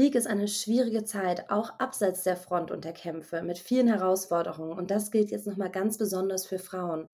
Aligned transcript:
Krieg 0.00 0.14
ist 0.14 0.26
eine 0.26 0.48
schwierige 0.48 1.04
Zeit, 1.04 1.50
auch 1.50 1.78
abseits 1.78 2.22
der 2.22 2.34
Front 2.34 2.70
und 2.70 2.86
der 2.86 2.94
Kämpfe, 2.94 3.42
mit 3.42 3.58
vielen 3.58 3.86
Herausforderungen. 3.86 4.72
Und 4.72 4.90
das 4.90 5.10
gilt 5.10 5.30
jetzt 5.30 5.46
nochmal 5.46 5.70
ganz 5.70 5.98
besonders 5.98 6.46
für 6.46 6.58
Frauen. 6.58 7.06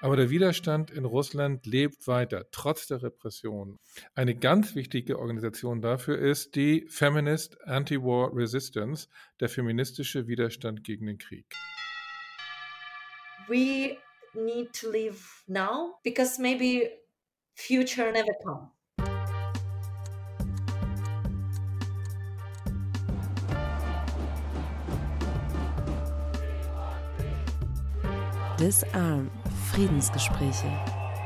Aber 0.00 0.14
der 0.14 0.30
Widerstand 0.30 0.92
in 0.92 1.04
Russland 1.04 1.66
lebt 1.66 2.06
weiter, 2.06 2.46
trotz 2.52 2.86
der 2.86 3.02
Repression. 3.02 3.78
Eine 4.14 4.36
ganz 4.36 4.76
wichtige 4.76 5.18
Organisation 5.18 5.82
dafür 5.82 6.16
ist 6.18 6.54
die 6.54 6.86
Feminist 6.88 7.60
Anti-War 7.62 8.30
Resistance, 8.32 9.08
der 9.40 9.48
feministische 9.48 10.28
Widerstand 10.28 10.84
gegen 10.84 11.06
den 11.06 11.18
Krieg. 11.18 11.52
We 13.48 13.96
need 14.34 14.72
to 14.80 14.88
live 14.88 15.42
now 15.48 15.96
because 16.04 16.40
maybe 16.40 16.92
future 17.56 18.12
never 18.12 18.34
come. 18.44 18.70
Disarm 28.60 29.30
Friedensgespräche. 29.72 30.66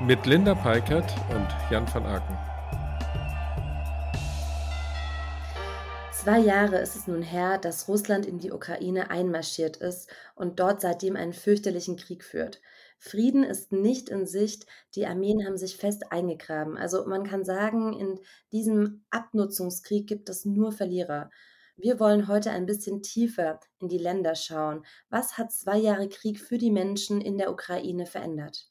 Mit 0.06 0.24
Linda 0.24 0.54
Peikert 0.54 1.12
und 1.34 1.48
Jan 1.68 1.84
van 1.92 2.06
Aken. 2.06 2.36
Zwei 6.12 6.38
Jahre 6.38 6.76
ist 6.76 6.94
es 6.94 7.08
nun 7.08 7.22
her, 7.22 7.58
dass 7.58 7.88
Russland 7.88 8.24
in 8.24 8.38
die 8.38 8.52
Ukraine 8.52 9.10
einmarschiert 9.10 9.78
ist 9.78 10.08
und 10.36 10.60
dort 10.60 10.80
seitdem 10.80 11.16
einen 11.16 11.32
fürchterlichen 11.32 11.96
Krieg 11.96 12.22
führt. 12.22 12.60
Frieden 12.98 13.42
ist 13.42 13.72
nicht 13.72 14.10
in 14.10 14.26
Sicht, 14.26 14.66
die 14.94 15.04
Armeen 15.04 15.44
haben 15.44 15.58
sich 15.58 15.76
fest 15.76 16.12
eingegraben. 16.12 16.78
Also 16.78 17.04
man 17.06 17.24
kann 17.24 17.44
sagen, 17.44 17.98
in 17.98 18.20
diesem 18.52 19.02
Abnutzungskrieg 19.10 20.06
gibt 20.06 20.28
es 20.28 20.44
nur 20.44 20.70
Verlierer. 20.70 21.30
Wir 21.76 21.98
wollen 21.98 22.28
heute 22.28 22.50
ein 22.50 22.66
bisschen 22.66 23.02
tiefer 23.02 23.58
in 23.80 23.88
die 23.88 23.98
Länder 23.98 24.34
schauen. 24.36 24.84
Was 25.10 25.38
hat 25.38 25.52
zwei 25.52 25.76
Jahre 25.76 26.08
Krieg 26.08 26.38
für 26.38 26.56
die 26.56 26.70
Menschen 26.70 27.20
in 27.20 27.36
der 27.36 27.50
Ukraine 27.50 28.06
verändert? 28.06 28.68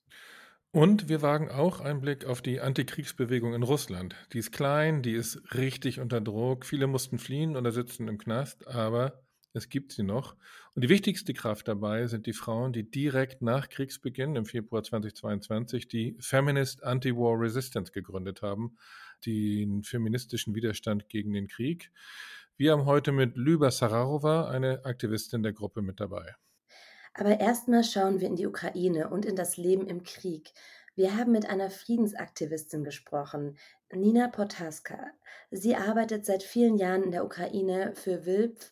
Und 0.72 1.10
wir 1.10 1.22
wagen 1.22 1.50
auch 1.50 1.82
einen 1.82 2.02
Blick 2.02 2.26
auf 2.26 2.42
die 2.42 2.60
Antikriegsbewegung 2.60 3.54
in 3.54 3.62
Russland. 3.62 4.16
Die 4.32 4.40
ist 4.40 4.52
klein, 4.52 5.04
die 5.04 5.14
ist 5.14 5.54
richtig 5.54 6.00
unter 6.00 6.20
Druck. 6.20 6.66
Viele 6.66 6.88
mussten 6.88 7.20
fliehen 7.20 7.56
oder 7.56 7.72
sitzen 7.72 8.08
im 8.08 8.18
Knast, 8.18 8.68
aber 8.68 9.22
es 9.54 9.70
gibt 9.70 9.92
sie 9.92 10.02
noch. 10.02 10.36
Und 10.74 10.84
die 10.84 10.90
wichtigste 10.90 11.36
Kraft 11.36 11.68
dabei 11.68 12.08
sind 12.08 12.26
die 12.26 12.34
Frauen, 12.34 12.74
die 12.74 12.90
direkt 12.90 13.44
nach 13.44 13.70
Kriegsbeginn 13.70 14.36
im 14.36 14.46
Februar 14.46 14.82
2022 14.82 15.88
die 15.88 16.16
Feminist 16.20 16.84
Anti-War 16.84 17.40
Resistance 17.40 17.92
gegründet 17.92 18.42
haben, 18.42 18.78
den 19.28 19.84
feministischen 19.84 20.56
Widerstand 20.56 21.08
gegen 21.08 21.34
den 21.34 21.48
Krieg. 21.48 21.92
Wir 22.56 22.72
haben 22.72 22.86
heute 22.86 23.12
mit 23.12 23.36
Lyba 23.36 23.72
Sararova, 23.72 24.48
eine 24.50 24.86
Aktivistin 24.86 25.42
der 25.42 25.54
Gruppe, 25.54 25.82
mit 25.82 26.00
dabei. 26.00 26.36
Aber 27.16 27.40
erstmal 27.40 27.84
schauen 27.84 28.20
wir 28.20 28.28
in 28.28 28.36
die 28.36 28.46
Ukraine 28.46 29.10
und 29.10 29.26
in 29.26 29.36
das 29.36 29.58
Leben 29.58 29.88
im 29.88 30.04
Krieg. 30.04 30.52
Wir 30.94 31.18
haben 31.18 31.32
mit 31.32 31.50
einer 31.50 31.72
Friedensaktivistin 31.72 32.84
gesprochen, 32.84 33.58
Nina 33.92 34.28
Potaska. 34.28 35.08
Sie 35.50 35.76
arbeitet 35.76 36.28
seit 36.28 36.44
vielen 36.44 36.78
Jahren 36.78 37.02
in 37.02 37.12
der 37.12 37.26
Ukraine 37.26 37.94
für 37.96 38.28
WILPF, 38.28 38.72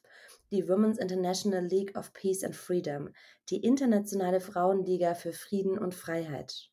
die 0.52 0.70
Women's 0.70 1.00
International 1.00 1.66
League 1.66 1.98
of 1.98 2.14
Peace 2.14 2.44
and 2.44 2.56
Freedom, 2.56 3.10
die 3.50 3.64
internationale 3.64 4.42
Frauenliga 4.42 5.16
für 5.16 5.34
Frieden 5.34 5.80
und 5.80 5.96
Freiheit. 5.96 6.70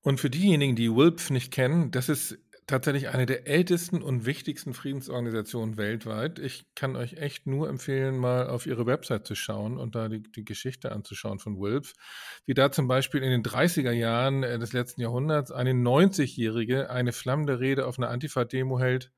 Und 0.00 0.20
für 0.20 0.30
diejenigen, 0.30 0.74
die 0.74 0.90
WILPF 0.90 1.28
nicht 1.28 1.52
kennen, 1.52 1.90
das 1.90 2.08
ist 2.08 2.38
tatsächlich 2.66 3.08
eine 3.08 3.26
der 3.26 3.46
ältesten 3.46 4.02
und 4.02 4.26
wichtigsten 4.26 4.74
Friedensorganisationen 4.74 5.76
weltweit. 5.76 6.38
Ich 6.38 6.66
kann 6.74 6.96
euch 6.96 7.14
echt 7.14 7.46
nur 7.46 7.68
empfehlen, 7.68 8.16
mal 8.16 8.48
auf 8.48 8.66
ihre 8.66 8.86
Website 8.86 9.26
zu 9.26 9.34
schauen 9.34 9.78
und 9.78 9.94
da 9.94 10.08
die, 10.08 10.22
die 10.22 10.44
Geschichte 10.44 10.92
anzuschauen 10.92 11.38
von 11.38 11.60
Wilf. 11.60 11.94
Wie 12.46 12.54
da 12.54 12.72
zum 12.72 12.88
Beispiel 12.88 13.22
in 13.22 13.30
den 13.30 13.42
30er 13.42 13.92
Jahren 13.92 14.42
äh, 14.42 14.58
des 14.58 14.72
letzten 14.72 15.02
Jahrhunderts 15.02 15.52
eine 15.52 15.72
90-Jährige 15.72 16.90
eine 16.90 17.12
flammende 17.12 17.60
Rede 17.60 17.86
auf 17.86 17.98
einer 17.98 18.08
Antifa-Demo 18.08 18.78
hält. 18.78 19.12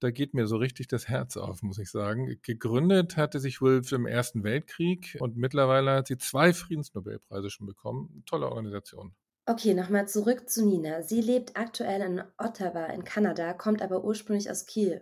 Da 0.00 0.12
geht 0.12 0.32
mir 0.32 0.46
so 0.46 0.56
richtig 0.56 0.86
das 0.86 1.08
Herz 1.08 1.36
auf, 1.36 1.62
muss 1.62 1.78
ich 1.78 1.90
sagen. 1.90 2.38
Gegründet 2.42 3.16
hatte 3.16 3.40
sich 3.40 3.60
Wilf 3.60 3.90
im 3.90 4.06
Ersten 4.06 4.44
Weltkrieg 4.44 5.16
und 5.18 5.36
mittlerweile 5.36 5.90
hat 5.92 6.06
sie 6.06 6.18
zwei 6.18 6.52
Friedensnobelpreise 6.52 7.50
schon 7.50 7.66
bekommen. 7.66 8.22
Tolle 8.24 8.46
Organisation. 8.46 9.14
Okay, 9.50 9.72
nochmal 9.72 10.06
zurück 10.06 10.50
zu 10.50 10.66
Nina. 10.66 11.00
Sie 11.00 11.22
lebt 11.22 11.56
aktuell 11.56 12.02
in 12.02 12.22
Ottawa 12.36 12.84
in 12.84 13.04
Kanada, 13.04 13.54
kommt 13.54 13.80
aber 13.80 14.04
ursprünglich 14.04 14.50
aus 14.50 14.66
Kiew. 14.66 15.00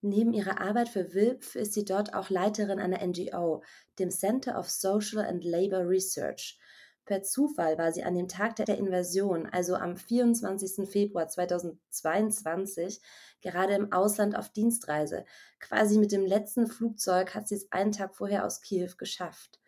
Neben 0.00 0.32
ihrer 0.32 0.62
Arbeit 0.62 0.88
für 0.88 1.12
WILPF 1.12 1.56
ist 1.56 1.74
sie 1.74 1.84
dort 1.84 2.14
auch 2.14 2.30
Leiterin 2.30 2.78
einer 2.78 3.06
NGO, 3.06 3.62
dem 3.98 4.08
Center 4.08 4.58
of 4.58 4.70
Social 4.70 5.22
and 5.22 5.44
Labor 5.44 5.86
Research. 5.86 6.58
Per 7.04 7.22
Zufall 7.22 7.76
war 7.76 7.92
sie 7.92 8.02
an 8.02 8.14
dem 8.14 8.28
Tag 8.28 8.56
der 8.56 8.78
Invasion, 8.78 9.44
also 9.44 9.74
am 9.74 9.98
24. 9.98 10.88
Februar 10.88 11.28
2022, 11.28 13.02
gerade 13.42 13.74
im 13.74 13.92
Ausland 13.92 14.38
auf 14.38 14.48
Dienstreise. 14.48 15.26
Quasi 15.60 15.98
mit 15.98 16.12
dem 16.12 16.24
letzten 16.24 16.66
Flugzeug 16.66 17.34
hat 17.34 17.46
sie 17.46 17.56
es 17.56 17.70
einen 17.70 17.92
Tag 17.92 18.16
vorher 18.16 18.46
aus 18.46 18.62
Kiew 18.62 18.92
geschafft. 18.96 19.60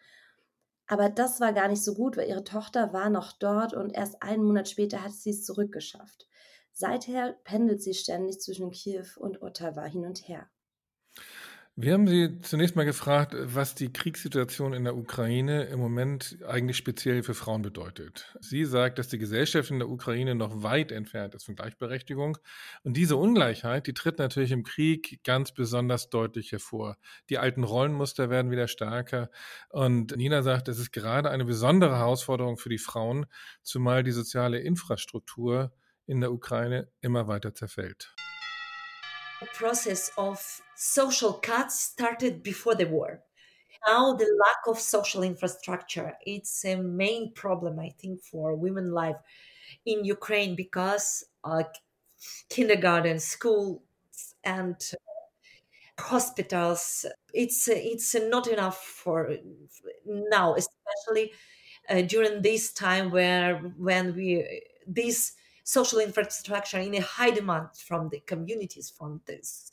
Aber 0.89 1.11
das 1.11 1.39
war 1.39 1.53
gar 1.53 1.69
nicht 1.69 1.85
so 1.85 1.95
gut, 1.95 2.17
weil 2.17 2.29
ihre 2.29 2.45
Tochter 2.45 2.93
war 2.95 3.11
noch 3.11 3.33
dort 3.33 3.75
und 3.75 3.95
erst 3.95 4.23
einen 4.23 4.43
Monat 4.43 4.69
später 4.69 5.05
hat 5.05 5.13
sie 5.13 5.31
es 5.31 5.45
zurückgeschafft. 5.45 6.27
Seither 6.73 7.35
pendelt 7.45 7.83
sie 7.83 7.95
ständig 7.95 8.41
zwischen 8.41 8.71
Kiew 8.71 9.07
und 9.17 9.43
Ottawa 9.43 9.85
hin 9.85 10.07
und 10.07 10.27
her. 10.27 10.49
Wir 11.81 11.93
haben 11.93 12.09
Sie 12.09 12.41
zunächst 12.41 12.75
mal 12.75 12.85
gefragt, 12.85 13.37
was 13.39 13.77
die 13.77 13.93
Kriegssituation 13.93 14.73
in 14.73 14.83
der 14.83 14.97
Ukraine 14.97 15.63
im 15.67 15.79
Moment 15.79 16.37
eigentlich 16.45 16.77
speziell 16.77 17.23
für 17.23 17.35
Frauen 17.35 17.63
bedeutet. 17.63 18.37
Sie 18.41 18.65
sagt, 18.65 18.99
dass 18.99 19.07
die 19.07 19.19
Gesellschaft 19.19 19.71
in 19.71 19.79
der 19.79 19.89
Ukraine 19.89 20.35
noch 20.35 20.65
weit 20.65 20.91
entfernt 20.91 21.37
ist 21.37 21.45
von 21.45 21.55
Gleichberechtigung. 21.55 22.37
Und 22.83 22.97
diese 22.97 23.15
Ungleichheit, 23.15 23.87
die 23.87 23.95
tritt 23.95 24.19
natürlich 24.19 24.51
im 24.51 24.65
Krieg 24.65 25.23
ganz 25.23 25.53
besonders 25.53 26.11
deutlich 26.11 26.51
hervor. 26.51 26.97
Die 27.31 27.39
alten 27.39 27.63
Rollenmuster 27.63 28.29
werden 28.29 28.51
wieder 28.51 28.67
stärker. 28.67 29.31
Und 29.69 30.17
Nina 30.17 30.43
sagt, 30.43 30.67
es 30.67 30.81
ist 30.81 30.91
gerade 30.91 31.31
eine 31.31 31.45
besondere 31.45 31.97
Herausforderung 31.99 32.59
für 32.59 32.71
die 32.71 32.79
Frauen, 32.79 33.27
zumal 33.63 34.03
die 34.03 34.11
soziale 34.11 34.59
Infrastruktur 34.59 35.71
in 36.07 36.21
der 36.21 36.33
Ukraine 36.33 36.89
immer 37.03 37.29
weiter 37.29 37.55
zerfällt. 37.55 38.17
process 39.57 40.11
of 40.17 40.61
social 40.79 41.35
cuts 41.35 41.81
started 41.81 42.43
before 42.43 42.75
the 42.77 42.87
war. 42.87 43.23
Now 43.87 44.15
the 44.15 44.27
lack 44.47 44.67
of 44.69 44.79
social 44.81 45.23
infrastructure 45.23 46.15
it's 46.27 46.65
a 46.65 46.77
main 46.77 47.33
problem 47.35 47.79
I 47.81 47.91
think 48.01 48.23
for 48.23 48.55
women 48.57 48.93
life 48.93 49.17
in 49.87 50.05
Ukraine 50.05 50.57
because 50.57 51.25
uh, 51.45 51.65
kindergarten, 52.51 53.19
schools, 53.21 53.81
and 54.45 54.77
hospitals 55.99 57.05
it's 57.35 57.69
it's 57.69 58.15
not 58.15 58.47
enough 58.47 58.79
for 58.83 59.31
now, 60.07 60.55
especially 60.55 61.33
uh, 61.89 62.03
during 62.03 62.43
this 62.43 62.73
time 62.73 63.11
where 63.11 63.57
when 63.77 64.15
we 64.15 64.63
this 64.87 65.33
social 65.65 65.99
infrastructure 65.99 66.79
in 66.79 66.95
a 66.95 67.01
high 67.03 67.31
demand 67.31 67.69
from 67.77 68.09
the 68.11 68.21
communities 68.21 68.91
from 68.91 69.21
this. 69.27 69.73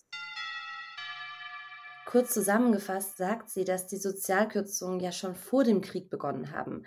Kurz 2.05 2.33
zusammengefasst 2.33 3.17
sagt 3.17 3.49
sie, 3.49 3.63
dass 3.63 3.87
die 3.87 3.97
Sozialkürzungen 3.97 4.99
ja 4.99 5.11
schon 5.11 5.35
vor 5.35 5.63
dem 5.63 5.81
Krieg 5.81 6.09
begonnen 6.11 6.51
haben. 6.51 6.83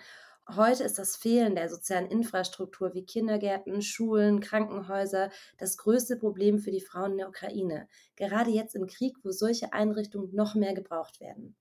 Heute 0.49 0.85
ist 0.85 0.99
das 0.99 1.17
Fehlen 1.17 1.57
der 1.57 1.69
sozialen 1.69 2.07
Infrastruktur 2.07 2.95
wie 2.95 3.05
Kindergärten, 3.05 3.83
Schulen, 3.83 4.41
Krankenhäuser 4.41 5.31
das 5.59 5.77
größte 5.77 6.17
Problem 6.17 6.59
für 6.59 6.71
die 6.71 6.81
Frauen 6.81 7.13
in 7.13 7.19
der 7.19 7.29
Ukraine. 7.29 7.89
Gerade 8.17 8.51
jetzt 8.51 8.75
im 8.75 8.87
Krieg, 8.87 9.17
wo 9.23 9.31
solche 9.31 9.73
Einrichtungen 9.73 10.35
noch 10.35 10.55
mehr 10.55 10.73
gebraucht 10.73 11.21
werden. 11.21 11.57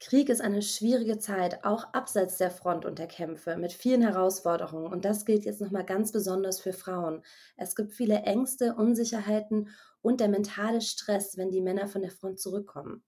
Krieg 0.00 0.30
ist 0.30 0.40
eine 0.40 0.62
schwierige 0.62 1.18
Zeit, 1.18 1.64
auch 1.64 1.94
abseits 1.94 2.36
der 2.36 2.50
Front 2.50 2.84
und 2.84 2.98
der 2.98 3.06
Kämpfe, 3.06 3.56
mit 3.56 3.72
vielen 3.72 4.02
Herausforderungen. 4.02 4.90
Und 4.92 5.04
das 5.04 5.24
gilt 5.24 5.44
jetzt 5.44 5.60
nochmal 5.60 5.84
ganz 5.84 6.10
besonders 6.10 6.58
für 6.60 6.72
Frauen. 6.72 7.22
Es 7.56 7.76
gibt 7.76 7.92
viele 7.92 8.22
Ängste, 8.22 8.74
Unsicherheiten 8.74 9.68
und 10.02 10.20
der 10.20 10.28
mentale 10.28 10.80
Stress, 10.80 11.36
wenn 11.36 11.50
die 11.50 11.60
Männer 11.60 11.88
von 11.88 12.02
der 12.02 12.10
Front 12.10 12.40
zurückkommen. 12.40 13.02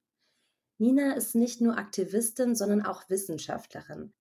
Nina 0.78 1.12
ist 1.12 1.34
nicht 1.34 1.60
nur 1.60 1.76
Aktivistin, 1.78 2.54
sondern 2.54 2.84
auch 2.84 3.08
Wissenschaftlerin. 3.08 4.12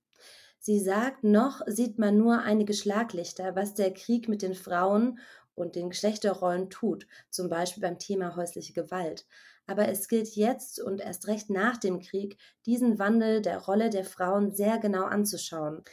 Sie 0.60 0.80
sagt, 0.80 1.24
noch 1.24 1.62
sieht 1.68 2.00
man 2.00 2.18
nur 2.18 2.40
einige 2.40 2.74
Schlaglichter, 2.74 3.56
was 3.56 3.74
der 3.74 3.94
Krieg 3.94 4.30
mit 4.30 4.42
den 4.42 4.54
Frauen 4.54 5.20
und 5.56 5.76
den 5.76 5.90
Geschlechterrollen 5.90 6.70
tut, 6.70 7.08
zum 7.30 7.50
Beispiel 7.50 7.82
beim 7.82 8.00
Thema 8.00 8.36
häusliche 8.36 8.74
Gewalt. 8.74 9.26
Aber 9.66 9.88
es 9.90 10.08
gilt 10.08 10.36
jetzt 10.36 10.80
und 10.82 11.02
erst 11.02 11.28
recht 11.28 11.50
nach 11.50 11.78
dem 11.78 12.00
Krieg, 12.00 12.38
diesen 12.66 13.00
Wandel 13.00 13.42
der 13.42 13.60
Rolle 13.60 13.90
der 13.90 14.06
Frauen 14.06 14.52
sehr 14.52 14.78
genau 14.78 15.04
anzuschauen. 15.04 15.84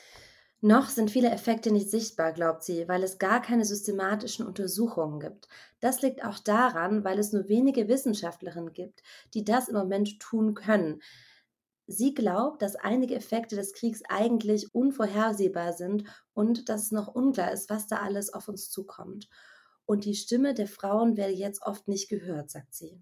Noch 0.62 0.90
sind 0.90 1.10
viele 1.10 1.30
Effekte 1.30 1.72
nicht 1.72 1.90
sichtbar, 1.90 2.32
glaubt 2.32 2.62
sie, 2.62 2.86
weil 2.86 3.02
es 3.02 3.18
gar 3.18 3.40
keine 3.40 3.64
systematischen 3.64 4.46
Untersuchungen 4.46 5.18
gibt. 5.18 5.48
Das 5.80 6.02
liegt 6.02 6.22
auch 6.22 6.38
daran, 6.38 7.02
weil 7.02 7.18
es 7.18 7.32
nur 7.32 7.48
wenige 7.48 7.88
Wissenschaftlerinnen 7.88 8.74
gibt, 8.74 9.02
die 9.32 9.42
das 9.42 9.68
im 9.68 9.76
Moment 9.76 10.20
tun 10.20 10.52
können. 10.52 11.00
Sie 11.86 12.12
glaubt, 12.12 12.60
dass 12.60 12.76
einige 12.76 13.14
Effekte 13.14 13.56
des 13.56 13.72
Kriegs 13.72 14.02
eigentlich 14.10 14.74
unvorhersehbar 14.74 15.72
sind 15.72 16.04
und 16.34 16.68
dass 16.68 16.82
es 16.82 16.92
noch 16.92 17.08
unklar 17.08 17.52
ist, 17.52 17.70
was 17.70 17.86
da 17.86 17.96
alles 17.96 18.32
auf 18.34 18.46
uns 18.46 18.70
zukommt. 18.70 19.30
Und 19.86 20.04
die 20.04 20.14
Stimme 20.14 20.52
der 20.52 20.68
Frauen 20.68 21.16
werde 21.16 21.32
jetzt 21.32 21.62
oft 21.62 21.88
nicht 21.88 22.10
gehört, 22.10 22.50
sagt 22.50 22.74
sie. 22.74 23.00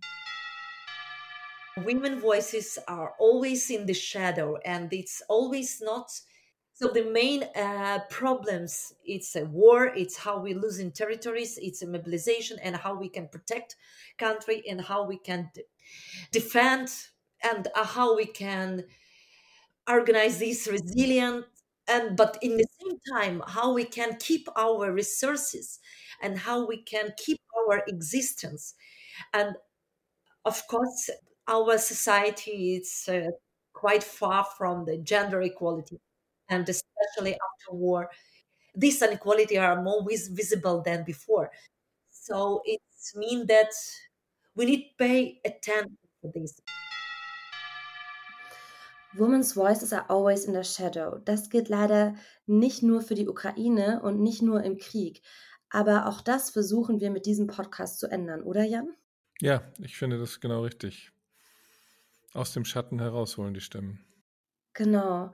Women 1.77 2.23
voices 2.23 2.79
are 2.87 3.13
always 3.19 3.69
in 3.69 3.87
the 3.87 3.95
shadow 3.95 4.57
and 4.65 4.93
it's 4.93 5.23
always 5.29 5.81
not 5.81 6.07
so 6.79 6.87
the 6.87 7.05
main 7.05 7.43
uh, 7.57 7.99
problems 8.09 8.95
it's 9.05 9.35
a 9.35 9.45
war 9.47 9.87
it's 9.97 10.17
how 10.17 10.39
we 10.39 10.55
lose 10.55 10.79
in 10.79 10.93
territories 10.93 11.59
it's 11.61 11.83
a 11.83 11.87
mobilization 11.87 12.57
and 12.63 12.77
how 12.77 12.95
we 12.95 13.09
can 13.09 13.27
protect 13.27 13.75
country 14.17 14.63
and 14.69 14.81
how 14.83 15.05
we 15.05 15.19
can 15.19 15.51
defend 16.31 16.89
and 17.43 17.67
uh, 17.75 17.85
how 17.85 18.15
we 18.15 18.27
can 18.27 18.85
organize 19.89 20.39
this 20.39 20.69
resilient 20.69 21.45
and 21.89 22.17
but 22.17 22.39
in 22.43 22.57
the 22.57 22.67
same 22.81 22.99
time 23.13 23.43
how 23.49 23.73
we 23.73 23.85
can 23.85 24.17
keep 24.21 24.49
our 24.57 24.93
resources 24.93 25.81
and 26.23 26.39
how 26.39 26.65
we 26.65 26.83
can 26.83 27.13
keep 27.17 27.41
our 27.59 27.83
existence. 27.89 28.75
And 29.33 29.57
of 30.45 30.65
course 30.69 31.11
our 31.49 31.79
society 31.79 32.77
is 32.77 33.09
uh, 33.09 33.31
quite 33.73 34.05
far 34.05 34.45
from 34.45 34.85
the 34.85 34.99
gender 34.99 35.41
equality 35.43 36.01
and 36.49 36.69
especially 36.69 37.35
after 37.35 37.73
war 37.73 38.09
this 38.75 39.03
inequality 39.03 39.59
are 39.59 39.83
more 39.83 40.05
vis- 40.09 40.29
visible 40.29 40.83
than 40.83 41.05
before 41.05 41.51
so 42.11 42.61
it 42.65 42.81
means 43.15 43.47
that 43.47 43.71
we 44.55 44.65
need 44.65 44.83
to 44.89 44.95
pay 44.99 45.41
attention 45.45 45.97
to 46.23 46.31
this 46.35 46.61
Women's 49.15 49.55
voices 49.55 49.93
are 49.93 50.05
always 50.09 50.45
in 50.45 50.53
the 50.53 50.63
shadow. 50.63 51.19
Das 51.25 51.49
gilt 51.49 51.69
leider 51.69 52.15
nicht 52.47 52.83
nur 52.83 53.01
für 53.01 53.15
die 53.15 53.27
Ukraine 53.27 54.01
und 54.03 54.21
nicht 54.21 54.43
nur 54.43 54.63
im 54.63 54.77
Krieg. 54.77 55.23
Aber 55.71 56.07
auch 56.07 56.21
das 56.21 56.51
versuchen 56.51 57.01
wir 57.01 57.11
mit 57.11 57.27
diesem 57.27 57.47
Podcast 57.47 57.99
zu 57.99 58.07
ändern, 58.07 58.43
oder 58.43 58.65
Jan? 58.65 58.95
Ja, 59.41 59.63
ich 59.79 59.97
finde 59.97 60.19
das 60.19 60.41
genau 60.41 60.63
richtig. 60.63 61.11
Aus 62.33 62.53
dem 62.53 62.65
Schatten 62.65 63.01
herausholen 63.01 63.55
die 63.55 63.61
Stimmen. 63.61 64.05
Genau. 64.75 65.33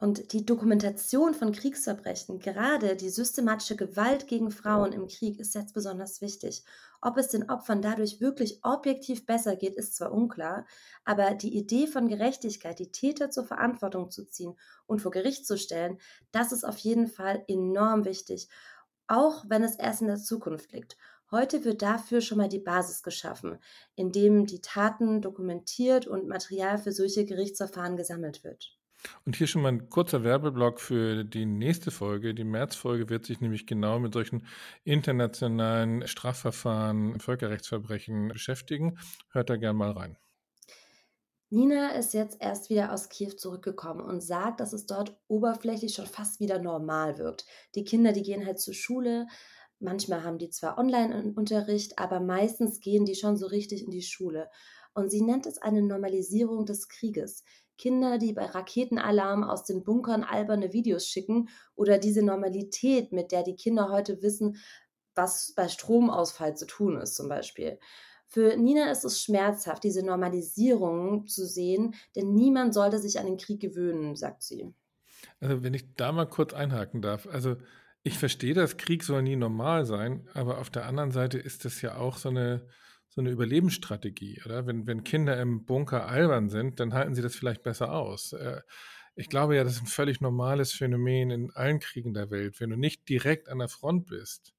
Und 0.00 0.32
die 0.32 0.46
Dokumentation 0.46 1.34
von 1.34 1.50
Kriegsverbrechen, 1.50 2.38
gerade 2.38 2.94
die 2.94 3.10
systematische 3.10 3.74
Gewalt 3.74 4.28
gegen 4.28 4.52
Frauen 4.52 4.92
im 4.92 5.08
Krieg, 5.08 5.40
ist 5.40 5.56
jetzt 5.56 5.74
besonders 5.74 6.20
wichtig. 6.20 6.64
Ob 7.00 7.16
es 7.16 7.28
den 7.28 7.50
Opfern 7.50 7.82
dadurch 7.82 8.20
wirklich 8.20 8.60
objektiv 8.62 9.26
besser 9.26 9.56
geht, 9.56 9.74
ist 9.74 9.96
zwar 9.96 10.12
unklar, 10.12 10.66
aber 11.04 11.34
die 11.34 11.56
Idee 11.56 11.88
von 11.88 12.06
Gerechtigkeit, 12.06 12.78
die 12.78 12.92
Täter 12.92 13.30
zur 13.30 13.44
Verantwortung 13.44 14.12
zu 14.12 14.24
ziehen 14.24 14.54
und 14.86 15.02
vor 15.02 15.10
Gericht 15.10 15.44
zu 15.44 15.58
stellen, 15.58 15.98
das 16.30 16.52
ist 16.52 16.62
auf 16.62 16.78
jeden 16.78 17.08
Fall 17.08 17.42
enorm 17.48 18.04
wichtig, 18.04 18.48
auch 19.08 19.46
wenn 19.48 19.64
es 19.64 19.74
erst 19.74 20.02
in 20.02 20.06
der 20.06 20.18
Zukunft 20.18 20.70
liegt. 20.70 20.96
Heute 21.32 21.64
wird 21.64 21.82
dafür 21.82 22.20
schon 22.20 22.38
mal 22.38 22.48
die 22.48 22.60
Basis 22.60 23.02
geschaffen, 23.02 23.58
indem 23.96 24.46
die 24.46 24.60
Taten 24.60 25.20
dokumentiert 25.22 26.06
und 26.06 26.28
Material 26.28 26.78
für 26.78 26.92
solche 26.92 27.24
Gerichtsverfahren 27.24 27.96
gesammelt 27.96 28.44
wird. 28.44 28.77
Und 29.24 29.36
hier 29.36 29.46
schon 29.46 29.62
mal 29.62 29.68
ein 29.68 29.88
kurzer 29.88 30.24
Werbeblock 30.24 30.80
für 30.80 31.24
die 31.24 31.46
nächste 31.46 31.90
Folge. 31.90 32.34
Die 32.34 32.44
Märzfolge 32.44 33.08
wird 33.08 33.26
sich 33.26 33.40
nämlich 33.40 33.66
genau 33.66 33.98
mit 33.98 34.12
solchen 34.12 34.46
internationalen 34.84 36.06
Strafverfahren, 36.06 37.20
Völkerrechtsverbrechen 37.20 38.28
beschäftigen. 38.28 38.98
Hört 39.30 39.50
da 39.50 39.56
gerne 39.56 39.78
mal 39.78 39.92
rein. 39.92 40.18
Nina 41.50 41.92
ist 41.92 42.12
jetzt 42.12 42.36
erst 42.40 42.68
wieder 42.68 42.92
aus 42.92 43.08
Kiew 43.08 43.30
zurückgekommen 43.30 44.02
und 44.02 44.20
sagt, 44.20 44.60
dass 44.60 44.74
es 44.74 44.84
dort 44.84 45.18
oberflächlich 45.28 45.94
schon 45.94 46.06
fast 46.06 46.40
wieder 46.40 46.58
normal 46.58 47.16
wirkt. 47.16 47.46
Die 47.74 47.84
Kinder, 47.84 48.12
die 48.12 48.22
gehen 48.22 48.44
halt 48.44 48.60
zur 48.60 48.74
Schule. 48.74 49.26
Manchmal 49.80 50.24
haben 50.24 50.36
die 50.36 50.50
zwar 50.50 50.76
Online-Unterricht, 50.76 51.98
aber 51.98 52.20
meistens 52.20 52.80
gehen 52.80 53.06
die 53.06 53.14
schon 53.14 53.38
so 53.38 53.46
richtig 53.46 53.82
in 53.82 53.90
die 53.90 54.02
Schule. 54.02 54.50
Und 54.92 55.10
sie 55.10 55.22
nennt 55.22 55.46
es 55.46 55.56
eine 55.56 55.80
Normalisierung 55.80 56.66
des 56.66 56.88
Krieges. 56.88 57.44
Kinder, 57.78 58.18
die 58.18 58.34
bei 58.34 58.44
Raketenalarm 58.44 59.44
aus 59.44 59.64
den 59.64 59.82
Bunkern 59.82 60.24
alberne 60.24 60.74
Videos 60.74 61.06
schicken 61.06 61.48
oder 61.74 61.96
diese 61.96 62.22
Normalität, 62.22 63.12
mit 63.12 63.32
der 63.32 63.42
die 63.42 63.56
Kinder 63.56 63.88
heute 63.90 64.20
wissen, 64.20 64.58
was 65.14 65.54
bei 65.56 65.68
Stromausfall 65.68 66.56
zu 66.56 66.66
tun 66.66 67.00
ist 67.00 67.14
zum 67.14 67.28
Beispiel. 67.28 67.78
Für 68.26 68.56
Nina 68.58 68.90
ist 68.90 69.04
es 69.04 69.22
schmerzhaft, 69.22 69.84
diese 69.84 70.04
Normalisierung 70.04 71.26
zu 71.26 71.46
sehen, 71.46 71.94
denn 72.14 72.34
niemand 72.34 72.74
sollte 72.74 72.98
sich 72.98 73.18
an 73.18 73.24
den 73.24 73.38
Krieg 73.38 73.60
gewöhnen, 73.60 74.16
sagt 74.16 74.42
sie. 74.42 74.74
Also 75.40 75.62
wenn 75.62 75.72
ich 75.72 75.94
da 75.94 76.12
mal 76.12 76.28
kurz 76.28 76.52
einhaken 76.52 77.00
darf, 77.00 77.26
also 77.26 77.56
ich 78.02 78.18
verstehe 78.18 78.54
das, 78.54 78.76
Krieg 78.76 79.02
soll 79.02 79.22
nie 79.22 79.36
normal 79.36 79.86
sein, 79.86 80.28
aber 80.34 80.58
auf 80.58 80.70
der 80.70 80.86
anderen 80.86 81.10
Seite 81.10 81.38
ist 81.38 81.64
das 81.64 81.80
ja 81.80 81.96
auch 81.96 82.16
so 82.18 82.28
eine, 82.28 82.68
so 83.18 83.22
eine 83.22 83.30
Überlebensstrategie, 83.30 84.42
oder? 84.46 84.68
Wenn, 84.68 84.86
wenn 84.86 85.02
Kinder 85.02 85.40
im 85.40 85.64
Bunker 85.64 86.06
albern 86.06 86.50
sind, 86.50 86.78
dann 86.78 86.94
halten 86.94 87.16
sie 87.16 87.22
das 87.22 87.34
vielleicht 87.34 87.64
besser 87.64 87.92
aus. 87.92 88.32
Äh, 88.32 88.60
ich 89.16 89.28
glaube 89.28 89.56
ja, 89.56 89.64
das 89.64 89.72
ist 89.72 89.82
ein 89.82 89.86
völlig 89.86 90.20
normales 90.20 90.72
Phänomen 90.72 91.32
in 91.32 91.50
allen 91.50 91.80
Kriegen 91.80 92.14
der 92.14 92.30
Welt. 92.30 92.60
Wenn 92.60 92.70
du 92.70 92.76
nicht 92.76 93.08
direkt 93.08 93.48
an 93.48 93.58
der 93.58 93.66
Front 93.66 94.06
bist, 94.06 94.54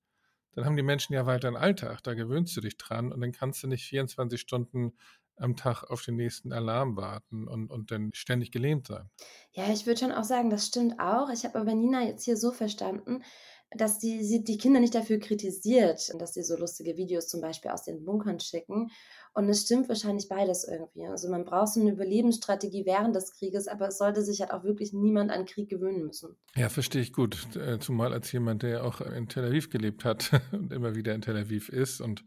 dann 0.55 0.65
haben 0.65 0.75
die 0.75 0.83
Menschen 0.83 1.13
ja 1.13 1.25
weiter 1.25 1.47
einen 1.47 1.55
Alltag, 1.55 2.03
da 2.03 2.15
gewöhnst 2.15 2.57
du 2.57 2.59
dich 2.59 2.75
dran 2.75 3.13
und 3.13 3.21
dann 3.21 3.31
kannst 3.31 3.63
du 3.63 3.67
nicht 3.67 3.85
24 3.85 4.41
Stunden 4.41 4.91
am 5.37 5.55
Tag 5.55 5.83
auf 5.83 6.01
den 6.01 6.17
nächsten 6.17 6.51
Alarm 6.51 6.97
warten 6.97 7.47
und, 7.47 7.71
und 7.71 7.91
dann 7.91 8.11
ständig 8.13 8.51
gelähmt 8.51 8.87
sein. 8.87 9.09
Ja, 9.53 9.71
ich 9.71 9.85
würde 9.85 10.01
schon 10.01 10.11
auch 10.11 10.25
sagen, 10.25 10.49
das 10.49 10.67
stimmt 10.67 10.99
auch. 10.99 11.29
Ich 11.29 11.45
habe 11.45 11.57
aber 11.57 11.73
Nina 11.75 12.03
jetzt 12.03 12.25
hier 12.25 12.35
so 12.35 12.51
verstanden, 12.51 13.23
dass 13.71 13.99
die, 13.99 14.43
die 14.43 14.57
Kinder 14.57 14.79
nicht 14.79 14.95
dafür 14.95 15.19
kritisiert, 15.19 16.11
dass 16.19 16.33
sie 16.33 16.43
so 16.43 16.57
lustige 16.57 16.97
Videos 16.97 17.27
zum 17.27 17.41
Beispiel 17.41 17.71
aus 17.71 17.83
den 17.83 18.03
Bunkern 18.03 18.39
schicken. 18.39 18.89
Und 19.33 19.47
es 19.47 19.61
stimmt 19.61 19.87
wahrscheinlich 19.89 20.27
beides 20.27 20.67
irgendwie. 20.67 21.05
Also 21.05 21.29
man 21.29 21.45
braucht 21.45 21.73
so 21.73 21.79
eine 21.79 21.91
Überlebensstrategie 21.91 22.85
während 22.85 23.15
des 23.15 23.31
Krieges, 23.31 23.67
aber 23.67 23.89
es 23.89 23.99
sollte 23.99 24.23
sich 24.23 24.41
halt 24.41 24.51
auch 24.51 24.63
wirklich 24.63 24.91
niemand 24.91 25.29
an 25.31 25.45
Krieg 25.45 25.69
gewöhnen 25.69 26.03
müssen. 26.03 26.35
Ja, 26.55 26.69
verstehe 26.69 27.01
ich 27.01 27.13
gut. 27.13 27.55
Äh, 27.55 27.77
zumal 27.79 28.11
als 28.11 28.31
jemand, 28.31 28.63
der 28.63 28.83
auch 28.83 29.01
in 29.01 29.27
Tel 29.27 29.45
Aviv 29.45 29.69
gelebt 29.69 30.03
hat 30.03 30.31
und 30.51 30.73
immer 30.73 30.95
wieder 30.95 31.13
in 31.13 31.21
Tel 31.21 31.37
Aviv 31.37 31.69
ist 31.69 32.01
und 32.01 32.23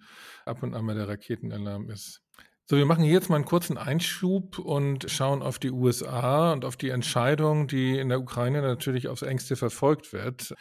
ab 0.47 0.63
und 0.63 0.75
an 0.75 0.85
mal 0.85 0.95
der 0.95 1.09
Raketenalarm 1.09 1.91
ist. 1.91 2.23
So, 2.67 2.77
wir 2.77 2.87
machen 2.87 3.05
jetzt 3.05 3.29
mal 3.29 3.37
einen 3.37 3.45
kurzen 3.45 3.77
Einschub 3.77 4.61
und 4.61 5.11
schauen 5.11 5.43
auf 5.43 5.59
die 5.59 5.73
USA 5.73 6.53
und 6.53 6.65
auf 6.65 6.77
die 6.77 6.91
Entscheidung, 6.91 7.67
die 7.67 7.99
in 7.99 8.09
der 8.09 8.21
Ukraine 8.21 8.63
natürlich 8.63 9.09
aufs 9.09 9.23
engste 9.23 9.57
verfolgt 9.57 10.13
wird. 10.13 10.55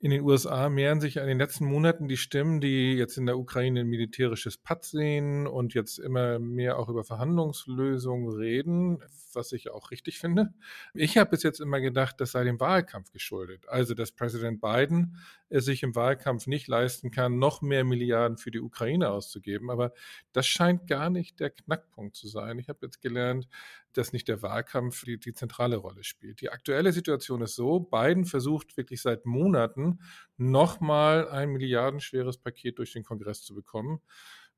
In 0.00 0.10
den 0.10 0.22
USA 0.22 0.68
mehren 0.68 1.00
sich 1.00 1.16
in 1.16 1.26
den 1.26 1.38
letzten 1.38 1.64
Monaten 1.64 2.08
die 2.08 2.16
Stimmen, 2.16 2.60
die 2.60 2.94
jetzt 2.94 3.16
in 3.16 3.26
der 3.26 3.38
Ukraine 3.38 3.80
ein 3.80 3.86
militärisches 3.86 4.58
Patt 4.58 4.84
sehen 4.84 5.46
und 5.46 5.72
jetzt 5.72 5.98
immer 5.98 6.38
mehr 6.38 6.78
auch 6.78 6.88
über 6.88 7.04
Verhandlungslösungen 7.04 8.30
reden, 8.36 9.02
was 9.32 9.52
ich 9.52 9.70
auch 9.70 9.90
richtig 9.90 10.18
finde. 10.18 10.52
Ich 10.92 11.16
habe 11.16 11.30
bis 11.30 11.42
jetzt 11.42 11.60
immer 11.60 11.80
gedacht, 11.80 12.20
das 12.20 12.32
sei 12.32 12.44
dem 12.44 12.60
Wahlkampf 12.60 13.12
geschuldet. 13.12 13.68
Also, 13.68 13.94
dass 13.94 14.12
Präsident 14.12 14.60
Biden 14.60 15.16
es 15.48 15.64
sich 15.64 15.82
im 15.82 15.94
Wahlkampf 15.94 16.46
nicht 16.46 16.68
leisten 16.68 17.10
kann, 17.10 17.38
noch 17.38 17.62
mehr 17.62 17.84
Milliarden 17.84 18.36
für 18.36 18.50
die 18.50 18.60
Ukraine 18.60 19.10
auszugeben. 19.10 19.70
Aber 19.70 19.92
das 20.32 20.46
scheint 20.46 20.86
gar 20.86 21.10
nicht 21.10 21.40
der 21.40 21.50
Knackpunkt 21.50 22.16
zu 22.16 22.28
sein. 22.28 22.58
Ich 22.58 22.68
habe 22.68 22.80
jetzt 22.82 23.00
gelernt, 23.00 23.48
dass 23.92 24.12
nicht 24.12 24.28
der 24.28 24.42
Wahlkampf 24.42 25.04
die, 25.04 25.18
die 25.18 25.32
zentrale 25.32 25.76
Rolle 25.76 26.02
spielt. 26.02 26.40
Die 26.40 26.50
aktuelle 26.50 26.92
Situation 26.92 27.42
ist 27.42 27.54
so, 27.54 27.80
Biden 27.80 28.24
versucht 28.24 28.76
wirklich 28.76 29.00
seit 29.00 29.24
Monaten 29.24 29.83
nochmal 30.36 31.28
ein 31.28 31.50
milliardenschweres 31.50 32.38
Paket 32.38 32.78
durch 32.78 32.92
den 32.92 33.04
Kongress 33.04 33.42
zu 33.42 33.54
bekommen 33.54 34.00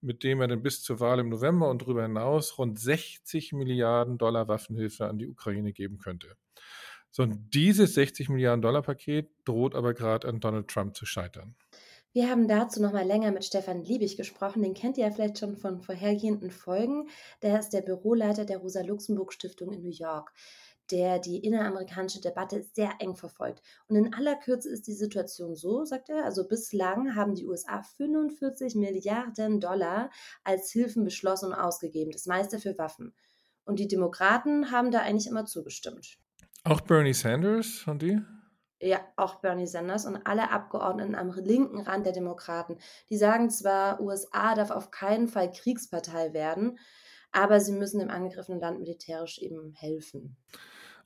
mit 0.00 0.22
dem 0.22 0.40
er 0.40 0.48
dann 0.48 0.62
bis 0.62 0.82
zur 0.82 1.00
Wahl 1.00 1.18
im 1.18 1.28
November 1.28 1.68
und 1.70 1.82
darüber 1.82 2.02
hinaus 2.02 2.58
rund 2.58 2.78
60 2.78 3.52
Milliarden 3.52 4.18
Dollar 4.18 4.48
Waffenhilfe 4.48 5.06
an 5.06 5.18
die 5.18 5.28
Ukraine 5.28 5.72
geben 5.72 5.98
könnte. 5.98 6.36
So, 7.10 7.22
und 7.22 7.54
dieses 7.54 7.94
60 7.94 8.28
Milliarden 8.28 8.62
Dollar 8.62 8.82
Paket 8.82 9.30
droht 9.44 9.74
aber 9.74 9.94
gerade 9.94 10.28
an 10.28 10.40
Donald 10.40 10.68
Trump 10.68 10.96
zu 10.96 11.06
scheitern. 11.06 11.56
Wir 12.12 12.30
haben 12.30 12.48
dazu 12.48 12.80
noch 12.80 12.92
mal 12.92 13.06
länger 13.06 13.30
mit 13.30 13.44
Stefan 13.44 13.84
Liebig 13.84 14.16
gesprochen. 14.16 14.62
Den 14.62 14.72
kennt 14.72 14.96
ihr 14.96 15.04
ja 15.04 15.10
vielleicht 15.10 15.38
schon 15.38 15.56
von 15.56 15.82
vorhergehenden 15.82 16.50
Folgen. 16.50 17.08
Der 17.42 17.58
ist 17.58 17.70
der 17.70 17.82
Büroleiter 17.82 18.46
der 18.46 18.58
Rosa-Luxemburg-Stiftung 18.58 19.72
in 19.72 19.82
New 19.82 19.90
York 19.90 20.32
der 20.90 21.18
die 21.18 21.38
inneramerikanische 21.38 22.20
Debatte 22.20 22.62
sehr 22.62 22.92
eng 23.00 23.16
verfolgt. 23.16 23.62
Und 23.88 23.96
in 23.96 24.14
aller 24.14 24.36
Kürze 24.36 24.68
ist 24.70 24.86
die 24.86 24.94
Situation 24.94 25.54
so, 25.54 25.84
sagt 25.84 26.08
er, 26.08 26.24
also 26.24 26.46
bislang 26.46 27.14
haben 27.14 27.34
die 27.34 27.46
USA 27.46 27.82
45 27.82 28.74
Milliarden 28.74 29.60
Dollar 29.60 30.10
als 30.44 30.70
Hilfen 30.70 31.04
beschlossen 31.04 31.46
und 31.46 31.54
ausgegeben, 31.54 32.10
das 32.10 32.26
meiste 32.26 32.58
für 32.58 32.76
Waffen. 32.78 33.14
Und 33.64 33.80
die 33.80 33.88
Demokraten 33.88 34.70
haben 34.70 34.90
da 34.90 35.00
eigentlich 35.00 35.26
immer 35.26 35.44
zugestimmt. 35.44 36.18
Auch 36.64 36.80
Bernie 36.80 37.14
Sanders 37.14 37.84
und 37.86 38.02
die? 38.02 38.20
Ja, 38.80 39.00
auch 39.16 39.36
Bernie 39.36 39.66
Sanders 39.66 40.04
und 40.04 40.26
alle 40.26 40.50
Abgeordneten 40.50 41.14
am 41.14 41.30
linken 41.32 41.80
Rand 41.80 42.04
der 42.04 42.12
Demokraten. 42.12 42.76
Die 43.08 43.16
sagen 43.16 43.48
zwar, 43.50 44.00
USA 44.00 44.54
darf 44.54 44.70
auf 44.70 44.90
keinen 44.90 45.28
Fall 45.28 45.50
Kriegspartei 45.50 46.34
werden, 46.34 46.78
aber 47.36 47.60
sie 47.60 47.72
müssen 47.72 48.00
dem 48.00 48.10
angegriffenen 48.10 48.60
Land 48.60 48.78
militärisch 48.78 49.38
eben 49.38 49.72
helfen. 49.74 50.36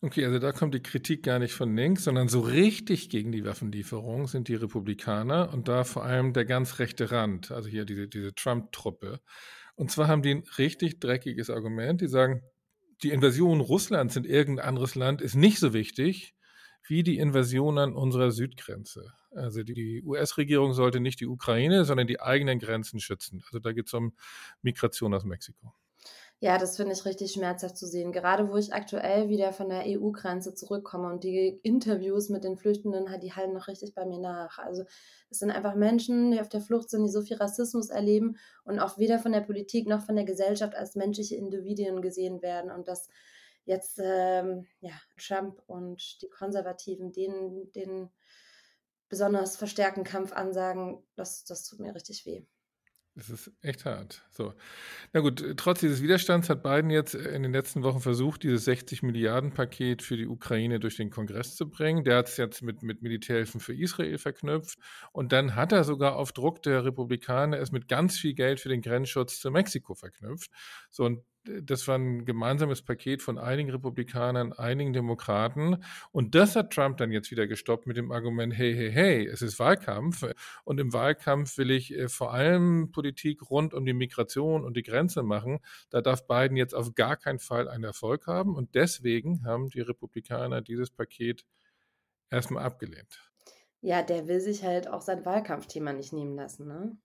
Okay, 0.01 0.25
also 0.25 0.39
da 0.39 0.53
kommt 0.53 0.75
die 0.75 0.83
Kritik 0.83 1.25
gar 1.25 1.39
nicht 1.39 1.53
von 1.53 1.77
links, 1.77 2.05
sondern 2.05 2.29
so 2.29 2.41
richtig 2.41 3.11
gegen 3.11 3.33
die 3.33 3.45
Waffenlieferung 3.45 4.29
sind 4.29 4.49
die 4.49 4.55
Republikaner 4.55 5.53
und 5.53 5.69
da 5.69 5.85
vor 5.85 6.05
allem 6.05 6.33
der 6.33 6.47
ganz 6.47 6.79
rechte 6.79 7.11
Rand, 7.11 7.51
also 7.51 7.69
hier 7.69 7.85
diese, 7.85 8.09
diese 8.09 8.35
Trump-Truppe. 8.35 9.21
Und 9.75 9.91
zwar 9.91 10.09
haben 10.09 10.23
die 10.23 10.37
ein 10.37 10.45
richtig 10.57 11.01
dreckiges 11.01 11.51
Argument. 11.51 12.01
Die 12.01 12.09
sagen, 12.09 12.43
die 13.03 13.11
Invasion 13.11 13.61
Russlands 13.61 14.17
in 14.17 14.25
irgendein 14.25 14.69
anderes 14.69 14.95
Land 14.95 15.21
ist 15.21 15.35
nicht 15.35 15.59
so 15.59 15.73
wichtig 15.73 16.35
wie 16.87 17.03
die 17.03 17.19
Invasion 17.19 17.79
an 17.79 17.95
unserer 17.95 18.31
Südgrenze. 18.31 19.13
Also 19.33 19.63
die 19.63 20.03
US-Regierung 20.03 20.73
sollte 20.73 21.01
nicht 21.01 21.21
die 21.21 21.27
Ukraine, 21.27 21.85
sondern 21.85 22.07
die 22.07 22.21
eigenen 22.21 22.59
Grenzen 22.59 23.01
schützen. 23.01 23.43
Also 23.47 23.59
da 23.59 23.73
geht 23.73 23.87
es 23.87 23.95
um 23.95 24.15
Migration 24.63 25.13
aus 25.13 25.25
Mexiko. 25.25 25.75
Ja, 26.43 26.57
das 26.57 26.79
finde 26.79 26.95
ich 26.95 27.05
richtig 27.05 27.33
schmerzhaft 27.33 27.77
zu 27.77 27.87
sehen. 27.87 28.13
Gerade 28.13 28.49
wo 28.51 28.57
ich 28.57 28.73
aktuell 28.73 29.29
wieder 29.29 29.53
von 29.53 29.69
der 29.69 29.83
EU-Grenze 29.87 30.55
zurückkomme 30.55 31.07
und 31.09 31.23
die 31.23 31.61
Interviews 31.63 32.31
mit 32.31 32.45
den 32.45 32.57
Flüchtenden, 32.57 33.05
die 33.21 33.35
halten 33.35 33.53
noch 33.53 33.69
richtig 33.69 33.95
bei 33.95 34.07
mir 34.07 34.19
nach. 34.19 34.59
Also 34.59 34.85
es 35.29 35.39
sind 35.39 35.51
einfach 35.51 35.75
Menschen, 35.75 36.31
die 36.31 36.41
auf 36.41 36.49
der 36.49 36.63
Flucht 36.63 36.89
sind, 36.89 37.05
die 37.05 37.11
so 37.11 37.21
viel 37.21 37.37
Rassismus 37.37 37.91
erleben 37.91 38.39
und 38.65 38.79
auch 38.79 38.97
weder 38.97 39.19
von 39.19 39.33
der 39.33 39.43
Politik 39.43 39.87
noch 39.87 40.01
von 40.01 40.17
der 40.17 40.25
Gesellschaft 40.25 40.75
als 40.75 40.95
menschliche 40.95 41.37
Individuen 41.37 42.01
gesehen 42.01 42.41
werden. 42.41 42.71
Und 42.71 42.89
dass 42.89 43.09
jetzt 43.67 44.01
ähm, 44.03 44.67
ja, 44.81 44.93
Trump 45.19 45.63
und 45.67 46.23
die 46.23 46.31
Konservativen 46.31 47.13
den, 47.13 47.71
den 47.73 48.09
besonders 49.11 49.59
verstärkten 49.59 50.05
Kampf 50.05 50.33
ansagen, 50.33 51.03
das, 51.17 51.45
das 51.45 51.65
tut 51.65 51.81
mir 51.81 51.95
richtig 51.95 52.25
weh. 52.25 52.47
Das 53.17 53.29
ist 53.29 53.51
echt 53.61 53.85
hart. 53.85 54.23
So. 54.31 54.55
Na 55.13 55.21
gut, 55.21 55.45
trotz 55.57 55.81
dieses 55.81 56.01
Widerstands 56.01 56.49
hat 56.49 56.63
Biden 56.63 56.91
jetzt 56.91 57.15
in 57.15 57.43
den 57.43 57.53
letzten 57.53 57.83
Wochen 57.83 58.01
versucht, 58.01 58.45
dieses 58.45 58.65
60 58.65 59.03
Milliarden 59.03 59.53
Paket 59.53 60.03
für 60.03 60.17
die 60.17 60.29
Ukraine 60.29 60.79
durch 60.79 60.97
den 60.97 61.11
Kongress 61.11 61.57
zu 61.57 61.69
bringen. 61.69 62.05
Der 62.05 62.19
hat 62.19 62.29
es 62.29 62.37
jetzt 62.37 62.63
mit, 62.63 62.83
mit 62.83 63.03
Militärhilfen 63.03 63.61
für 63.61 63.75
Israel 63.75 64.17
verknüpft. 64.19 64.79
Und 65.13 65.33
dann 65.33 65.57
hat 65.57 65.73
er 65.73 65.83
sogar 65.83 66.17
auf 66.17 66.33
Druck 66.33 66.63
der 66.63 66.85
Republikaner 66.85 67.59
es 67.59 67.73
mit 67.73 67.89
ganz 67.89 68.17
viel 68.17 68.35
Geld 68.35 68.61
für 68.61 68.69
den 68.69 68.81
Grenzschutz 68.81 69.41
zu 69.41 69.51
Mexiko 69.51 69.95
verknüpft. 69.95 70.51
So, 70.91 71.05
und 71.05 71.25
das 71.45 71.89
war 71.89 71.97
ein 71.97 72.25
gemeinsames 72.25 72.83
Paket 72.83 73.23
von 73.23 73.39
einigen 73.39 73.71
Republikanern, 73.71 74.53
einigen 74.53 74.93
Demokraten. 74.93 75.83
Und 76.13 76.35
das 76.35 76.55
hat 76.55 76.73
Trump 76.73 76.99
dann 76.99 77.11
jetzt 77.13 77.31
wieder 77.31 77.47
gestoppt 77.47 77.87
mit 77.87 77.97
dem 77.97 78.13
Argument, 78.13 78.53
hey, 78.57 78.75
hey, 78.75 78.93
hey, 78.93 79.27
es 79.27 79.41
ist 79.41 79.59
Wahlkampf. 79.59 80.25
Und 80.65 80.81
im 80.81 80.93
Wahlkampf 80.93 81.57
will 81.57 81.71
ich 81.71 81.95
äh, 81.95 82.09
vor 82.09 82.35
allem 82.35 82.91
Politik 82.93 83.51
rund 83.51 83.73
um 83.73 83.85
die 83.85 83.95
Migration 83.95 84.65
und 84.65 84.77
die 84.77 84.83
Grenze 84.83 85.23
machen. 85.23 85.61
Da 85.89 86.03
darf 86.03 86.27
Biden 86.27 86.57
jetzt 86.57 86.75
auf 86.75 86.95
gar 86.95 87.17
keinen 87.17 87.39
Fall 87.39 87.69
einen 87.69 87.85
Erfolg 87.85 88.27
haben. 88.27 88.55
Und 88.55 88.75
deswegen 88.75 89.45
haben 89.45 89.71
die 89.71 89.81
Republikaner 89.81 90.61
dieses 90.61 90.91
Paket 90.91 91.47
erstmal 92.31 92.65
abgelehnt. 92.65 93.19
Ja, 93.83 94.03
der 94.03 94.29
will 94.29 94.41
sich 94.41 94.63
halt 94.63 94.89
auch 94.89 95.01
sein 95.01 95.25
Wahlkampfthema 95.25 95.95
nicht 95.95 96.13
nehmen 96.13 96.37
lassen, 96.37 96.69
ne? 96.69 96.99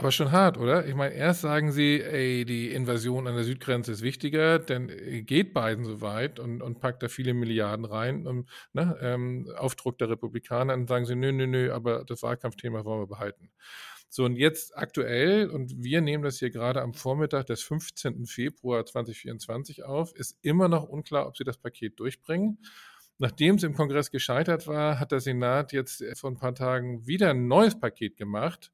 Aber 0.00 0.12
schon 0.12 0.30
hart, 0.30 0.58
oder? 0.58 0.86
Ich 0.86 0.94
meine, 0.94 1.12
erst 1.12 1.40
sagen 1.40 1.72
sie, 1.72 2.00
ey, 2.00 2.44
die 2.44 2.70
Invasion 2.70 3.26
an 3.26 3.34
der 3.34 3.42
Südgrenze 3.42 3.90
ist 3.90 4.00
wichtiger, 4.00 4.60
dann 4.60 4.88
äh, 4.90 5.22
geht 5.22 5.52
Biden 5.52 5.84
so 5.84 6.00
weit 6.00 6.38
und, 6.38 6.62
und 6.62 6.78
packt 6.78 7.02
da 7.02 7.08
viele 7.08 7.34
Milliarden 7.34 7.84
rein, 7.84 8.24
um, 8.24 8.46
ne, 8.72 8.96
ähm, 9.02 9.50
Aufdruck 9.56 9.98
der 9.98 10.08
Republikaner, 10.08 10.72
dann 10.72 10.86
sagen 10.86 11.04
sie, 11.04 11.16
nö, 11.16 11.32
nö, 11.32 11.48
nö, 11.48 11.72
aber 11.72 12.04
das 12.04 12.22
Wahlkampfthema 12.22 12.84
wollen 12.84 13.02
wir 13.02 13.06
behalten. 13.08 13.50
So, 14.08 14.24
und 14.24 14.36
jetzt 14.36 14.78
aktuell, 14.78 15.50
und 15.50 15.82
wir 15.82 16.00
nehmen 16.00 16.22
das 16.22 16.38
hier 16.38 16.50
gerade 16.50 16.80
am 16.80 16.94
Vormittag 16.94 17.46
des 17.46 17.62
15. 17.62 18.24
Februar 18.26 18.86
2024 18.86 19.82
auf, 19.82 20.14
ist 20.14 20.38
immer 20.42 20.68
noch 20.68 20.84
unklar, 20.84 21.26
ob 21.26 21.36
sie 21.36 21.44
das 21.44 21.58
Paket 21.58 21.98
durchbringen. 21.98 22.58
Nachdem 23.18 23.56
es 23.56 23.64
im 23.64 23.74
Kongress 23.74 24.12
gescheitert 24.12 24.68
war, 24.68 25.00
hat 25.00 25.10
der 25.10 25.18
Senat 25.18 25.72
jetzt 25.72 26.04
vor 26.14 26.30
ein 26.30 26.38
paar 26.38 26.54
Tagen 26.54 27.04
wieder 27.08 27.30
ein 27.30 27.48
neues 27.48 27.80
Paket 27.80 28.16
gemacht 28.16 28.70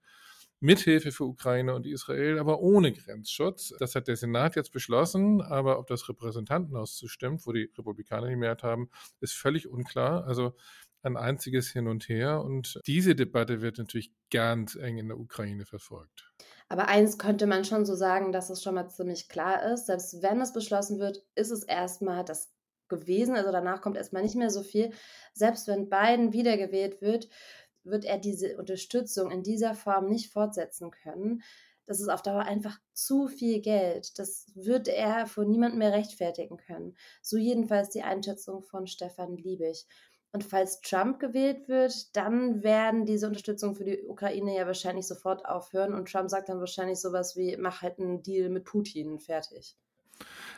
Mithilfe 0.61 1.13
für 1.13 1.25
Ukraine 1.25 1.75
und 1.75 1.87
Israel, 1.87 2.39
aber 2.39 2.61
ohne 2.61 2.93
Grenzschutz. 2.93 3.75
Das 3.79 3.95
hat 3.95 4.09
der 4.09 4.17
Senat 4.17 4.57
jetzt 4.57 4.73
beschlossen, 4.73 5.43
aber 5.43 5.79
ob 5.79 5.87
das 5.89 6.09
Repräsentantenhaus 6.09 6.97
zustimmt, 6.97 7.47
wo 7.47 7.53
die 7.53 7.71
Republikaner 7.77 8.29
die 8.29 8.37
Mehrheit 8.37 8.63
haben, 8.63 8.89
ist 9.21 9.35
völlig 9.35 9.69
unklar. 9.69 10.27
Also 10.27 10.55
ein 11.05 11.17
einziges 11.17 11.71
Hin 11.71 11.87
und 11.87 12.09
Her. 12.09 12.43
Und 12.43 12.81
diese 12.87 13.15
Debatte 13.15 13.61
wird 13.61 13.79
natürlich 13.79 14.13
ganz 14.31 14.75
eng 14.75 14.99
in 14.99 15.09
der 15.09 15.19
Ukraine 15.19 15.67
verfolgt. 15.67 16.33
Aber 16.69 16.89
eins 16.89 17.19
könnte 17.19 17.47
man 17.47 17.65
schon 17.65 17.85
so 17.85 17.95
sagen, 17.95 18.33
dass 18.33 18.51
es 18.51 18.63
schon 18.63 18.75
mal 18.75 18.89
ziemlich 18.89 19.29
klar 19.29 19.73
ist. 19.73 19.87
Selbst 19.87 20.23
wenn 20.23 20.41
es 20.41 20.53
beschlossen 20.53 20.99
wird, 20.99 21.23
ist 21.35 21.51
es 21.51 21.63
erstmal 21.63 22.25
das 22.25 22.53
gewesen. 22.89 23.37
Also 23.37 23.53
danach 23.53 23.81
kommt 23.81 23.97
erstmal 23.97 24.23
nicht 24.23 24.35
mehr 24.35 24.51
so 24.51 24.63
viel. 24.63 24.93
Selbst 25.35 25.69
wenn 25.69 25.89
Biden 25.89 26.33
wiedergewählt 26.33 27.01
wird, 27.03 27.29
wird 27.85 28.05
er 28.05 28.19
diese 28.19 28.57
Unterstützung 28.59 29.31
in 29.31 29.43
dieser 29.43 29.75
Form 29.75 30.09
nicht 30.09 30.33
fortsetzen 30.33 30.91
können. 30.91 31.43
Das 31.87 32.00
ist 32.00 32.09
auf 32.09 32.23
Dauer 32.23 32.43
einfach 32.43 32.79
zu 32.93 33.29
viel 33.29 33.61
Geld. 33.61 34.19
Das 34.19 34.47
wird 34.55 34.88
er 34.88 35.26
vor 35.26 35.45
niemandem 35.45 35.79
mehr 35.79 35.93
rechtfertigen 35.93 36.57
können. 36.57 36.97
So 37.21 37.37
jedenfalls 37.37 37.91
die 37.91 38.03
Einschätzung 38.03 38.62
von 38.62 38.87
Stefan 38.87 39.37
Liebig. 39.37 39.87
Und 40.33 40.43
falls 40.43 40.81
Trump 40.81 41.21
gewählt 41.21 41.69
wird, 41.69 42.17
dann 42.17 42.64
werden 42.64 43.07
diese 43.07 43.29
Unterstützung 43.29 43.76
für 43.76 43.85
die 43.85 44.03
Ukraine 44.03 44.57
ja 44.57 44.67
wahrscheinlich 44.67 45.07
sofort 45.07 45.47
aufhören. 45.47 45.95
Und 45.95 46.11
Trump 46.11 46.29
sagt 46.29 46.49
dann 46.49 46.59
wahrscheinlich 46.59 47.00
sowas 47.00 47.37
wie, 47.37 47.57
mach 47.57 47.83
halt 47.83 48.00
einen 48.00 48.23
Deal 48.23 48.49
mit 48.49 48.64
Putin, 48.64 49.21
fertig. 49.21 49.76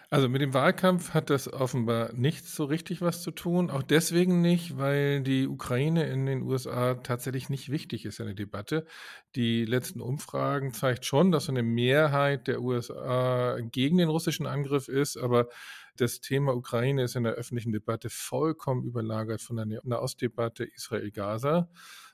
Also 0.09 0.29
mit 0.29 0.41
dem 0.41 0.55
Wahlkampf 0.55 1.15
hat 1.15 1.31
das 1.31 1.53
offenbar 1.53 2.13
nicht 2.13 2.47
so 2.47 2.65
richtig 2.65 3.01
was 3.01 3.23
zu 3.23 3.33
tun. 3.33 3.71
Auch 3.71 3.83
deswegen 3.83 4.41
nicht, 4.41 4.79
weil 4.79 5.21
die 5.21 5.49
Ukraine 5.49 6.05
in 6.05 6.27
den 6.27 6.43
USA 6.43 6.95
tatsächlich 6.95 7.49
nicht 7.49 7.71
wichtig 7.71 8.05
ist 8.05 8.21
in 8.21 8.27
der 8.27 8.37
Debatte. 8.37 8.87
Die 9.35 9.65
letzten 9.65 10.01
Umfragen 10.01 10.73
zeigt 10.73 11.05
schon, 11.07 11.33
dass 11.33 11.49
eine 11.49 11.65
Mehrheit 11.65 12.47
der 12.47 12.63
USA 12.63 13.59
gegen 13.61 13.99
den 13.99 14.09
russischen 14.09 14.47
Angriff 14.47 14.87
ist, 14.87 15.17
aber 15.17 15.49
das 15.97 16.21
Thema 16.21 16.55
Ukraine 16.55 17.03
ist 17.03 17.17
in 17.17 17.25
der 17.25 17.33
öffentlichen 17.33 17.73
Debatte 17.73 18.09
vollkommen 18.09 18.85
überlagert 18.85 19.41
von 19.41 19.57
der 19.57 19.67
Nahostdebatte 19.83 20.65
Israel-Gaza. 20.65 21.69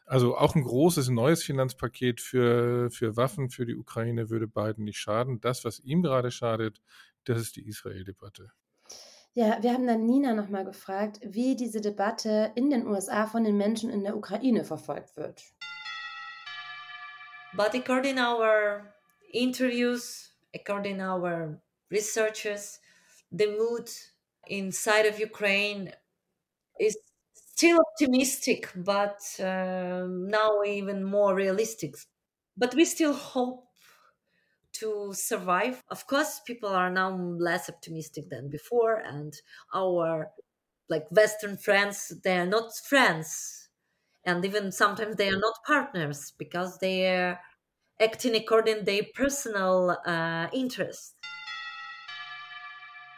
Also 0.04 0.36
auch 0.36 0.54
ein 0.54 0.62
großes 0.62 1.10
neues 1.10 1.42
Finanzpaket 1.42 2.20
für, 2.20 2.90
für 2.90 3.16
Waffen 3.16 3.50
für 3.50 3.66
die 3.66 3.76
Ukraine 3.76 4.30
würde 4.30 4.48
Biden 4.48 4.84
nicht 4.84 4.98
schaden. 4.98 5.40
Das, 5.40 5.64
was 5.64 5.78
ihm 5.80 6.02
gerade 6.02 6.30
schadet, 6.30 6.80
das 7.24 7.40
ist 7.40 7.56
die 7.56 7.66
Israel-Debatte. 7.66 8.52
Ja, 9.34 9.62
wir 9.62 9.72
haben 9.72 9.86
dann 9.86 10.04
Nina 10.04 10.34
nochmal 10.34 10.64
gefragt, 10.64 11.20
wie 11.24 11.56
diese 11.56 11.80
Debatte 11.80 12.52
in 12.54 12.68
den 12.68 12.86
USA 12.86 13.26
von 13.26 13.44
den 13.44 13.56
Menschen 13.56 13.90
in 13.90 14.04
der 14.04 14.16
Ukraine 14.16 14.62
verfolgt 14.64 15.16
wird. 15.16 15.42
But 17.54 17.74
according 17.74 18.18
our 18.18 18.92
interviews, 19.32 20.30
according 20.54 21.00
our 21.00 21.60
researchers, 21.90 22.80
the 23.30 23.46
mood 23.46 23.90
inside 24.46 25.08
of 25.08 25.18
Ukraine 25.18 25.92
is 26.78 26.96
still 27.32 27.78
optimistic, 27.80 28.70
but 28.74 29.18
uh, 29.40 30.06
now 30.08 30.62
even 30.64 31.04
more 31.04 31.34
realistic. 31.34 31.96
But 32.56 32.74
we 32.74 32.84
still 32.84 33.14
hope 33.14 33.66
to 34.82 35.12
survive. 35.12 35.82
Of 35.88 36.06
course, 36.06 36.40
people 36.46 36.68
are 36.68 36.90
now 36.90 37.16
less 37.16 37.68
optimistic 37.68 38.28
than 38.28 38.50
before, 38.50 38.96
and 38.96 39.32
our 39.74 40.30
like 40.88 41.06
Western 41.10 41.56
friends, 41.56 42.12
they 42.22 42.36
are 42.38 42.46
not 42.46 42.76
friends, 42.88 43.68
and 44.24 44.44
even 44.44 44.72
sometimes 44.72 45.16
they 45.16 45.28
are 45.28 45.38
not 45.38 45.54
partners 45.66 46.32
because 46.38 46.78
they 46.78 47.08
are 47.08 47.40
acting 48.00 48.34
according 48.34 48.78
to 48.78 48.84
their 48.84 49.02
personal 49.14 49.96
uh, 50.06 50.48
interest. 50.52 51.14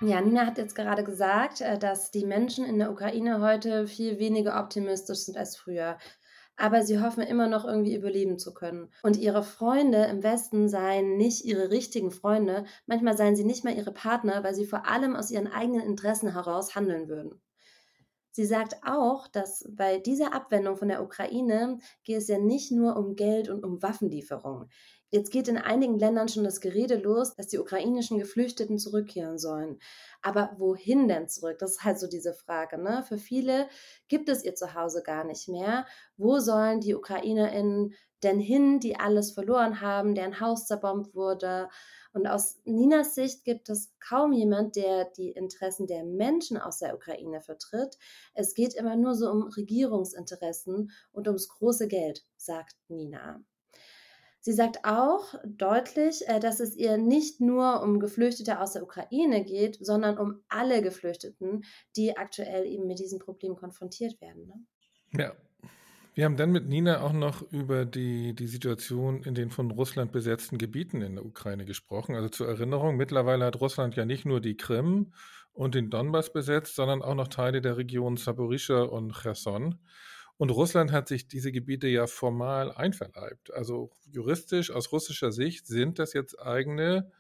Ja, 0.00 0.20
Nina 0.20 0.44
hat 0.44 0.58
jetzt 0.58 0.74
gerade 0.74 1.02
gesagt, 1.02 1.60
äh, 1.60 1.78
dass 1.78 2.10
die 2.10 2.26
Menschen 2.26 2.66
in 2.66 2.78
der 2.78 2.90
Ukraine 2.90 3.40
heute 3.40 3.86
viel 3.86 4.18
weniger 4.18 4.60
optimistisch 4.60 5.20
sind 5.20 5.38
als 5.38 5.56
früher 5.56 5.98
aber 6.56 6.82
sie 6.82 7.00
hoffen 7.00 7.22
immer 7.22 7.48
noch 7.48 7.64
irgendwie 7.64 7.94
überleben 7.94 8.38
zu 8.38 8.54
können. 8.54 8.90
Und 9.02 9.16
ihre 9.16 9.42
Freunde 9.42 10.04
im 10.04 10.22
Westen 10.22 10.68
seien 10.68 11.16
nicht 11.16 11.44
ihre 11.44 11.70
richtigen 11.70 12.10
Freunde, 12.10 12.64
manchmal 12.86 13.16
seien 13.16 13.36
sie 13.36 13.44
nicht 13.44 13.64
mal 13.64 13.76
ihre 13.76 13.92
Partner, 13.92 14.44
weil 14.44 14.54
sie 14.54 14.66
vor 14.66 14.86
allem 14.86 15.16
aus 15.16 15.30
ihren 15.30 15.48
eigenen 15.48 15.86
Interessen 15.86 16.32
heraus 16.32 16.74
handeln 16.74 17.08
würden. 17.08 17.40
Sie 18.36 18.44
sagt 18.44 18.78
auch, 18.84 19.28
dass 19.28 19.64
bei 19.70 19.98
dieser 19.98 20.34
Abwendung 20.34 20.76
von 20.76 20.88
der 20.88 21.04
Ukraine 21.04 21.78
geht 22.02 22.16
es 22.16 22.26
ja 22.26 22.36
nicht 22.36 22.72
nur 22.72 22.96
um 22.96 23.14
Geld 23.14 23.48
und 23.48 23.64
um 23.64 23.80
Waffenlieferungen. 23.80 24.68
Jetzt 25.10 25.30
geht 25.30 25.48
in 25.48 25.58
einigen 25.58 25.98
Ländern 25.98 26.28
schon 26.28 26.44
das 26.44 26.60
Gerede 26.60 26.96
los, 26.96 27.34
dass 27.36 27.46
die 27.46 27.58
ukrainischen 27.58 28.18
Geflüchteten 28.18 28.78
zurückkehren 28.78 29.38
sollen. 29.38 29.78
Aber 30.22 30.54
wohin 30.58 31.06
denn 31.06 31.28
zurück? 31.28 31.58
Das 31.58 31.72
ist 31.72 31.84
halt 31.84 31.98
so 31.98 32.08
diese 32.08 32.34
Frage. 32.34 32.78
Ne? 32.78 33.04
Für 33.06 33.18
viele 33.18 33.68
gibt 34.08 34.28
es 34.28 34.44
ihr 34.44 34.54
Zuhause 34.54 35.02
gar 35.02 35.24
nicht 35.24 35.48
mehr. 35.48 35.86
Wo 36.16 36.40
sollen 36.40 36.80
die 36.80 36.94
UkrainerInnen 36.94 37.94
denn 38.22 38.40
hin, 38.40 38.80
die 38.80 38.96
alles 38.96 39.32
verloren 39.32 39.80
haben, 39.80 40.14
deren 40.14 40.40
Haus 40.40 40.66
zerbombt 40.66 41.14
wurde? 41.14 41.68
Und 42.12 42.26
aus 42.26 42.60
Ninas 42.64 43.14
Sicht 43.14 43.44
gibt 43.44 43.68
es 43.68 43.92
kaum 43.98 44.32
jemand, 44.32 44.76
der 44.76 45.04
die 45.16 45.30
Interessen 45.30 45.86
der 45.86 46.04
Menschen 46.04 46.56
aus 46.56 46.78
der 46.78 46.94
Ukraine 46.94 47.40
vertritt. 47.40 47.98
Es 48.34 48.54
geht 48.54 48.74
immer 48.74 48.96
nur 48.96 49.14
so 49.14 49.30
um 49.30 49.42
Regierungsinteressen 49.42 50.90
und 51.12 51.26
ums 51.26 51.48
große 51.48 51.88
Geld, 51.88 52.24
sagt 52.36 52.76
Nina. 52.88 53.44
Sie 54.44 54.52
sagt 54.52 54.84
auch 54.84 55.34
deutlich, 55.46 56.28
äh, 56.28 56.38
dass 56.38 56.60
es 56.60 56.76
ihr 56.76 56.98
nicht 56.98 57.40
nur 57.40 57.82
um 57.82 57.98
Geflüchtete 57.98 58.60
aus 58.60 58.74
der 58.74 58.82
Ukraine 58.82 59.42
geht, 59.42 59.78
sondern 59.80 60.18
um 60.18 60.42
alle 60.50 60.82
Geflüchteten, 60.82 61.64
die 61.96 62.18
aktuell 62.18 62.66
eben 62.66 62.86
mit 62.86 62.98
diesem 62.98 63.18
Problem 63.18 63.56
konfrontiert 63.56 64.20
werden. 64.20 64.46
Ne? 64.46 65.22
Ja. 65.22 65.32
Wir 66.12 66.26
haben 66.26 66.36
dann 66.36 66.52
mit 66.52 66.68
Nina 66.68 67.00
auch 67.00 67.14
noch 67.14 67.50
über 67.52 67.86
die, 67.86 68.34
die 68.34 68.46
Situation 68.46 69.22
in 69.22 69.34
den 69.34 69.50
von 69.50 69.70
Russland 69.70 70.12
besetzten 70.12 70.58
Gebieten 70.58 71.00
in 71.00 71.14
der 71.16 71.24
Ukraine 71.24 71.64
gesprochen. 71.64 72.14
Also 72.14 72.28
zur 72.28 72.46
Erinnerung, 72.46 72.98
mittlerweile 72.98 73.46
hat 73.46 73.60
Russland 73.62 73.96
ja 73.96 74.04
nicht 74.04 74.26
nur 74.26 74.42
die 74.42 74.58
Krim 74.58 75.14
und 75.54 75.74
den 75.74 75.88
Donbass 75.88 76.30
besetzt, 76.30 76.76
sondern 76.76 77.00
auch 77.00 77.14
noch 77.14 77.28
Teile 77.28 77.62
der 77.62 77.78
Regionen 77.78 78.18
Saporischa 78.18 78.82
und 78.82 79.14
Cherson. 79.14 79.80
Und 80.36 80.50
Russland 80.50 80.92
hat 80.92 81.08
sich 81.08 81.28
diese 81.28 81.52
Gebiete 81.52 81.86
ja 81.86 82.06
formal 82.06 82.72
einverleibt. 82.72 83.52
Also 83.52 83.90
juristisch 84.10 84.70
aus 84.70 84.90
russischer 84.92 85.32
Sicht 85.32 85.66
sind 85.66 85.98
das 85.98 86.12
jetzt 86.12 86.40
eigene 86.40 87.12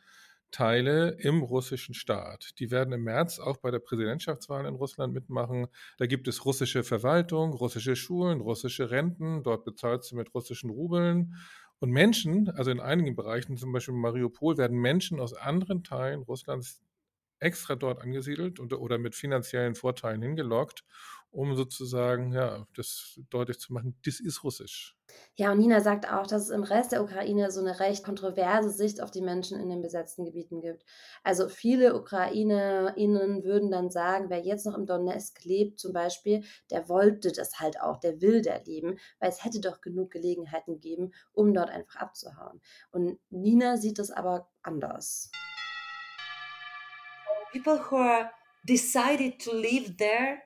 Teile 0.50 1.16
im 1.18 1.42
russischen 1.42 1.94
Staat. 1.94 2.58
Die 2.60 2.70
werden 2.70 2.92
im 2.92 3.02
März 3.02 3.40
auch 3.40 3.56
bei 3.56 3.70
der 3.72 3.80
Präsidentschaftswahl 3.80 4.66
in 4.66 4.74
Russland 4.74 5.12
mitmachen. 5.12 5.66
Da 5.98 6.06
gibt 6.06 6.28
es 6.28 6.44
russische 6.44 6.84
Verwaltung, 6.84 7.52
russische 7.52 7.96
Schulen, 7.96 8.40
russische 8.40 8.90
Renten. 8.90 9.42
Dort 9.42 9.64
bezahlt 9.64 10.04
sie 10.04 10.14
mit 10.14 10.32
russischen 10.32 10.70
Rubeln. 10.70 11.34
Und 11.80 11.90
Menschen, 11.90 12.48
also 12.50 12.70
in 12.70 12.80
einigen 12.80 13.16
Bereichen, 13.16 13.56
zum 13.56 13.72
Beispiel 13.72 13.94
Mariupol, 13.94 14.56
werden 14.56 14.78
Menschen 14.78 15.18
aus 15.18 15.34
anderen 15.34 15.82
Teilen 15.82 16.22
Russlands 16.22 16.80
extra 17.40 17.74
dort 17.74 18.00
angesiedelt 18.00 18.60
und, 18.60 18.72
oder 18.72 18.98
mit 18.98 19.14
finanziellen 19.14 19.74
Vorteilen 19.74 20.22
hingelockt, 20.22 20.84
um 21.34 21.56
sozusagen 21.56 22.32
ja, 22.32 22.64
das 22.76 23.20
deutlich 23.28 23.58
zu 23.58 23.72
machen, 23.72 23.98
das 24.04 24.20
ist 24.20 24.44
russisch. 24.44 24.96
Ja, 25.34 25.50
und 25.50 25.58
Nina 25.58 25.80
sagt 25.80 26.10
auch, 26.10 26.26
dass 26.28 26.42
es 26.42 26.50
im 26.50 26.62
Rest 26.62 26.92
der 26.92 27.02
Ukraine 27.02 27.50
so 27.50 27.60
eine 27.60 27.80
recht 27.80 28.04
kontroverse 28.04 28.70
Sicht 28.70 29.02
auf 29.02 29.10
die 29.10 29.20
Menschen 29.20 29.58
in 29.58 29.68
den 29.68 29.82
besetzten 29.82 30.24
Gebieten 30.24 30.60
gibt. 30.60 30.84
Also 31.24 31.48
viele 31.48 31.96
UkrainerInnen 31.96 33.42
würden 33.42 33.70
dann 33.72 33.90
sagen, 33.90 34.30
wer 34.30 34.40
jetzt 34.40 34.64
noch 34.64 34.78
im 34.78 34.86
Donetsk 34.86 35.44
lebt 35.44 35.80
zum 35.80 35.92
Beispiel, 35.92 36.44
der 36.70 36.88
wollte 36.88 37.32
das 37.32 37.58
halt 37.58 37.80
auch, 37.80 37.98
der 37.98 38.20
will 38.20 38.40
da 38.40 38.56
leben, 38.64 38.98
weil 39.18 39.28
es 39.28 39.44
hätte 39.44 39.60
doch 39.60 39.80
genug 39.80 40.12
Gelegenheiten 40.12 40.74
gegeben, 40.74 41.12
um 41.32 41.52
dort 41.52 41.70
einfach 41.70 41.96
abzuhauen. 41.96 42.60
Und 42.92 43.18
Nina 43.30 43.76
sieht 43.76 43.98
das 43.98 44.12
aber 44.12 44.48
anders. 44.62 45.32
People 47.52 47.80
who 47.90 47.96
are 47.96 48.30
decided 48.64 49.40
to 49.40 49.52
live 49.52 49.96
there 49.96 50.38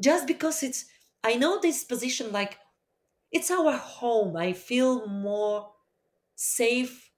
just 0.00 0.26
because 0.26 0.62
it's 0.62 0.86
i 1.24 1.34
know 1.36 1.60
this 1.60 1.84
position 1.84 2.32
like 2.32 2.58
it's 3.32 3.50
our 3.50 3.76
home. 3.76 4.36
I 4.36 4.52
feel 4.54 5.06
more 5.08 5.74
safe 6.36 7.12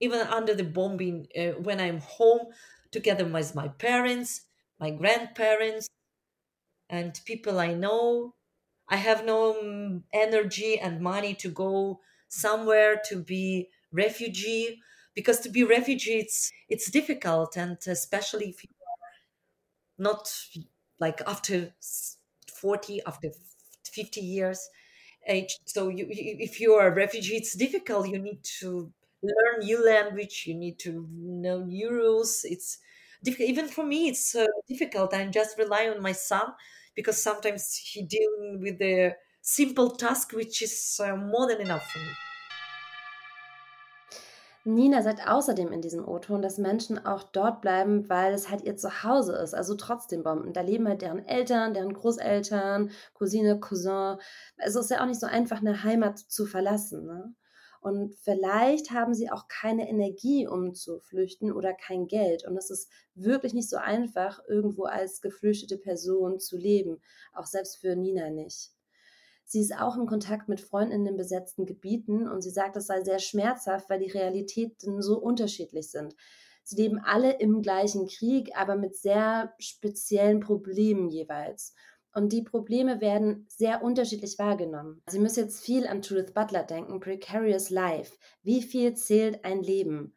even 0.00 0.20
under 0.20 0.54
the 0.54 0.64
bombing 0.64 1.28
uh, 1.36 1.52
when 1.62 1.80
i'm 1.80 2.00
home 2.00 2.52
together 2.92 3.24
with 3.26 3.54
my 3.54 3.68
parents 3.68 4.48
my 4.80 4.90
grandparents 4.90 5.88
and 6.88 7.20
people 7.24 7.58
i 7.58 7.72
know. 7.74 8.34
I 8.88 8.96
have 8.96 9.24
no 9.24 9.58
um, 9.60 10.04
energy 10.12 10.78
and 10.78 11.00
money 11.00 11.34
to 11.36 11.50
go 11.50 12.02
somewhere 12.28 13.00
to 13.06 13.22
be 13.22 13.70
refugee 13.92 14.82
because 15.14 15.40
to 15.40 15.48
be 15.50 15.64
refugee 15.64 16.18
it's 16.18 16.52
it's 16.68 16.90
difficult 16.90 17.56
and 17.56 17.78
especially 17.86 18.50
if 18.50 18.64
you 18.64 18.70
are 18.86 20.02
not 20.04 20.28
like 21.06 21.20
after 21.26 21.58
40 22.60 23.00
after 23.06 23.30
50 23.84 24.20
years 24.20 24.68
age. 25.26 25.58
So 25.66 25.88
you, 25.88 26.06
if 26.10 26.60
you 26.60 26.72
are 26.74 26.88
a 26.88 26.94
refugee 26.94 27.36
it's 27.36 27.54
difficult. 27.56 28.08
You 28.08 28.18
need 28.18 28.42
to 28.60 28.92
learn 29.22 29.60
new 29.60 29.84
language. 29.84 30.44
You 30.46 30.54
need 30.54 30.78
to 30.80 31.06
know 31.12 31.64
new 31.64 31.90
rules. 31.90 32.44
It's 32.44 32.78
difficult 33.22 33.48
even 33.50 33.68
for 33.68 33.84
me 33.84 34.08
it's 34.08 34.34
uh, 34.34 34.46
difficult. 34.68 35.14
I 35.14 35.26
just 35.28 35.58
rely 35.58 35.88
on 35.88 36.02
my 36.02 36.12
son 36.12 36.52
because 36.94 37.22
sometimes 37.22 37.74
he 37.76 38.02
dealing 38.02 38.60
with 38.60 38.78
the 38.78 39.16
simple 39.40 39.90
task 39.96 40.32
which 40.32 40.62
is 40.62 41.00
uh, 41.02 41.16
more 41.16 41.48
than 41.48 41.60
enough 41.60 41.90
for 41.90 41.98
me 41.98 42.12
Nina 44.64 45.02
sagt 45.02 45.26
außerdem 45.26 45.72
in 45.72 45.80
diesem 45.80 46.06
O-Ton, 46.06 46.40
dass 46.40 46.56
Menschen 46.56 47.04
auch 47.04 47.24
dort 47.24 47.60
bleiben, 47.62 48.08
weil 48.08 48.32
es 48.32 48.48
halt 48.48 48.62
ihr 48.62 48.76
Zuhause 48.76 49.34
ist, 49.34 49.54
also 49.54 49.74
trotzdem 49.74 50.22
Bomben. 50.22 50.52
Da 50.52 50.60
leben 50.60 50.86
halt 50.86 51.02
deren 51.02 51.24
Eltern, 51.26 51.74
deren 51.74 51.92
Großeltern, 51.92 52.90
Cousine, 53.14 53.58
Cousin. 53.58 54.18
Also 54.58 54.78
es 54.78 54.86
ist 54.86 54.90
ja 54.90 55.02
auch 55.02 55.06
nicht 55.06 55.20
so 55.20 55.26
einfach, 55.26 55.60
eine 55.60 55.82
Heimat 55.82 56.18
zu 56.18 56.46
verlassen. 56.46 57.06
Ne? 57.06 57.34
Und 57.80 58.14
vielleicht 58.14 58.92
haben 58.92 59.14
sie 59.14 59.30
auch 59.32 59.48
keine 59.48 59.88
Energie, 59.88 60.46
um 60.46 60.74
zu 60.74 61.00
flüchten 61.00 61.50
oder 61.50 61.74
kein 61.74 62.06
Geld. 62.06 62.46
Und 62.46 62.56
es 62.56 62.70
ist 62.70 62.88
wirklich 63.16 63.54
nicht 63.54 63.68
so 63.68 63.76
einfach, 63.78 64.40
irgendwo 64.48 64.84
als 64.84 65.20
geflüchtete 65.20 65.78
Person 65.78 66.38
zu 66.38 66.56
leben. 66.56 67.02
Auch 67.32 67.46
selbst 67.46 67.78
für 67.78 67.96
Nina 67.96 68.30
nicht. 68.30 68.70
Sie 69.44 69.60
ist 69.60 69.78
auch 69.78 69.96
in 69.96 70.06
Kontakt 70.06 70.48
mit 70.48 70.60
Freunden 70.60 70.92
in 70.92 71.04
den 71.04 71.16
besetzten 71.16 71.66
Gebieten 71.66 72.28
und 72.28 72.42
sie 72.42 72.50
sagt, 72.50 72.76
es 72.76 72.86
sei 72.86 73.02
sehr 73.02 73.18
schmerzhaft, 73.18 73.90
weil 73.90 73.98
die 73.98 74.10
Realitäten 74.10 75.02
so 75.02 75.18
unterschiedlich 75.18 75.90
sind. 75.90 76.14
Sie 76.64 76.76
leben 76.76 77.00
alle 77.04 77.38
im 77.40 77.60
gleichen 77.60 78.06
Krieg, 78.06 78.50
aber 78.56 78.76
mit 78.76 78.94
sehr 78.94 79.52
speziellen 79.58 80.40
Problemen 80.40 81.08
jeweils. 81.08 81.74
Und 82.14 82.32
die 82.32 82.42
Probleme 82.42 83.00
werden 83.00 83.46
sehr 83.48 83.82
unterschiedlich 83.82 84.38
wahrgenommen. 84.38 85.02
Sie 85.08 85.18
müssen 85.18 85.40
jetzt 85.40 85.64
viel 85.64 85.86
an 85.86 86.02
Judith 86.02 86.34
Butler 86.34 86.62
denken, 86.62 87.00
Precarious 87.00 87.70
Life. 87.70 88.16
Wie 88.42 88.62
viel 88.62 88.94
zählt 88.94 89.44
ein 89.44 89.62
Leben? 89.62 90.14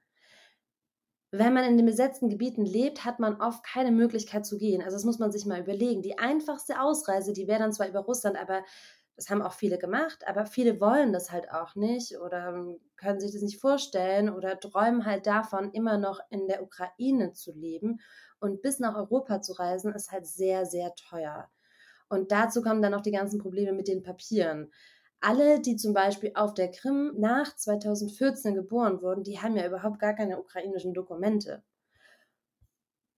Wenn 1.32 1.54
man 1.54 1.66
in 1.66 1.78
den 1.78 1.86
besetzten 1.86 2.30
Gebieten 2.30 2.66
lebt, 2.66 3.04
hat 3.04 3.20
man 3.20 3.42
oft 3.42 3.64
keine 3.66 3.92
Möglichkeit 3.92 4.46
zu 4.46 4.58
gehen. 4.58 4.82
Also 4.82 4.96
das 4.96 5.06
muss 5.06 5.20
man 5.20 5.32
sich 5.32 5.46
mal 5.46 5.60
überlegen. 5.60 6.02
Die 6.02 6.18
einfachste 6.18 6.80
Ausreise, 6.82 7.34
die 7.34 7.48
wäre 7.48 7.60
dann 7.60 7.74
zwar 7.74 7.88
über 7.88 8.02
Russland, 8.02 8.38
aber 8.38 8.64
das 9.16 9.30
haben 9.30 9.42
auch 9.42 9.54
viele 9.54 9.78
gemacht, 9.78 10.28
aber 10.28 10.46
viele 10.46 10.80
wollen 10.82 11.14
das 11.14 11.32
halt 11.32 11.50
auch 11.52 11.76
nicht 11.76 12.18
oder 12.20 12.50
ähm, 12.50 12.80
können 12.98 13.20
sich 13.20 13.32
das 13.32 13.42
nicht 13.42 13.60
vorstellen 13.60 14.30
oder 14.30 14.60
träumen 14.60 15.06
halt 15.06 15.26
davon, 15.26 15.72
immer 15.72 15.98
noch 15.98 16.20
in 16.30 16.48
der 16.48 16.64
Ukraine 16.64 17.34
zu 17.34 17.54
leben. 17.54 18.00
Und 18.40 18.62
bis 18.62 18.80
nach 18.80 18.96
Europa 18.96 19.42
zu 19.42 19.54
reisen, 19.54 19.94
ist 19.94 20.12
halt 20.12 20.28
sehr, 20.28 20.66
sehr 20.66 20.94
teuer. 20.96 21.50
Und 22.10 22.32
dazu 22.32 22.62
kommen 22.62 22.82
dann 22.82 22.92
noch 22.92 23.02
die 23.02 23.12
ganzen 23.12 23.40
Probleme 23.40 23.74
mit 23.74 23.88
den 23.88 24.04
Papieren. 24.04 24.72
Alle, 25.22 25.60
die 25.62 25.78
zum 25.78 25.94
Beispiel 25.94 26.32
auf 26.36 26.54
der 26.54 26.70
Krim 26.70 27.14
nach 27.18 27.56
2014 27.56 28.54
geboren 28.54 29.02
wurden, 29.02 29.24
die 29.24 29.40
haben 29.40 29.56
ja 29.56 29.66
überhaupt 29.66 30.00
gar 30.00 30.14
keine 30.14 30.40
ukrainischen 30.40 30.94
Dokumente. 30.94 31.64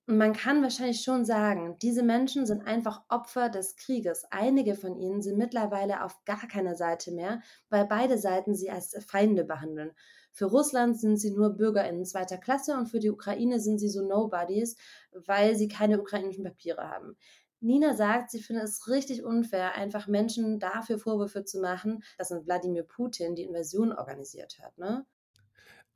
Man 0.09 0.31
kann 0.31 0.63
wahrscheinlich 0.63 1.01
schon 1.01 1.25
sagen, 1.25 1.77
diese 1.81 2.01
Menschen 2.01 2.45
sind 2.45 2.65
einfach 2.65 3.03
Opfer 3.09 3.49
des 3.49 3.75
Krieges. 3.75 4.23
Einige 4.31 4.75
von 4.75 4.95
ihnen 4.95 5.21
sind 5.21 5.37
mittlerweile 5.37 6.01
auf 6.01 6.23
gar 6.23 6.47
keiner 6.47 6.75
Seite 6.75 7.11
mehr, 7.11 7.41
weil 7.69 7.85
beide 7.85 8.17
Seiten 8.17 8.55
sie 8.55 8.71
als 8.71 8.95
Feinde 9.05 9.43
behandeln. 9.43 9.91
Für 10.31 10.45
Russland 10.45 10.97
sind 10.97 11.17
sie 11.17 11.31
nur 11.31 11.57
BürgerInnen 11.57 12.05
zweiter 12.05 12.37
Klasse 12.37 12.77
und 12.77 12.85
für 12.87 12.99
die 12.99 13.09
Ukraine 13.09 13.59
sind 13.59 13.79
sie 13.79 13.89
so 13.89 14.01
Nobodies, 14.01 14.77
weil 15.11 15.57
sie 15.57 15.67
keine 15.67 15.99
ukrainischen 15.99 16.45
Papiere 16.45 16.89
haben. 16.89 17.17
Nina 17.59 17.93
sagt, 17.93 18.31
sie 18.31 18.39
findet 18.39 18.63
es 18.63 18.87
richtig 18.87 19.25
unfair, 19.25 19.75
einfach 19.75 20.07
Menschen 20.07 20.57
dafür 20.59 20.99
Vorwürfe 20.99 21.43
zu 21.43 21.59
machen, 21.59 22.01
dass 22.17 22.31
Wladimir 22.31 22.83
Putin 22.83 23.35
die 23.35 23.43
Invasion 23.43 23.91
organisiert 23.91 24.57
hat. 24.61 24.77
Ne? 24.77 25.05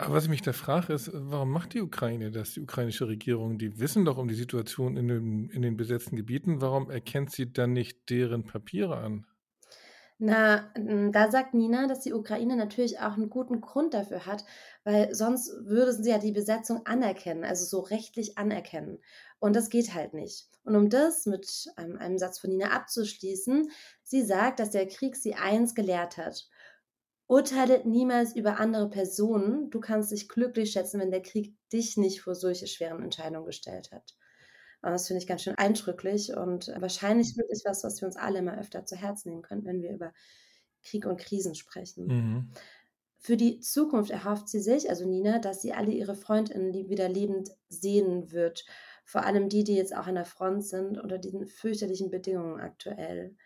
Aber 0.02 0.16
was 0.16 0.24
ich 0.24 0.32
mich 0.32 0.42
da 0.42 0.52
frage, 0.52 0.94
ist, 0.94 1.12
warum 1.14 1.52
macht 1.52 1.76
die 1.76 1.82
Ukraine 1.82 2.32
das, 2.32 2.54
die 2.54 2.62
ukrainische 2.62 3.08
Regierung? 3.08 3.60
Die 3.60 3.80
wissen 3.80 4.04
doch 4.04 4.18
um 4.18 4.28
die 4.28 4.34
Situation 4.34 4.98
in 4.98 5.08
den, 5.08 5.50
in 5.50 5.62
den 5.62 5.78
besetzten 5.78 6.16
Gebieten. 6.16 6.60
Warum 6.60 6.90
erkennt 6.90 7.32
sie 7.32 7.54
dann 7.54 7.74
nicht 7.74 8.10
deren 8.10 8.44
Papiere 8.44 8.98
an? 8.98 9.28
Na, 10.18 10.72
da 10.76 11.30
sagt 11.30 11.54
Nina, 11.54 11.88
dass 11.88 12.00
die 12.00 12.14
Ukraine 12.14 12.56
natürlich 12.56 13.00
auch 13.00 13.14
einen 13.14 13.30
guten 13.30 13.62
Grund 13.62 13.94
dafür 13.94 14.26
hat, 14.26 14.44
weil 14.84 15.14
sonst 15.14 15.52
würde 15.66 15.94
sie 15.94 16.10
ja 16.10 16.18
die 16.18 16.32
Besetzung 16.32 16.84
anerkennen, 16.86 17.44
also 17.44 17.66
so 17.66 17.80
rechtlich 17.80 18.40
anerkennen. 18.40 18.98
Und 19.40 19.56
das 19.56 19.70
geht 19.70 19.94
halt 19.94 20.16
nicht. 20.16 20.48
Und 20.64 20.76
um 20.76 20.90
das 20.90 21.28
mit 21.28 21.68
ähm, 21.78 21.98
einem 21.98 22.18
Satz 22.18 22.40
von 22.40 22.50
Nina 22.50 22.72
abzuschließen, 22.72 23.70
sie 24.04 24.24
sagt, 24.24 24.60
dass 24.60 24.72
der 24.72 24.88
Krieg 24.88 25.16
sie 25.16 25.36
eins 25.36 25.76
gelehrt 25.76 26.18
hat. 26.18 26.48
Urteile 27.32 27.82
niemals 27.88 28.36
über 28.36 28.60
andere 28.60 28.90
Personen. 28.90 29.70
Du 29.70 29.80
kannst 29.80 30.12
dich 30.12 30.28
glücklich 30.28 30.74
schätzen, 30.74 31.00
wenn 31.00 31.12
der 31.12 31.22
Krieg 31.22 31.56
dich 31.72 31.96
nicht 31.96 32.20
vor 32.20 32.36
solche 32.36 32.68
schweren 32.68 33.02
Entscheidungen 33.02 33.46
gestellt 33.46 33.94
hat. 33.94 34.18
Und 34.82 34.92
das 34.92 35.08
finde 35.08 35.22
ich 35.22 35.28
ganz 35.28 35.42
schön 35.42 35.56
eindrücklich 35.56 36.36
und 36.36 36.68
wahrscheinlich 36.78 37.38
wirklich 37.38 37.62
was, 37.64 37.86
was 37.86 38.02
wir 38.02 38.08
uns 38.08 38.18
alle 38.18 38.40
immer 38.40 38.60
öfter 38.60 38.86
zu 38.86 38.98
Herzen 38.98 39.30
nehmen 39.30 39.44
können, 39.44 39.64
wenn 39.64 39.82
wir 39.82 39.94
über 39.94 40.12
Krieg 40.84 41.06
und 41.06 41.22
Krisen 41.22 41.56
sprechen. 41.56 42.08
Mhm. 42.08 42.52
Für 43.16 43.38
die 43.38 43.62
Zukunft 43.62 44.12
erhofft 44.12 44.50
sie 44.50 44.60
sich, 44.60 44.90
also 44.90 45.08
Nina, 45.08 45.40
dass 45.40 45.62
sie 45.62 45.72
alle 45.72 45.94
ihre 45.94 46.16
Freundinnen 46.16 46.74
wieder 46.74 47.08
lebend 47.08 47.52
sehen 47.70 48.34
wird. 48.34 48.66
Vor 49.06 49.24
allem 49.24 49.48
die, 49.48 49.64
die 49.64 49.76
jetzt 49.76 49.96
auch 49.96 50.08
an 50.08 50.16
der 50.16 50.26
Front 50.26 50.66
sind, 50.66 50.98
unter 50.98 51.18
diesen 51.18 51.48
fürchterlichen 51.48 52.12
Bedingungen 52.12 52.60
aktuell. 52.60 53.38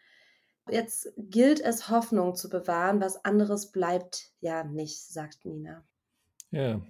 Jetzt 0.69 1.13
gilt 1.17 1.61
es, 1.61 1.89
Hoffnung 1.89 2.35
zu 2.35 2.49
bewahren. 2.49 3.01
Was 3.01 3.23
anderes 3.23 3.71
bleibt 3.71 4.31
ja 4.39 4.63
nicht, 4.63 4.99
sagt 4.99 5.45
Nina. 5.45 5.83
Ja, 6.51 6.81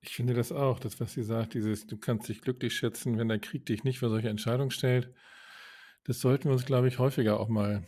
ich 0.00 0.14
finde 0.14 0.34
das 0.34 0.52
auch, 0.52 0.78
das, 0.80 1.00
was 1.00 1.12
sie 1.12 1.22
sagt, 1.22 1.54
dieses, 1.54 1.86
du 1.86 1.96
kannst 1.96 2.28
dich 2.28 2.40
glücklich 2.40 2.74
schätzen, 2.74 3.18
wenn 3.18 3.28
der 3.28 3.38
Krieg 3.38 3.66
dich 3.66 3.84
nicht 3.84 3.98
für 3.98 4.08
solche 4.08 4.28
Entscheidungen 4.28 4.70
stellt. 4.70 5.12
Das 6.04 6.20
sollten 6.20 6.44
wir 6.44 6.52
uns, 6.52 6.64
glaube 6.64 6.88
ich, 6.88 6.98
häufiger 6.98 7.38
auch 7.38 7.48
mal 7.48 7.84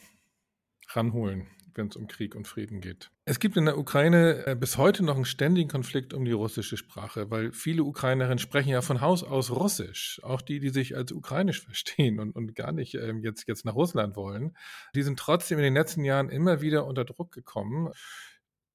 ranholen 0.90 1.46
wenn 1.74 1.88
es 1.88 1.96
um 1.96 2.06
Krieg 2.06 2.35
und 2.35 2.46
Frieden 2.48 2.80
geht. 2.80 3.11
Es 3.24 3.38
gibt 3.38 3.56
in 3.56 3.66
der 3.66 3.78
Ukraine 3.78 4.46
äh, 4.46 4.56
bis 4.56 4.76
heute 4.76 5.04
noch 5.04 5.14
einen 5.14 5.24
ständigen 5.24 5.68
Konflikt 5.68 6.14
um 6.14 6.24
die 6.24 6.33
russische 6.33 6.76
Sprache, 6.76 7.30
weil 7.30 7.52
viele 7.52 7.85
Ukrainerinnen 7.85 8.38
sprechen 8.38 8.70
ja 8.70 8.83
von 8.83 9.00
Haus 9.00 9.22
aus 9.22 9.50
Russisch. 9.50 10.20
Auch 10.22 10.42
die, 10.42 10.59
die 10.59 10.70
sich 10.70 10.96
als 10.96 11.12
ukrainisch 11.12 11.61
verstehen 11.64 12.18
und, 12.20 12.35
und 12.35 12.54
gar 12.54 12.72
nicht 12.72 12.94
ähm, 12.94 13.22
jetzt, 13.22 13.46
jetzt 13.46 13.64
nach 13.64 13.74
Russland 13.74 14.16
wollen, 14.16 14.56
die 14.94 15.02
sind 15.02 15.18
trotzdem 15.18 15.59
in 15.59 15.64
den 15.64 15.74
letzten 15.74 16.04
Jahren 16.04 16.28
immer 16.28 16.61
wieder 16.61 16.87
unter 16.87 17.04
Druck 17.04 17.33
gekommen 17.33 17.92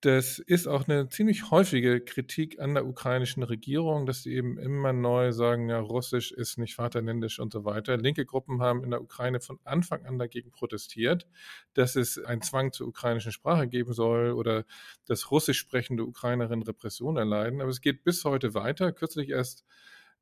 das 0.05 0.37
ist 0.37 0.67
auch 0.67 0.87
eine 0.87 1.09
ziemlich 1.09 1.49
häufige 1.49 1.99
Kritik 1.99 2.59
an 2.59 2.75
der 2.75 2.85
ukrainischen 2.85 3.41
Regierung, 3.41 4.05
dass 4.05 4.21
sie 4.21 4.35
eben 4.35 4.59
immer 4.59 4.93
neu 4.93 5.31
sagen, 5.31 5.67
ja, 5.67 5.79
Russisch 5.79 6.31
ist 6.31 6.59
nicht 6.59 6.75
vaterländisch 6.75 7.39
und 7.39 7.51
so 7.51 7.65
weiter. 7.65 7.97
Linke 7.97 8.23
Gruppen 8.23 8.61
haben 8.61 8.83
in 8.83 8.91
der 8.91 9.01
Ukraine 9.01 9.39
von 9.39 9.57
Anfang 9.63 10.05
an 10.05 10.19
dagegen 10.19 10.51
protestiert, 10.51 11.25
dass 11.73 11.95
es 11.95 12.23
einen 12.23 12.43
Zwang 12.43 12.71
zur 12.71 12.87
ukrainischen 12.87 13.31
Sprache 13.31 13.67
geben 13.67 13.93
soll 13.93 14.33
oder 14.33 14.65
dass 15.07 15.31
russisch 15.31 15.57
sprechende 15.57 16.05
Ukrainerinnen 16.05 16.63
Repression 16.63 17.17
erleiden. 17.17 17.59
Aber 17.59 17.71
es 17.71 17.81
geht 17.81 18.03
bis 18.03 18.23
heute 18.25 18.53
weiter. 18.53 18.91
Kürzlich 18.91 19.29
erst 19.29 19.65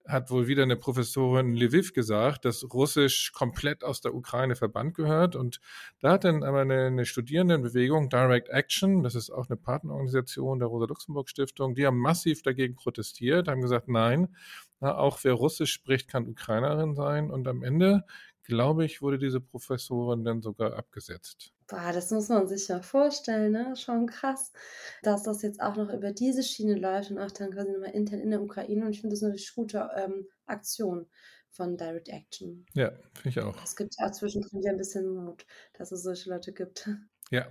hat 0.06 0.30
wohl 0.32 0.48
wieder 0.48 0.63
eine 0.63 0.76
Professorin 0.76 1.54
in 1.54 1.56
Lviv 1.56 1.94
gesagt, 1.94 2.46
dass 2.46 2.66
Russisch 2.74 3.32
komplett 3.32 3.84
aus 3.84 4.02
der 4.02 4.13
Ukraine 4.13 4.56
verbannt 4.56 4.96
gehört. 4.96 5.36
Und 5.36 5.62
da 6.00 6.13
hat 6.13 6.26
dann 6.26 6.44
aber 6.44 6.62
eine, 6.62 6.88
eine 6.88 7.06
Studierendenbewegung, 7.06 8.10
Direct 8.10 8.50
Action, 8.50 9.04
das 9.04 9.16
ist 9.16 9.30
auch 9.30 9.48
eine 9.50 9.58
Partnerorganisation 9.58 10.60
der 10.60 10.68
Rosa-Luxemburg-Stiftung, 10.68 11.76
die 11.76 11.86
haben 11.86 12.00
massiv 12.00 12.42
dagegen 12.42 12.76
protestiert, 12.76 13.48
haben 13.48 13.62
gesagt, 13.62 13.88
nein, 13.88 14.36
auch 14.80 15.20
wer 15.24 15.34
Russisch 15.34 15.72
spricht, 15.72 16.10
kann 16.10 16.28
Ukrainerin 16.28 16.96
sein. 16.96 17.32
Und 17.32 17.48
am 17.48 17.63
Ende 17.63 18.04
glaube 18.44 18.86
ich, 18.86 19.02
wurde 19.02 19.18
diese 19.18 19.39
Professorin 19.39 20.24
dann 20.24 20.42
sogar 20.42 20.74
abgesetzt. 20.74 21.53
Boah, 21.74 21.92
das 21.92 22.12
muss 22.12 22.30
man 22.30 22.48
sich 22.48 22.68
ja 22.68 22.84
vorstellen, 22.84 23.52
ne? 23.52 23.76
Schon 23.76 24.06
krass, 24.06 24.52
dass 25.02 25.24
das 25.24 25.42
jetzt 25.42 25.60
auch 25.60 25.76
noch 25.76 25.92
über 25.92 26.12
diese 26.12 26.44
Schiene 26.44 26.76
läuft 26.76 27.10
und 27.10 27.18
auch 27.18 27.32
dann 27.32 27.50
quasi 27.50 27.72
nochmal 27.72 27.96
intern 27.96 28.20
in 28.20 28.30
der 28.30 28.44
Ukraine. 28.44 28.86
Und 28.86 28.92
ich 28.92 29.02
finde 29.02 29.16
das 29.16 29.24
eine 29.24 29.34
richtig 29.34 29.56
gute 29.56 29.90
ähm, 29.96 30.28
Aktion 30.46 31.08
von 31.50 31.76
Direct 31.76 32.10
Action. 32.10 32.68
Ja, 32.76 32.92
finde 33.16 33.30
ich 33.30 33.40
auch. 33.40 33.64
Es 33.64 33.76
gibt 33.76 33.96
auch 33.98 34.12
zwischendrin 34.12 34.60
wieder 34.60 34.70
ein 34.70 34.78
bisschen 34.78 35.16
Mut, 35.16 35.48
dass 35.74 35.92
es 35.92 36.04
solche 36.04 36.30
Leute 36.30 36.54
gibt. 36.54 36.88
Ja, 37.32 37.48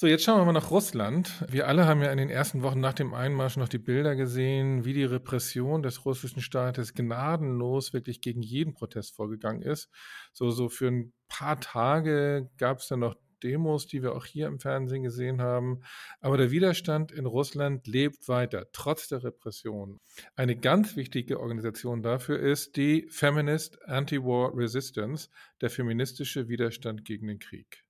so, 0.00 0.06
jetzt 0.06 0.22
schauen 0.22 0.38
wir 0.38 0.44
mal 0.44 0.52
nach 0.52 0.70
Russland. 0.70 1.44
Wir 1.50 1.66
alle 1.66 1.84
haben 1.88 2.00
ja 2.02 2.12
in 2.12 2.18
den 2.18 2.30
ersten 2.30 2.62
Wochen 2.62 2.78
nach 2.78 2.94
dem 2.94 3.14
Einmarsch 3.14 3.56
noch 3.56 3.68
die 3.68 3.78
Bilder 3.78 4.14
gesehen, 4.14 4.84
wie 4.84 4.92
die 4.92 5.02
Repression 5.02 5.82
des 5.82 6.04
russischen 6.04 6.40
Staates 6.40 6.94
gnadenlos 6.94 7.92
wirklich 7.92 8.20
gegen 8.20 8.40
jeden 8.40 8.74
Protest 8.74 9.16
vorgegangen 9.16 9.60
ist. 9.60 9.90
So, 10.32 10.52
so 10.52 10.68
für 10.68 10.86
ein 10.86 11.12
paar 11.26 11.58
Tage 11.58 12.48
gab 12.58 12.78
es 12.78 12.86
dann 12.86 13.00
noch 13.00 13.16
Demos, 13.42 13.88
die 13.88 14.04
wir 14.04 14.14
auch 14.14 14.24
hier 14.24 14.46
im 14.46 14.60
Fernsehen 14.60 15.02
gesehen 15.02 15.42
haben. 15.42 15.80
Aber 16.20 16.36
der 16.36 16.52
Widerstand 16.52 17.10
in 17.10 17.26
Russland 17.26 17.88
lebt 17.88 18.28
weiter, 18.28 18.66
trotz 18.70 19.08
der 19.08 19.24
Repression. 19.24 19.98
Eine 20.36 20.54
ganz 20.54 20.94
wichtige 20.94 21.40
Organisation 21.40 22.04
dafür 22.04 22.38
ist 22.38 22.76
die 22.76 23.08
Feminist 23.10 23.82
Anti-War 23.82 24.56
Resistance, 24.56 25.28
der 25.60 25.70
feministische 25.70 26.48
Widerstand 26.48 27.04
gegen 27.04 27.26
den 27.26 27.40
Krieg. 27.40 27.87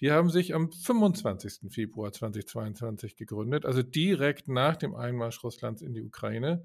Die 0.00 0.12
haben 0.12 0.28
sich 0.28 0.54
am 0.54 0.70
25. 0.70 1.72
Februar 1.72 2.12
2022 2.12 3.16
gegründet, 3.16 3.64
also 3.64 3.82
direkt 3.82 4.46
nach 4.46 4.76
dem 4.76 4.94
Einmarsch 4.94 5.42
Russlands 5.42 5.80
in 5.80 5.94
die 5.94 6.02
Ukraine. 6.02 6.64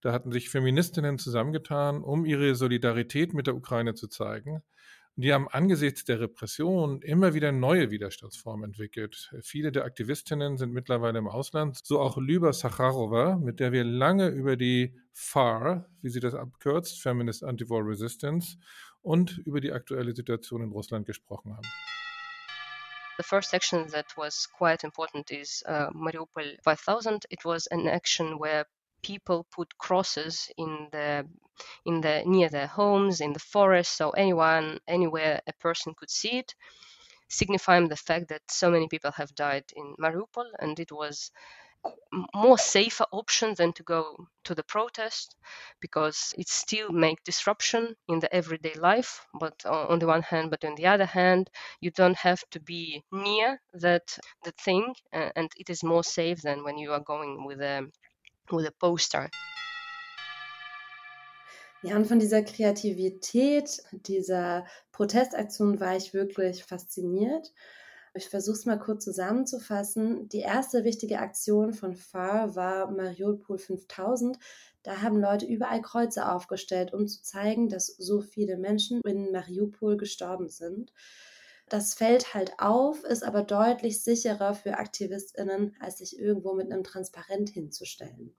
Da 0.00 0.12
hatten 0.12 0.32
sich 0.32 0.50
Feministinnen 0.50 1.18
zusammengetan, 1.18 2.02
um 2.02 2.24
ihre 2.24 2.56
Solidarität 2.56 3.32
mit 3.32 3.46
der 3.46 3.54
Ukraine 3.54 3.94
zu 3.94 4.08
zeigen. 4.08 4.62
Und 5.16 5.22
die 5.24 5.32
haben 5.32 5.46
angesichts 5.46 6.04
der 6.04 6.18
Repression 6.18 7.00
immer 7.00 7.34
wieder 7.34 7.52
neue 7.52 7.92
Widerstandsformen 7.92 8.70
entwickelt. 8.70 9.32
Viele 9.42 9.70
der 9.70 9.84
Aktivistinnen 9.84 10.56
sind 10.56 10.72
mittlerweile 10.72 11.20
im 11.20 11.28
Ausland, 11.28 11.78
so 11.84 12.00
auch 12.00 12.18
Lyba 12.18 12.52
Sacharova, 12.52 13.36
mit 13.36 13.60
der 13.60 13.70
wir 13.70 13.84
lange 13.84 14.28
über 14.28 14.56
die 14.56 14.96
FAR, 15.12 15.86
wie 16.02 16.10
sie 16.10 16.18
das 16.18 16.34
abkürzt, 16.34 17.00
Feminist 17.00 17.44
Anti-War 17.44 17.86
Resistance, 17.86 18.58
und 19.00 19.38
über 19.38 19.60
die 19.60 19.70
aktuelle 19.70 20.16
Situation 20.16 20.62
in 20.62 20.72
Russland 20.72 21.06
gesprochen 21.06 21.54
haben. 21.54 21.68
The 23.16 23.22
first 23.24 23.54
action 23.54 23.86
that 23.88 24.16
was 24.16 24.46
quite 24.46 24.84
important 24.84 25.30
is 25.30 25.62
uh, 25.66 25.90
Mariupol 25.90 26.56
5000. 26.64 27.26
It 27.30 27.44
was 27.44 27.66
an 27.68 27.88
action 27.88 28.38
where 28.38 28.66
people 29.02 29.46
put 29.52 29.76
crosses 29.78 30.50
in 30.56 30.88
the 30.92 31.28
in 31.84 32.00
the 32.00 32.22
near 32.26 32.48
their 32.48 32.66
homes 32.66 33.20
in 33.20 33.32
the 33.32 33.38
forest 33.38 33.92
so 33.96 34.10
anyone 34.10 34.80
anywhere 34.88 35.40
a 35.46 35.52
person 35.54 35.94
could 35.94 36.10
see 36.10 36.38
it 36.38 36.54
signifying 37.28 37.88
the 37.88 37.96
fact 37.96 38.28
that 38.28 38.42
so 38.50 38.70
many 38.70 38.88
people 38.88 39.12
have 39.12 39.34
died 39.34 39.64
in 39.76 39.94
Mariupol 40.00 40.48
and 40.60 40.80
it 40.80 40.92
was 40.92 41.30
more 42.34 42.58
safer 42.58 43.04
option 43.12 43.54
than 43.54 43.72
to 43.72 43.82
go 43.82 44.28
to 44.44 44.54
the 44.54 44.62
protest 44.62 45.34
because 45.80 46.34
it 46.38 46.48
still 46.48 46.90
make 46.90 47.22
disruption 47.24 47.94
in 48.08 48.20
the 48.20 48.34
everyday 48.34 48.74
life 48.74 49.26
but 49.40 49.64
on 49.66 49.98
the 49.98 50.06
one 50.06 50.22
hand 50.22 50.50
but 50.50 50.64
on 50.64 50.74
the 50.76 50.86
other 50.86 51.06
hand 51.06 51.50
you 51.80 51.90
don't 51.90 52.16
have 52.16 52.42
to 52.50 52.60
be 52.60 53.02
near 53.10 53.60
that 53.72 54.18
the 54.44 54.52
thing 54.52 54.94
and 55.12 55.50
it 55.56 55.70
is 55.70 55.82
more 55.82 56.04
safe 56.04 56.40
than 56.42 56.62
when 56.62 56.78
you 56.78 56.92
are 56.92 57.00
going 57.00 57.44
with 57.44 57.60
a 57.60 57.82
with 58.50 58.66
a 58.66 58.72
poster 58.80 59.28
Ja, 61.82 61.96
und 61.96 62.06
von 62.06 62.18
dieser 62.18 62.42
Kreativität, 62.42 63.82
dieser 63.92 64.64
Protestaktion 64.90 65.80
war 65.80 65.94
ich 65.94 66.14
wirklich 66.14 66.64
fasziniert. 66.64 67.52
Ich 68.16 68.28
versuche 68.28 68.54
es 68.56 68.64
mal 68.64 68.78
kurz 68.78 69.04
zusammenzufassen. 69.04 70.28
Die 70.28 70.38
erste 70.38 70.84
wichtige 70.84 71.18
Aktion 71.18 71.72
von 71.72 71.96
FAR 71.96 72.54
war 72.54 72.88
Mariupol 72.92 73.58
5000. 73.58 74.38
Da 74.84 75.02
haben 75.02 75.18
Leute 75.18 75.46
überall 75.46 75.82
Kreuze 75.82 76.30
aufgestellt, 76.30 76.94
um 76.94 77.08
zu 77.08 77.22
zeigen, 77.22 77.68
dass 77.68 77.88
so 77.88 78.20
viele 78.20 78.56
Menschen 78.56 79.00
in 79.04 79.32
Mariupol 79.32 79.96
gestorben 79.96 80.48
sind. 80.48 80.92
Das 81.68 81.94
fällt 81.94 82.34
halt 82.34 82.52
auf, 82.58 83.02
ist 83.02 83.24
aber 83.24 83.42
deutlich 83.42 84.04
sicherer 84.04 84.54
für 84.54 84.78
AktivistInnen, 84.78 85.74
als 85.80 85.98
sich 85.98 86.16
irgendwo 86.16 86.54
mit 86.54 86.70
einem 86.70 86.84
Transparent 86.84 87.50
hinzustellen. 87.50 88.36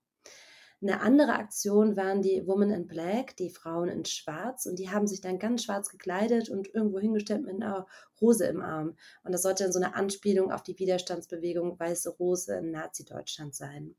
Eine 0.82 1.02
andere 1.02 1.34
Aktion 1.34 1.96
waren 1.96 2.22
die 2.22 2.46
Women 2.46 2.72
in 2.72 2.88
Black, 2.88 3.36
die 3.38 3.50
Frauen 3.50 3.90
in 3.90 4.06
Schwarz. 4.06 4.66
Und 4.66 4.78
die 4.78 4.90
haben 4.90 5.08
sich 5.08 5.22
dann 5.22 5.40
ganz 5.40 5.64
schwarz 5.64 5.90
gekleidet 5.90 6.50
und 6.50 6.74
irgendwo 6.74 7.00
hingestellt 7.00 7.44
mit 7.44 7.56
einer 7.56 7.88
Rose 8.22 8.46
im 8.46 8.62
Arm. 8.62 8.96
Und 9.24 9.32
das 9.32 9.42
sollte 9.42 9.64
dann 9.64 9.74
so 9.74 9.80
eine 9.80 9.96
Anspielung 9.96 10.52
auf 10.52 10.64
die 10.64 10.78
Widerstandsbewegung 10.78 11.80
Weiße 11.80 12.10
Rose 12.10 12.56
in 12.58 12.72
Nazi-Deutschland 12.72 13.56
sein. 13.56 13.96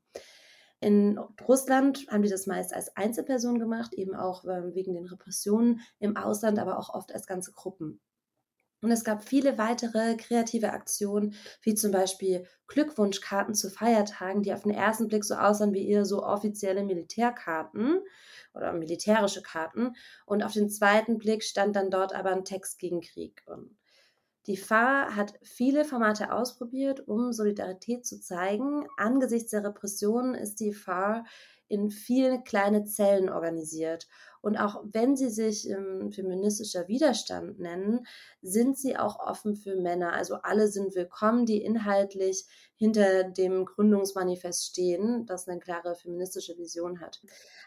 In 0.79 1.17
Russland 1.47 2.05
haben 2.09 2.21
die 2.21 2.29
das 2.29 2.45
meist 2.45 2.73
als 2.73 2.95
Einzelperson 2.95 3.57
gemacht, 3.57 3.93
eben 3.95 4.15
auch 4.15 4.45
ähm, 4.45 4.75
wegen 4.75 4.93
den 4.93 5.07
Repressionen 5.07 5.81
im 5.99 6.15
Ausland, 6.17 6.59
aber 6.59 6.77
auch 6.77 6.93
oft 6.93 7.11
als 7.13 7.25
ganze 7.25 7.51
Gruppen. 7.51 7.99
Und 8.87 8.93
es 8.93 9.03
gab 9.03 9.21
viele 9.21 9.57
weitere 9.57 10.15
kreative 10.15 10.71
Aktionen, 10.71 11.35
wie 11.61 11.75
zum 11.75 11.91
Beispiel 11.91 12.47
Glückwunschkarten 12.67 13.53
zu 13.53 13.69
Feiertagen, 13.69 14.43
die 14.43 14.53
auf 14.53 14.63
den 14.63 14.71
ersten 14.71 15.09
Blick 15.09 15.25
so 15.25 15.35
aussahen 15.35 15.73
wie 15.73 15.89
eher 15.89 16.05
so 16.05 16.23
offizielle 16.23 16.85
Militärkarten 16.85 17.99
oder 18.53 18.71
militärische 18.71 19.41
Karten. 19.41 19.93
Und 20.25 20.41
auf 20.41 20.53
den 20.53 20.69
zweiten 20.69 21.17
Blick 21.17 21.43
stand 21.43 21.75
dann 21.75 21.91
dort 21.91 22.15
aber 22.15 22.31
ein 22.31 22.45
Text 22.45 22.79
gegen 22.79 23.01
Krieg. 23.01 23.43
Und 23.45 23.75
die 24.45 24.55
FAR 24.55 25.17
hat 25.17 25.33
viele 25.43 25.83
Formate 25.83 26.31
ausprobiert, 26.31 27.05
um 27.09 27.33
Solidarität 27.33 28.05
zu 28.05 28.21
zeigen. 28.21 28.87
Angesichts 28.95 29.51
der 29.51 29.65
Repressionen 29.65 30.33
ist 30.33 30.61
die 30.61 30.71
FAR 30.71 31.25
in 31.67 31.89
viele 31.89 32.41
kleine 32.43 32.85
Zellen 32.85 33.29
organisiert. 33.29 34.07
Und 34.41 34.55
auch 34.55 34.83
wenn 34.85 35.15
sie 35.17 35.29
sich 35.29 35.69
ähm, 35.69 36.11
feministischer 36.11 36.87
Widerstand 36.87 37.59
nennen, 37.59 38.05
sind 38.41 38.77
sie 38.77 38.95
auch 38.95 39.19
offen 39.19 39.55
für 39.55 39.75
Männer. 39.75 40.13
Also 40.13 40.35
alle 40.35 40.67
sind 40.67 40.95
willkommen, 40.95 41.45
die 41.45 41.61
inhaltlich 41.61 42.45
hinter 42.77 43.23
dem 43.23 43.65
Gründungsmanifest 43.65 44.67
stehen, 44.67 45.25
das 45.25 45.47
eine 45.47 45.59
klare 45.59 45.95
feministische 45.95 46.57
Vision 46.57 47.01
hat. 47.01 47.19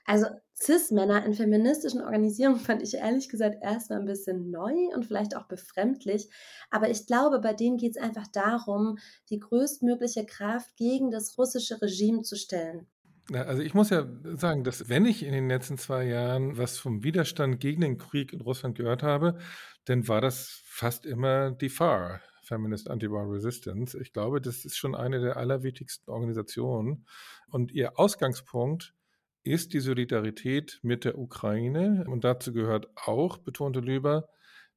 Also 0.07 0.27
Cis-Männer 0.57 1.25
in 1.27 1.35
feministischen 1.35 2.01
Organisierungen 2.01 2.61
fand 2.61 2.83
ich 2.83 2.95
ehrlich 2.95 3.29
gesagt 3.29 3.59
erstmal 3.61 3.99
ein 3.99 4.07
bisschen 4.07 4.51
neu 4.51 4.75
und 4.95 5.05
vielleicht 5.05 5.37
auch 5.37 5.49
befremdlich. 5.49 6.31
Aber 6.71 6.89
ich 6.89 7.07
glaube, 7.07 7.41
bei 7.41 7.53
denen 7.53 7.77
geht 7.77 7.97
es 7.97 8.03
einfach 8.03 8.29
darum, 8.29 8.99
die 9.29 9.41
größtmögliche 9.41 10.25
Kraft 10.25 10.77
gegen 10.77 11.11
das 11.11 11.37
russische 11.37 11.83
Regime 11.83 12.23
zu 12.23 12.37
stellen. 12.37 12.87
Also 13.33 13.63
ich 13.63 13.75
muss 13.75 13.91
ja 13.91 14.07
sagen, 14.35 14.65
dass 14.65 14.89
wenn 14.89 15.07
ich 15.07 15.25
in 15.25 15.33
den 15.33 15.49
letzten 15.49 15.79
zwei 15.79 16.05
Jahren 16.05 16.57
was 16.59 16.79
vom 16.79 17.05
Widerstand 17.05 17.61
gegen 17.61 17.81
den 17.81 17.99
Krieg 17.99 18.33
in 18.33 18.41
Russland 18.41 18.77
gehört 18.77 19.03
habe, 19.03 19.39
dann 19.85 20.09
war 20.09 20.21
das 20.21 20.63
fast 20.65 21.07
immer 21.07 21.53
die 21.53 21.69
FAR, 21.69 22.21
Feminist 22.43 22.91
Anti-War 22.91 23.31
Resistance. 23.31 23.99
Ich 24.01 24.13
glaube, 24.13 24.41
das 24.41 24.65
ist 24.65 24.77
schon 24.77 24.95
eine 24.95 25.21
der 25.21 25.37
allerwichtigsten 25.37 26.13
Organisationen. 26.13 27.07
Und 27.49 27.73
ihr 27.73 27.99
Ausgangspunkt 27.99 28.95
ist 29.43 29.73
die 29.73 29.81
Solidarität 29.81 30.81
mit 30.83 31.05
der 31.05 31.19
Ukraine. 31.19 32.05
Und 32.09 32.25
dazu 32.25 32.53
gehört 32.53 32.89
auch, 32.97 33.39
betonte 33.39 33.81
Lüber, 33.81 34.29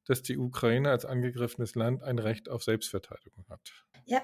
dass 0.06 0.22
die 0.22 0.38
Ukraine 0.38 0.90
als 0.90 1.04
angegriffenes 1.04 1.74
Land 1.74 2.02
ein 2.02 2.18
Recht 2.18 2.48
auf 2.48 2.62
Selbstverteidigung 2.62 3.44
hat. 3.48 3.60
Ja, 4.04 4.22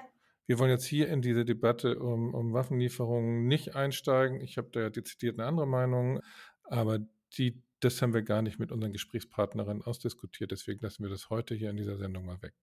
wir 0.51 0.59
wollen 0.59 0.71
jetzt 0.71 0.85
hier 0.85 1.07
in 1.07 1.21
diese 1.21 1.45
Debatte 1.45 1.97
um, 1.97 2.33
um 2.33 2.51
Waffenlieferungen 2.51 3.47
nicht 3.47 3.73
einsteigen. 3.73 4.41
Ich 4.41 4.57
habe 4.57 4.67
da 4.69 4.89
dezidiert 4.89 5.39
eine 5.39 5.47
andere 5.47 5.65
Meinung, 5.65 6.19
aber 6.65 6.99
die, 7.37 7.63
das 7.79 8.01
haben 8.01 8.13
wir 8.13 8.21
gar 8.21 8.41
nicht 8.41 8.59
mit 8.59 8.69
unseren 8.69 8.91
Gesprächspartnerinnen 8.91 9.81
ausdiskutiert. 9.81 10.51
Deswegen 10.51 10.81
lassen 10.81 11.03
wir 11.03 11.09
das 11.09 11.29
heute 11.29 11.55
hier 11.55 11.69
in 11.69 11.77
dieser 11.77 11.97
Sendung 11.97 12.25
mal 12.25 12.41
weg. 12.41 12.53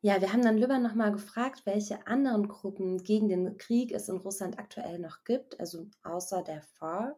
Ja, 0.00 0.20
wir 0.20 0.32
haben 0.32 0.42
dann 0.42 0.58
Lübber 0.58 0.80
nochmal 0.80 1.12
gefragt, 1.12 1.62
welche 1.64 2.08
anderen 2.08 2.48
Gruppen 2.48 3.04
gegen 3.04 3.28
den 3.28 3.56
Krieg 3.56 3.92
es 3.92 4.08
in 4.08 4.16
Russland 4.16 4.58
aktuell 4.58 4.98
noch 4.98 5.22
gibt, 5.22 5.60
also 5.60 5.86
außer 6.02 6.42
der 6.42 6.62
FAR. 6.62 7.14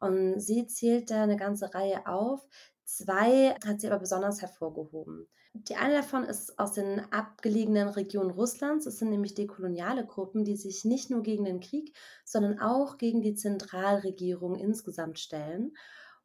Und 0.00 0.40
sie 0.40 0.66
zählt 0.66 1.12
da 1.12 1.22
eine 1.22 1.36
ganze 1.36 1.72
Reihe 1.72 2.04
auf. 2.08 2.44
Zwei 2.82 3.54
hat 3.64 3.80
sie 3.80 3.86
aber 3.86 4.00
besonders 4.00 4.42
hervorgehoben. 4.42 5.28
Die 5.52 5.74
eine 5.74 5.94
davon 5.94 6.24
ist 6.24 6.58
aus 6.60 6.72
den 6.72 7.00
abgelegenen 7.12 7.88
Regionen 7.88 8.30
Russlands. 8.30 8.86
Es 8.86 8.98
sind 8.98 9.10
nämlich 9.10 9.34
dekoloniale 9.34 10.06
Gruppen, 10.06 10.44
die 10.44 10.56
sich 10.56 10.84
nicht 10.84 11.10
nur 11.10 11.22
gegen 11.22 11.44
den 11.44 11.60
Krieg, 11.60 11.96
sondern 12.24 12.60
auch 12.60 12.98
gegen 12.98 13.20
die 13.20 13.34
Zentralregierung 13.34 14.54
insgesamt 14.56 15.18
stellen. 15.18 15.72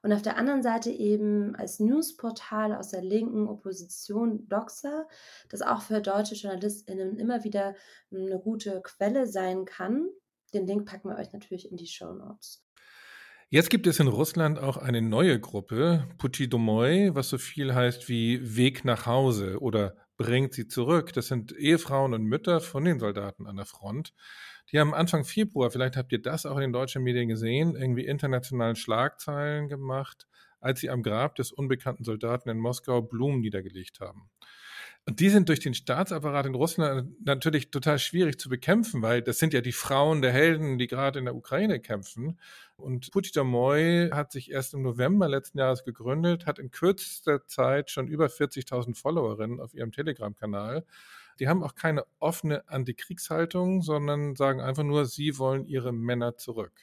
Und 0.03 0.13
auf 0.13 0.21
der 0.21 0.37
anderen 0.37 0.61
Seite 0.61 0.91
eben 0.91 1.55
als 1.55 1.79
Newsportal 1.79 2.75
aus 2.75 2.89
der 2.89 3.01
linken 3.01 3.47
Opposition 3.47 4.47
Doxa, 4.47 5.07
das 5.49 5.63
auch 5.63 5.81
für 5.81 6.01
deutsche 6.01 6.35
JournalistInnen 6.35 7.17
immer 7.17 7.43
wieder 7.43 7.73
eine 8.11 8.39
gute 8.39 8.81
Quelle 8.83 9.25
sein 9.25 9.65
kann. 9.65 10.07
Den 10.53 10.67
Link 10.67 10.87
packen 10.87 11.09
wir 11.09 11.17
euch 11.17 11.33
natürlich 11.33 11.71
in 11.71 11.77
die 11.77 11.87
Show 11.87 12.13
Notes. 12.13 12.64
Jetzt 13.55 13.69
gibt 13.69 13.87
es 13.87 14.01
in 14.01 14.09
Russland 14.09 14.59
auch 14.59 14.75
eine 14.75 15.01
neue 15.01 15.39
Gruppe, 15.39 16.09
Puti 16.17 16.49
Domoy, 16.49 17.15
was 17.15 17.29
so 17.29 17.37
viel 17.37 17.73
heißt 17.73 18.09
wie 18.09 18.57
Weg 18.57 18.83
nach 18.83 19.05
Hause 19.05 19.61
oder 19.61 19.95
bringt 20.17 20.53
sie 20.53 20.67
zurück. 20.67 21.13
Das 21.13 21.27
sind 21.27 21.53
Ehefrauen 21.53 22.13
und 22.13 22.25
Mütter 22.25 22.59
von 22.59 22.83
den 22.83 22.99
Soldaten 22.99 23.47
an 23.47 23.55
der 23.55 23.65
Front. 23.65 24.13
Die 24.73 24.79
haben 24.81 24.93
Anfang 24.93 25.23
Februar, 25.23 25.71
vielleicht 25.71 25.95
habt 25.95 26.11
ihr 26.11 26.21
das 26.21 26.45
auch 26.45 26.57
in 26.57 26.63
den 26.63 26.73
deutschen 26.73 27.01
Medien 27.01 27.29
gesehen, 27.29 27.77
irgendwie 27.77 28.05
internationalen 28.05 28.75
Schlagzeilen 28.75 29.69
gemacht, 29.69 30.27
als 30.59 30.81
sie 30.81 30.89
am 30.89 31.01
Grab 31.01 31.35
des 31.35 31.53
unbekannten 31.53 32.03
Soldaten 32.03 32.49
in 32.49 32.59
Moskau 32.59 33.03
Blumen 33.03 33.39
niedergelegt 33.39 34.01
haben. 34.01 34.29
Und 35.07 35.19
die 35.19 35.29
sind 35.29 35.49
durch 35.49 35.59
den 35.59 35.75
Staatsapparat 35.75 36.47
in 36.47 36.55
Russland 36.55 37.23
natürlich 37.23 37.69
total 37.69 37.99
schwierig 37.99 38.39
zu 38.39 38.49
bekämpfen, 38.49 39.03
weil 39.03 39.21
das 39.21 39.37
sind 39.37 39.53
ja 39.53 39.61
die 39.61 39.71
Frauen 39.71 40.23
der 40.23 40.31
Helden, 40.31 40.79
die 40.79 40.87
gerade 40.87 41.19
in 41.19 41.25
der 41.25 41.35
Ukraine 41.35 41.79
kämpfen. 41.79 42.39
Und 42.75 43.11
Puchdamoy 43.11 44.09
hat 44.11 44.31
sich 44.31 44.49
erst 44.49 44.73
im 44.73 44.81
November 44.81 45.29
letzten 45.29 45.59
Jahres 45.59 45.83
gegründet, 45.83 46.47
hat 46.47 46.57
in 46.57 46.71
kürzester 46.71 47.45
Zeit 47.45 47.91
schon 47.91 48.07
über 48.07 48.25
40.000 48.25 48.95
Followerinnen 48.99 49.59
auf 49.59 49.75
ihrem 49.75 49.91
Telegram-Kanal. 49.91 50.83
Die 51.39 51.47
haben 51.47 51.61
auch 51.61 51.75
keine 51.75 52.05
offene 52.17 52.67
Antikriegshaltung, 52.67 53.83
sondern 53.83 54.35
sagen 54.35 54.59
einfach 54.59 54.83
nur, 54.83 55.05
sie 55.05 55.37
wollen 55.37 55.67
ihre 55.67 55.93
Männer 55.93 56.37
zurück. 56.37 56.73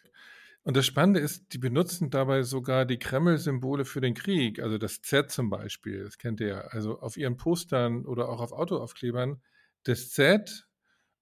Und 0.64 0.76
das 0.76 0.86
Spannende 0.86 1.20
ist, 1.20 1.52
die 1.52 1.58
benutzen 1.58 2.10
dabei 2.10 2.42
sogar 2.44 2.84
die 2.86 2.98
Kreml-Symbole 2.98 3.84
für 3.84 4.00
den 4.00 4.14
Krieg, 4.14 4.60
also 4.60 4.78
das 4.78 5.02
Z 5.02 5.30
zum 5.30 5.50
Beispiel, 5.50 6.04
das 6.04 6.18
kennt 6.18 6.40
ihr 6.40 6.48
ja, 6.48 6.60
also 6.60 7.00
auf 7.00 7.16
ihren 7.16 7.36
Postern 7.36 8.06
oder 8.06 8.28
auch 8.28 8.40
auf 8.40 8.52
Autoaufklebern, 8.52 9.42
das 9.84 10.10
Z 10.10 10.68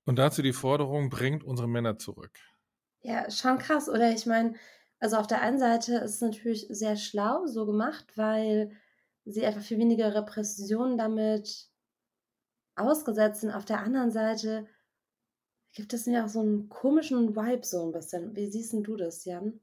und 0.04 0.18
dazu 0.18 0.42
die 0.42 0.52
Forderung, 0.52 1.08
bringt 1.10 1.44
unsere 1.44 1.68
Männer 1.68 1.98
zurück. 1.98 2.38
Ja, 3.02 3.30
schon 3.30 3.58
krass, 3.58 3.88
oder? 3.88 4.12
Ich 4.12 4.26
meine, 4.26 4.54
also 4.98 5.16
auf 5.16 5.26
der 5.26 5.40
einen 5.42 5.58
Seite 5.58 5.96
ist 5.96 6.16
es 6.16 6.20
natürlich 6.20 6.66
sehr 6.70 6.96
schlau 6.96 7.46
so 7.46 7.64
gemacht, 7.66 8.16
weil 8.16 8.72
sie 9.24 9.44
einfach 9.46 9.62
viel 9.62 9.78
weniger 9.78 10.14
Repressionen 10.14 10.98
damit 10.98 11.70
ausgesetzt 12.76 13.40
sind. 13.42 13.50
Auf 13.50 13.64
der 13.64 13.80
anderen 13.80 14.10
Seite 14.10 14.66
gibt 15.72 15.92
es 15.92 16.06
mir 16.06 16.24
auch 16.24 16.28
so 16.28 16.40
einen 16.40 16.68
komischen 16.68 17.36
Vibe 17.36 17.64
so 17.64 17.86
ein 17.86 17.92
bisschen. 17.92 18.34
Wie 18.34 18.46
siehst 18.46 18.72
du 18.72 18.96
das, 18.96 19.24
Jan? 19.24 19.60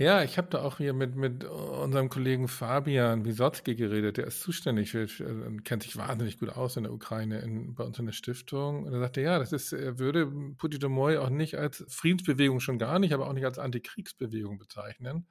Ja, 0.00 0.22
ich 0.22 0.38
habe 0.38 0.48
da 0.48 0.62
auch 0.62 0.78
hier 0.78 0.94
mit, 0.94 1.14
mit 1.14 1.44
unserem 1.44 2.08
Kollegen 2.08 2.48
Fabian 2.48 3.26
Wisotzki 3.26 3.74
geredet. 3.74 4.16
Der 4.16 4.28
ist 4.28 4.40
zuständig, 4.40 4.92
für, 4.92 5.02
äh, 5.02 5.56
kennt 5.62 5.82
sich 5.82 5.94
wahnsinnig 5.98 6.38
gut 6.38 6.48
aus 6.48 6.78
in 6.78 6.84
der 6.84 6.92
Ukraine, 6.94 7.40
in, 7.40 7.74
bei 7.74 7.84
uns 7.84 7.98
in 7.98 8.06
der 8.06 8.14
Stiftung. 8.14 8.84
Und 8.84 8.94
er 8.94 9.00
sagte, 9.00 9.20
ja, 9.20 9.38
das 9.38 9.52
ist, 9.52 9.74
er 9.74 9.98
würde 9.98 10.26
Putitomoy 10.56 11.18
auch 11.18 11.28
nicht 11.28 11.58
als 11.58 11.84
Friedensbewegung 11.88 12.60
schon 12.60 12.78
gar 12.78 12.98
nicht, 12.98 13.12
aber 13.12 13.28
auch 13.28 13.34
nicht 13.34 13.44
als 13.44 13.58
Antikriegsbewegung 13.58 14.56
bezeichnen. 14.56 15.26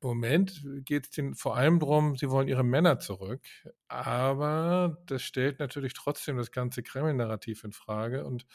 Im 0.00 0.08
Moment 0.08 0.64
geht 0.84 1.08
es 1.10 1.40
vor 1.40 1.56
allem 1.56 1.80
darum, 1.80 2.14
sie 2.16 2.30
wollen 2.30 2.46
ihre 2.46 2.62
Männer 2.62 3.00
zurück. 3.00 3.42
Aber 3.88 5.02
das 5.06 5.22
stellt 5.22 5.58
natürlich 5.58 5.94
trotzdem 5.94 6.36
das 6.36 6.52
ganze 6.52 6.84
Kreml-Narrativ 6.84 7.64
in 7.64 7.72
Frage 7.72 8.24
und 8.24 8.46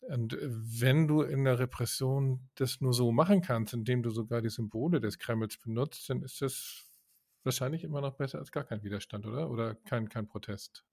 und 0.00 0.34
äh, 0.34 0.48
wenn 0.50 1.08
du 1.08 1.22
in 1.22 1.44
der 1.44 1.58
Repression 1.58 2.48
das 2.54 2.80
nur 2.80 2.92
so 2.92 3.12
machen 3.12 3.40
kannst, 3.40 3.74
indem 3.74 4.02
du 4.02 4.10
sogar 4.10 4.42
die 4.42 4.50
Symbole 4.50 5.00
des 5.00 5.18
Kremls 5.18 5.58
benutzt, 5.58 6.08
dann 6.08 6.22
ist 6.22 6.40
das 6.42 6.84
wahrscheinlich 7.42 7.84
immer 7.84 8.00
noch 8.00 8.16
besser 8.16 8.38
als 8.38 8.52
gar 8.52 8.64
kein 8.64 8.82
Widerstand, 8.82 9.26
oder? 9.26 9.50
Oder 9.50 9.74
kein, 9.74 10.08
kein 10.08 10.26
Protest. 10.26 10.84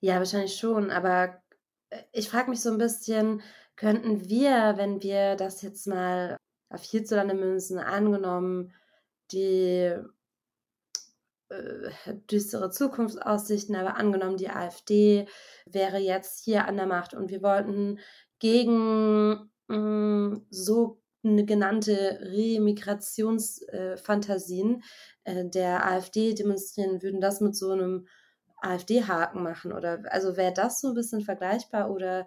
Ja, 0.00 0.16
wahrscheinlich 0.18 0.56
schon. 0.56 0.90
Aber 0.90 1.42
äh, 1.90 2.02
ich 2.12 2.28
frage 2.28 2.50
mich 2.50 2.60
so 2.60 2.70
ein 2.70 2.78
bisschen, 2.78 3.42
könnten 3.76 4.28
wir, 4.28 4.74
wenn 4.76 5.02
wir 5.02 5.36
das 5.36 5.62
jetzt 5.62 5.86
mal 5.86 6.36
auf 6.68 6.82
hierzulande 6.82 7.34
münzen, 7.34 7.78
angenommen, 7.78 8.72
die 9.32 9.94
äh, 11.48 12.14
düstere 12.30 12.70
Zukunftsaussichten, 12.70 13.76
aber 13.76 13.96
angenommen, 13.96 14.36
die 14.36 14.50
AfD 14.50 15.28
wäre 15.64 15.98
jetzt 15.98 16.44
hier 16.44 16.66
an 16.66 16.76
der 16.76 16.86
Macht 16.86 17.14
und 17.14 17.30
wir 17.30 17.42
wollten 17.42 18.00
gegen 18.38 19.50
mh, 19.68 19.76
mm, 19.76 20.46
so 20.50 21.00
genannte 21.22 22.18
Remigrationsfantasien 22.22 24.82
äh, 25.24 25.40
äh, 25.40 25.48
der 25.48 25.86
AfD 25.86 26.34
demonstrieren, 26.34 27.00
würden 27.02 27.20
das 27.20 27.40
mit 27.40 27.56
so 27.56 27.72
einem 27.72 28.06
AfD-Haken 28.62 29.42
machen? 29.42 29.72
Oder 29.72 30.02
also 30.10 30.36
wäre 30.36 30.52
das 30.52 30.80
so 30.80 30.88
ein 30.88 30.94
bisschen 30.94 31.22
vergleichbar 31.22 31.90
oder 31.90 32.26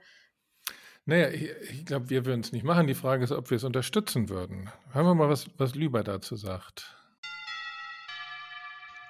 naja, 1.05 1.29
ich, 1.29 1.49
ich 1.71 1.85
glaube, 1.85 2.09
wir 2.11 2.25
würden 2.25 2.41
es 2.41 2.51
nicht 2.51 2.63
machen. 2.63 2.85
Die 2.85 2.93
Frage 2.93 3.23
ist, 3.23 3.31
ob 3.31 3.49
wir 3.49 3.57
es 3.57 3.63
unterstützen 3.63 4.29
würden. 4.29 4.69
Hören 4.91 5.07
wir 5.07 5.15
mal, 5.15 5.27
was, 5.27 5.47
was 5.57 5.73
Lüber 5.73 6.03
dazu 6.03 6.35
sagt. 6.35 6.95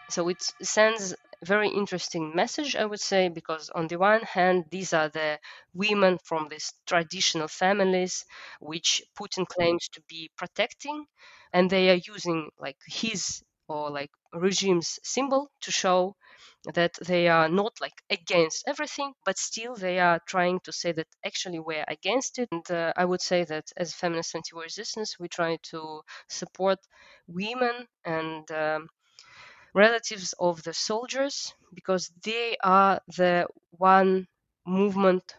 So 0.07 0.29
it 0.29 0.41
sends 0.61 1.13
very 1.43 1.69
interesting 1.69 2.35
message, 2.35 2.75
I 2.75 2.85
would 2.85 2.99
say, 2.99 3.29
because 3.29 3.69
on 3.69 3.87
the 3.87 3.97
one 3.97 4.21
hand, 4.23 4.65
these 4.71 4.93
are 4.93 5.09
the 5.09 5.39
women 5.73 6.17
from 6.23 6.47
these 6.49 6.73
traditional 6.85 7.47
families 7.47 8.25
which 8.59 9.01
Putin 9.19 9.47
claims 9.47 9.87
to 9.89 10.01
be 10.07 10.31
protecting, 10.37 11.05
and 11.53 11.69
they 11.69 11.89
are 11.91 12.01
using 12.13 12.49
like 12.57 12.77
his 12.85 13.43
or 13.67 13.89
like 13.91 14.11
regime's 14.33 14.99
symbol 15.03 15.51
to 15.61 15.71
show 15.71 16.15
that 16.73 16.93
they 17.05 17.27
are 17.27 17.49
not 17.49 17.73
like 17.81 18.01
against 18.09 18.63
everything, 18.67 19.13
but 19.25 19.37
still 19.37 19.75
they 19.75 19.99
are 19.99 20.19
trying 20.27 20.59
to 20.61 20.71
say 20.71 20.91
that 20.91 21.07
actually 21.25 21.59
we're 21.59 21.85
against 21.87 22.39
it. 22.39 22.47
And 22.51 22.69
uh, 22.71 22.93
I 22.95 23.05
would 23.05 23.21
say 23.21 23.43
that 23.45 23.65
as 23.77 23.93
feminist 23.93 24.35
anti-war 24.35 24.63
resistance, 24.63 25.17
we 25.19 25.27
try 25.27 25.57
to 25.71 26.01
support 26.29 26.79
women 27.27 27.87
and 28.05 28.49
um, 28.51 28.87
relatives 29.73 30.33
of 30.39 30.63
the 30.63 30.73
soldiers 30.73 31.53
because 31.73 32.11
they 32.23 32.57
are 32.63 33.01
the 33.17 33.47
one 33.71 34.27
movement 34.65 35.35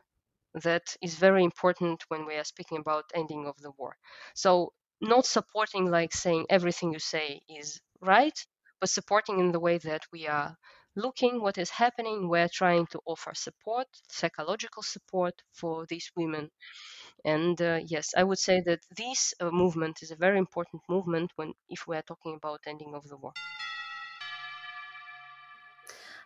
that 0.54 0.96
is 1.02 1.14
very 1.16 1.44
important 1.44 2.04
when 2.08 2.26
we 2.26 2.36
are 2.36 2.44
speaking 2.44 2.78
about 2.78 3.10
ending 3.14 3.46
of 3.46 3.56
the 3.58 3.70
war. 3.72 3.96
So 4.34 4.72
not 5.00 5.26
supporting 5.26 5.90
like 5.90 6.12
saying 6.12 6.46
everything 6.50 6.92
you 6.92 6.98
say 7.00 7.40
is 7.48 7.80
right, 8.00 8.38
but 8.80 8.90
supporting 8.90 9.38
in 9.40 9.52
the 9.52 9.60
way 9.60 9.78
that 9.78 10.02
we 10.12 10.26
are 10.26 10.56
looking 10.96 11.40
what 11.40 11.58
is 11.58 11.70
happening. 11.70 12.28
We're 12.28 12.48
trying 12.52 12.86
to 12.88 13.00
offer 13.06 13.32
support, 13.34 13.86
psychological 14.08 14.82
support 14.82 15.34
for 15.52 15.86
these 15.86 16.10
women. 16.16 16.50
And 17.24 17.60
uh, 17.62 17.80
yes, 17.86 18.14
I 18.16 18.24
would 18.24 18.38
say 18.38 18.60
that 18.62 18.80
this 18.96 19.34
uh, 19.40 19.50
movement 19.50 20.02
is 20.02 20.10
a 20.10 20.16
very 20.16 20.38
important 20.38 20.82
movement 20.88 21.32
when 21.36 21.54
if 21.68 21.86
we 21.86 21.96
are 21.96 22.02
talking 22.02 22.34
about 22.36 22.60
ending 22.66 22.94
of 22.94 23.04
the 23.08 23.16
war. 23.16 23.32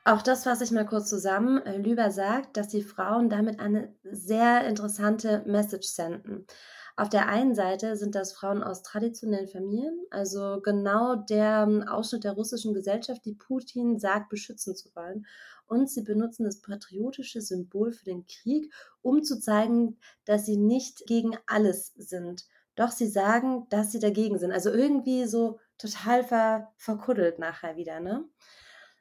Auch 0.07 0.21
das 0.21 0.45
fasse 0.45 0.65
ich 0.65 0.71
mal 0.71 0.85
kurz 0.85 1.09
zusammen. 1.09 1.65
Äh, 1.65 1.79
Lüber 1.79 2.11
sagt, 2.11 2.57
dass 2.59 2.69
die 2.69 2.83
Frauen 2.83 3.31
damit 3.31 3.59
eine 3.59 3.95
sehr 4.05 4.67
interessante 4.67 5.43
Message 5.47 5.89
senden. 5.89 6.47
Auf 6.97 7.09
der 7.09 7.27
einen 7.29 7.55
Seite 7.55 7.97
sind 7.97 8.15
das 8.15 8.33
Frauen 8.35 8.63
aus 8.63 8.83
traditionellen 8.83 9.49
Familien, 9.49 9.99
also 10.11 10.61
genau 10.63 11.17
der 11.17 11.65
ähm, 11.67 11.83
Ausschnitt 11.83 12.23
der 12.23 12.33
russischen 12.33 12.73
Gesellschaft, 12.75 13.25
die 13.25 13.35
Putin 13.35 13.99
sagt, 13.99 14.29
beschützen 14.29 14.77
zu 14.77 14.95
wollen. 14.95 15.27
Und 15.67 15.91
sie 15.91 16.03
benutzen 16.03 16.45
das 16.45 16.61
patriotische 16.61 17.41
Symbol 17.41 17.91
für 17.93 18.05
den 18.05 18.27
Krieg, 18.27 18.73
um 19.03 19.25
zu 19.25 19.41
zeigen, 19.41 19.99
dass 20.27 20.45
sie 20.45 20.59
nicht 20.59 21.07
gegen 21.07 21.37
alles 21.47 21.95
sind. 21.97 22.45
Doch 22.77 22.91
sie 22.91 23.09
sagen, 23.09 23.67
dass 23.71 23.91
sie 23.91 24.01
dagegen 24.01 24.39
sind. 24.39 24.53
Also 24.53 24.71
irgendwie 24.71 25.25
so 25.27 25.59
total 25.79 26.23
ver 26.23 26.73
verkuddelt 26.77 27.39
nachher 27.39 27.77
wieder, 27.77 28.01
ne? 28.01 28.25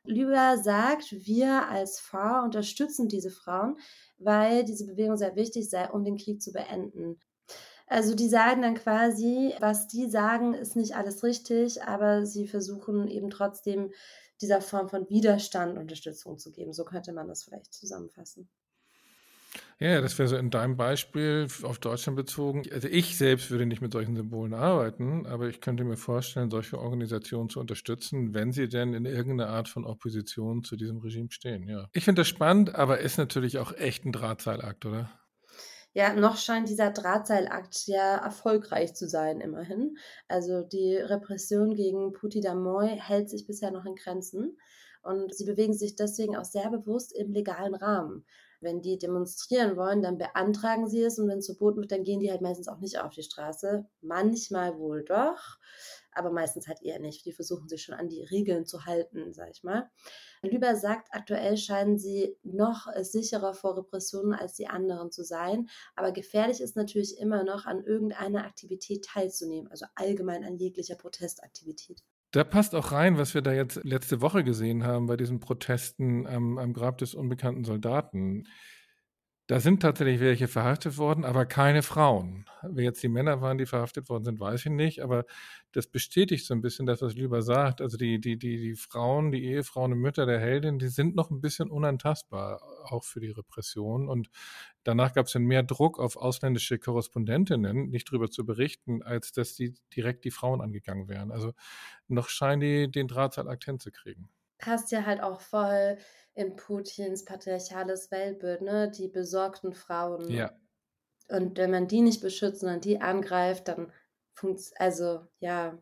Lüber 0.06 0.58
sagt, 0.58 1.12
wir 1.26 1.70
als 1.70 2.00
Frau 2.00 2.44
unterstützen 2.44 3.08
diese 3.08 3.32
Frauen, 3.32 3.78
weil 4.18 4.64
diese 4.64 4.86
Bewegung 4.86 5.18
sehr 5.18 5.36
wichtig 5.36 5.70
sei, 5.70 5.90
um 5.90 6.04
den 6.04 6.18
Krieg 6.18 6.42
zu 6.42 6.52
beenden. 6.52 7.20
Also 7.88 8.16
die 8.16 8.30
sagen 8.30 8.62
dann 8.62 8.76
quasi, 8.76 9.54
was 9.60 9.88
die 9.88 10.10
sagen, 10.10 10.54
ist 10.54 10.76
nicht 10.76 10.96
alles 10.96 11.24
richtig, 11.24 11.84
aber 11.84 12.26
sie 12.26 12.48
versuchen 12.48 13.08
eben 13.08 13.30
trotzdem 13.30 13.92
dieser 14.42 14.62
Form 14.62 14.90
von 14.90 15.10
Widerstand 15.10 15.78
Unterstützung 15.78 16.38
zu 16.38 16.52
geben. 16.52 16.74
So 16.74 16.84
könnte 16.84 17.14
man 17.14 17.28
das 17.28 17.44
vielleicht 17.44 17.74
zusammenfassen. 17.74 18.50
Ja, 19.80 20.02
das 20.02 20.18
wäre 20.18 20.28
so 20.30 20.36
in 20.38 20.50
deinem 20.50 20.78
Beispiel 20.78 21.48
auf 21.64 21.80
Deutschland 21.80 22.16
bezogen. 22.16 22.64
Also 22.72 22.88
ich 22.88 23.18
selbst 23.18 23.52
würde 23.52 23.66
nicht 23.66 23.82
mit 23.82 23.92
solchen 23.94 24.16
Symbolen 24.16 24.54
arbeiten, 24.54 25.26
aber 25.26 25.48
ich 25.50 25.62
könnte 25.62 25.84
mir 25.84 25.98
vorstellen, 25.98 26.50
solche 26.52 26.80
Organisationen 26.80 27.50
zu 27.50 27.60
unterstützen, 27.60 28.34
wenn 28.34 28.52
sie 28.52 28.68
denn 28.70 28.94
in 28.94 29.06
irgendeiner 29.06 29.50
Art 29.52 29.68
von 29.70 29.86
Opposition 29.86 30.64
zu 30.64 30.76
diesem 30.76 31.00
Regime 31.00 31.32
stehen. 31.32 31.68
Ja. 31.68 31.90
Ich 31.92 32.06
finde 32.06 32.22
das 32.22 32.28
spannend, 32.28 32.76
aber 32.76 33.00
ist 33.00 33.18
natürlich 33.18 33.58
auch 33.58 33.74
echt 33.74 34.06
ein 34.06 34.12
Drahtseilakt, 34.12 34.86
oder? 34.86 35.10
Ja, 35.94 36.14
noch 36.14 36.38
scheint 36.38 36.70
dieser 36.70 36.92
Drahtseilakt 36.92 37.86
ja 37.88 38.16
erfolgreich 38.18 38.96
zu 38.96 39.08
sein, 39.08 39.42
immerhin. 39.42 39.98
Also 40.28 40.62
die 40.64 40.96
Repression 40.98 41.76
gegen 41.76 42.14
Putin 42.14 42.42
Damoy 42.42 42.88
hält 43.00 43.30
sich 43.30 43.46
bisher 43.46 43.72
noch 43.72 43.86
in 43.86 43.96
Grenzen 43.96 44.58
und 45.04 45.34
sie 45.36 45.46
bewegen 45.46 45.74
sich 45.74 45.96
deswegen 45.96 46.36
auch 46.36 46.46
sehr 46.46 46.70
bewusst 46.72 47.14
im 47.16 47.32
legalen 47.32 47.76
Rahmen. 47.76 48.26
Wenn 48.64 48.82
die 48.82 48.98
demonstrieren 48.98 49.76
wollen, 49.78 50.02
dann 50.02 50.18
beantragen 50.18 50.88
sie 50.88 51.04
es 51.04 51.20
und 51.20 51.28
wenn 51.28 51.40
es 51.40 51.46
verboten 51.46 51.82
wird, 51.82 51.92
dann 51.92 52.04
gehen 52.04 52.20
die 52.20 52.32
halt 52.32 52.42
meistens 52.42 52.68
auch 52.68 52.80
nicht 52.80 53.00
auf 53.00 53.14
die 53.14 53.24
Straße. 53.24 53.86
Manchmal 54.02 54.78
wohl 54.80 55.04
doch, 55.04 55.60
aber 56.12 56.32
meistens 56.32 56.68
halt 56.68 56.82
eher 56.82 57.00
nicht. 57.00 57.26
Die 57.26 57.34
versuchen 57.34 57.68
sich 57.68 57.84
schon 57.84 57.96
an 57.96 58.10
die 58.10 58.24
Regeln 58.24 58.66
zu 58.66 58.86
halten, 58.86 59.34
sag 59.34 59.50
ich 59.52 59.64
mal. 59.64 59.90
Lüber 60.42 60.76
sagt, 60.76 61.10
aktuell 61.12 61.58
scheinen 61.58 61.98
sie 61.98 62.38
noch 62.44 62.88
sicherer 63.02 63.54
vor 63.54 63.78
Repressionen 63.78 64.34
als 64.34 64.54
die 64.54 64.68
anderen 64.68 65.12
zu 65.12 65.24
sein. 65.24 65.70
Aber 65.96 66.12
gefährlich 66.12 66.62
ist 66.62 66.76
natürlich 66.76 67.18
immer 67.18 67.44
noch, 67.44 67.66
an 67.66 67.84
irgendeiner 67.84 68.46
Aktivität 68.46 69.06
teilzunehmen, 69.06 69.70
also 69.70 69.86
allgemein 69.96 70.44
an 70.44 70.58
jeglicher 70.58 70.96
Protestaktivität. 70.96 72.04
Da 72.34 72.44
passt 72.44 72.74
auch 72.74 72.92
rein, 72.92 73.20
was 73.20 73.36
wir 73.36 73.44
da 73.44 73.54
jetzt 73.54 73.84
letzte 73.84 74.20
Woche 74.20 74.44
gesehen 74.44 74.84
haben 74.86 75.06
bei 75.06 75.16
diesen 75.16 75.40
Protesten 75.40 76.26
am, 76.26 76.58
am 76.58 76.74
Grab 76.74 76.98
des 76.98 77.14
unbekannten 77.14 77.64
Soldaten. 77.64 78.48
Da 79.54 79.60
sind 79.60 79.84
tatsächlich 79.84 80.20
welche 80.20 80.48
verhaftet 80.48 80.98
worden, 80.98 81.24
aber 81.24 81.46
keine 81.46 81.84
Frauen. 81.84 82.48
Wer 82.64 82.86
jetzt 82.86 83.04
die 83.04 83.08
Männer 83.08 83.40
waren, 83.40 83.60
die 83.60 83.68
verhaftet 83.68 84.10
worden 84.10 84.26
sind, 84.26 84.40
weiß 84.40 84.66
ich 84.66 84.72
nicht, 84.72 85.04
aber 85.04 85.26
das 85.74 85.86
bestätigt 85.86 86.48
so 86.48 86.56
ein 86.56 86.62
bisschen 86.62 86.88
das, 86.88 87.04
was 87.04 87.14
Lüber 87.14 87.44
sagt. 87.44 87.80
Also 87.80 87.96
die, 87.96 88.20
die, 88.20 88.40
die, 88.40 88.58
die 88.58 88.74
Frauen, 88.74 89.32
die 89.32 89.46
Ehefrauen 89.46 89.94
und 89.94 90.00
Mütter 90.00 90.26
der 90.26 90.40
Heldin, 90.40 90.80
die 90.80 90.88
sind 90.88 91.16
noch 91.16 91.30
ein 91.30 91.40
bisschen 91.40 91.70
unantastbar, 91.70 92.64
auch 92.86 93.04
für 93.04 93.20
die 93.20 93.30
Repression. 93.30 94.10
Und 94.10 94.32
danach 94.84 95.14
gab 95.14 95.28
es 95.28 95.34
dann 95.34 95.44
mehr 95.44 95.62
Druck 95.62 96.00
auf 96.00 96.18
ausländische 96.18 96.80
Korrespondentinnen, 96.80 97.92
nicht 97.92 98.10
darüber 98.10 98.32
zu 98.32 98.48
berichten, 98.48 99.04
als 99.04 99.34
dass 99.34 99.54
die 99.54 99.76
direkt 99.96 100.26
die 100.26 100.32
Frauen 100.32 100.62
angegangen 100.62 101.08
wären. 101.10 101.32
Also 101.32 101.54
noch 102.08 102.28
scheinen 102.28 102.60
die 102.60 102.90
den 102.90 103.08
Drahtseilakt 103.08 103.66
hinzukriegen. 103.66 104.30
Passt 104.58 104.92
ja 104.92 105.06
halt 105.06 105.22
auch 105.22 105.42
voll 105.42 106.00
in 106.36 106.56
Putins 106.56 107.26
patriarchales 107.26 108.12
Weltbild, 108.12 108.62
ne? 108.62 108.90
Die 108.90 109.08
besorgten 109.08 109.74
Frauen. 109.74 110.30
Ja. 110.30 110.52
Und 111.30 111.58
wenn 111.58 111.72
man 111.72 111.88
die 111.88 112.02
nicht 112.02 112.22
beschützt, 112.22 112.62
sondern 112.62 112.82
die 112.82 113.02
angreift, 113.02 113.68
dann 113.68 113.92
funktioniert, 114.34 114.82
also 114.82 115.22
ja, 115.40 115.78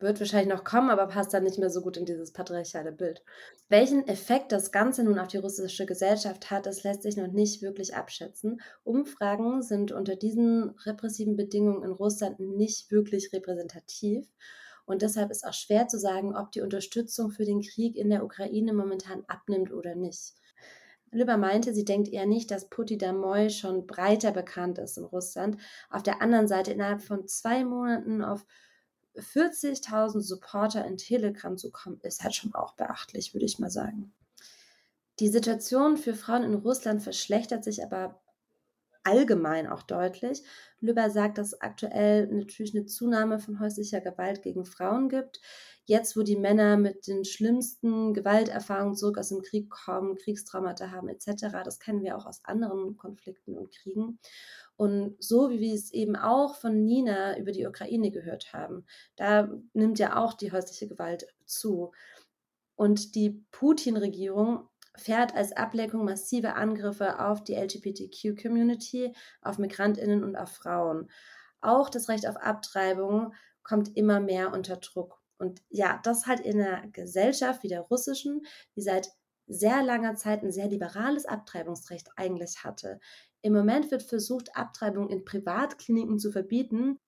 wird 0.00 0.18
wahrscheinlich 0.18 0.52
noch 0.52 0.64
kommen, 0.64 0.90
aber 0.90 1.06
passt 1.06 1.34
dann 1.34 1.44
nicht 1.44 1.58
mehr 1.58 1.70
so 1.70 1.82
gut 1.82 1.96
in 1.96 2.06
dieses 2.06 2.32
patriarchale 2.32 2.92
Bild. 2.92 3.22
Welchen 3.68 4.06
Effekt 4.08 4.50
das 4.50 4.72
Ganze 4.72 5.04
nun 5.04 5.18
auf 5.18 5.28
die 5.28 5.36
russische 5.36 5.86
Gesellschaft 5.86 6.50
hat, 6.50 6.66
das 6.66 6.82
lässt 6.84 7.02
sich 7.02 7.16
noch 7.16 7.30
nicht 7.30 7.62
wirklich 7.62 7.94
abschätzen. 7.94 8.60
Umfragen 8.82 9.62
sind 9.62 9.92
unter 9.92 10.16
diesen 10.16 10.70
repressiven 10.86 11.36
Bedingungen 11.36 11.84
in 11.84 11.92
Russland 11.92 12.40
nicht 12.40 12.90
wirklich 12.90 13.32
repräsentativ. 13.32 14.26
Und 14.90 15.02
deshalb 15.02 15.30
ist 15.30 15.46
auch 15.46 15.52
schwer 15.52 15.86
zu 15.86 16.00
sagen, 16.00 16.34
ob 16.36 16.50
die 16.50 16.62
Unterstützung 16.62 17.30
für 17.30 17.44
den 17.44 17.62
Krieg 17.62 17.94
in 17.94 18.10
der 18.10 18.24
Ukraine 18.24 18.72
momentan 18.72 19.22
abnimmt 19.28 19.72
oder 19.72 19.94
nicht. 19.94 20.34
Lüber 21.12 21.36
meinte, 21.36 21.72
sie 21.72 21.84
denkt 21.84 22.08
eher 22.08 22.26
nicht, 22.26 22.50
dass 22.50 22.68
Putin 22.68 22.98
Damoy 22.98 23.50
schon 23.50 23.86
breiter 23.86 24.32
bekannt 24.32 24.78
ist 24.78 24.98
in 24.98 25.04
Russland. 25.04 25.58
Auf 25.90 26.02
der 26.02 26.20
anderen 26.20 26.48
Seite 26.48 26.72
innerhalb 26.72 27.02
von 27.02 27.28
zwei 27.28 27.64
Monaten 27.64 28.22
auf 28.24 28.44
40.000 29.14 30.20
Supporter 30.22 30.84
in 30.84 30.96
Telegram 30.96 31.56
zu 31.56 31.70
kommen, 31.70 32.00
ist 32.02 32.24
halt 32.24 32.34
schon 32.34 32.52
auch 32.54 32.74
beachtlich, 32.74 33.32
würde 33.32 33.46
ich 33.46 33.60
mal 33.60 33.70
sagen. 33.70 34.12
Die 35.20 35.28
Situation 35.28 35.98
für 35.98 36.14
Frauen 36.14 36.42
in 36.42 36.54
Russland 36.54 37.00
verschlechtert 37.00 37.62
sich 37.62 37.84
aber 37.84 38.20
allgemein 39.04 39.66
auch 39.66 39.82
deutlich. 39.82 40.42
Lüber 40.80 41.10
sagt, 41.10 41.38
dass 41.38 41.48
es 41.48 41.60
aktuell 41.60 42.26
natürlich 42.28 42.74
eine 42.74 42.86
Zunahme 42.86 43.38
von 43.38 43.60
häuslicher 43.60 44.00
Gewalt 44.00 44.42
gegen 44.42 44.64
Frauen 44.64 45.08
gibt. 45.08 45.40
Jetzt, 45.84 46.16
wo 46.16 46.22
die 46.22 46.36
Männer 46.36 46.76
mit 46.76 47.06
den 47.06 47.24
schlimmsten 47.24 48.14
Gewalterfahrungen 48.14 48.94
zurück 48.94 49.18
aus 49.18 49.30
dem 49.30 49.42
Krieg 49.42 49.70
kommen, 49.70 50.16
Kriegstraumata 50.16 50.90
haben 50.90 51.08
etc., 51.08 51.46
das 51.64 51.80
kennen 51.80 52.02
wir 52.02 52.16
auch 52.16 52.26
aus 52.26 52.44
anderen 52.44 52.96
Konflikten 52.96 53.56
und 53.56 53.72
Kriegen. 53.72 54.18
Und 54.76 55.22
so 55.22 55.50
wie 55.50 55.60
wir 55.60 55.74
es 55.74 55.92
eben 55.92 56.16
auch 56.16 56.54
von 56.54 56.84
Nina 56.84 57.36
über 57.38 57.52
die 57.52 57.66
Ukraine 57.66 58.10
gehört 58.10 58.52
haben, 58.52 58.86
da 59.16 59.50
nimmt 59.74 59.98
ja 59.98 60.16
auch 60.16 60.32
die 60.34 60.52
häusliche 60.52 60.88
Gewalt 60.88 61.26
zu. 61.44 61.92
Und 62.76 63.14
die 63.14 63.44
Putin-Regierung 63.50 64.70
fährt 64.96 65.34
als 65.34 65.52
Ablenkung 65.52 66.04
massive 66.04 66.54
Angriffe 66.54 67.20
auf 67.20 67.44
die 67.44 67.54
LGBTQ-Community, 67.54 69.14
auf 69.42 69.58
Migrantinnen 69.58 70.24
und 70.24 70.36
auf 70.36 70.50
Frauen. 70.50 71.10
Auch 71.60 71.90
das 71.90 72.08
Recht 72.08 72.26
auf 72.26 72.36
Abtreibung 72.36 73.34
kommt 73.62 73.96
immer 73.96 74.20
mehr 74.20 74.52
unter 74.52 74.76
Druck. 74.76 75.20
Und 75.38 75.62
ja, 75.70 76.00
das 76.02 76.26
halt 76.26 76.40
in 76.40 76.60
einer 76.60 76.86
Gesellschaft 76.88 77.62
wie 77.62 77.68
der 77.68 77.80
russischen, 77.82 78.42
die 78.76 78.82
seit 78.82 79.08
sehr 79.46 79.82
langer 79.82 80.14
Zeit 80.14 80.42
ein 80.42 80.52
sehr 80.52 80.68
liberales 80.68 81.26
Abtreibungsrecht 81.26 82.08
eigentlich 82.16 82.62
hatte. 82.62 83.00
Im 83.42 83.52
Moment 83.52 83.90
wird 83.90 84.02
versucht, 84.02 84.54
Abtreibung 84.54 85.08
in 85.08 85.24
Privatkliniken 85.24 86.18
zu 86.18 86.30
verbieten, 86.30 86.98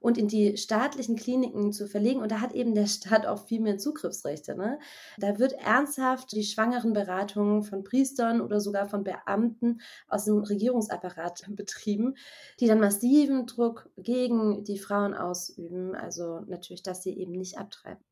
und 0.00 0.18
in 0.18 0.28
die 0.28 0.56
staatlichen 0.56 1.16
Kliniken 1.16 1.72
zu 1.72 1.86
verlegen. 1.86 2.20
Und 2.20 2.30
da 2.30 2.40
hat 2.40 2.52
eben 2.52 2.74
der 2.74 2.86
Staat 2.86 3.26
auch 3.26 3.46
viel 3.46 3.60
mehr 3.60 3.78
Zugriffsrechte. 3.78 4.56
Ne? 4.56 4.78
Da 5.18 5.38
wird 5.38 5.52
ernsthaft 5.54 6.32
die 6.32 6.44
Schwangerenberatung 6.44 7.62
von 7.62 7.84
Priestern 7.84 8.40
oder 8.40 8.60
sogar 8.60 8.88
von 8.88 9.04
Beamten 9.04 9.80
aus 10.08 10.24
dem 10.24 10.38
Regierungsapparat 10.38 11.44
betrieben, 11.50 12.14
die 12.60 12.66
dann 12.66 12.80
massiven 12.80 13.46
Druck 13.46 13.88
gegen 13.96 14.64
die 14.64 14.78
Frauen 14.78 15.14
ausüben. 15.14 15.94
Also 15.94 16.40
natürlich, 16.46 16.82
dass 16.82 17.02
sie 17.02 17.16
eben 17.16 17.32
nicht 17.32 17.58
abtreiben. 17.58 18.04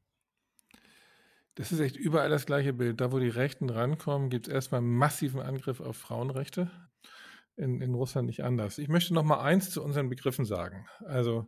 Das 1.57 1.71
ist 1.71 1.79
echt 1.79 1.97
überall 1.97 2.31
das 2.31 2.47
gleiche 2.47 2.73
Bild. 2.73 3.01
Da, 3.01 3.13
wo 3.13 3.21
die 3.21 3.29
Rechten 3.29 3.71
rankommen, 3.71 4.29
gibt 4.29 4.49
es 4.49 4.53
erstmal 4.53 4.81
massiven 4.81 5.41
Angriff 5.41 5.81
auf 5.81 5.97
Frauenrechte 5.97 6.71
in, 7.57 7.81
in 7.81 7.95
Russland 7.95 8.27
nicht 8.27 8.45
anders. 8.45 8.79
Ich 8.79 8.89
möchte 8.89 9.15
noch 9.15 9.25
mal 9.25 9.41
eins 9.41 9.71
zu 9.71 9.83
unseren 9.83 10.09
Begriffen 10.09 10.45
sagen. 10.45 10.87
Also 11.05 11.47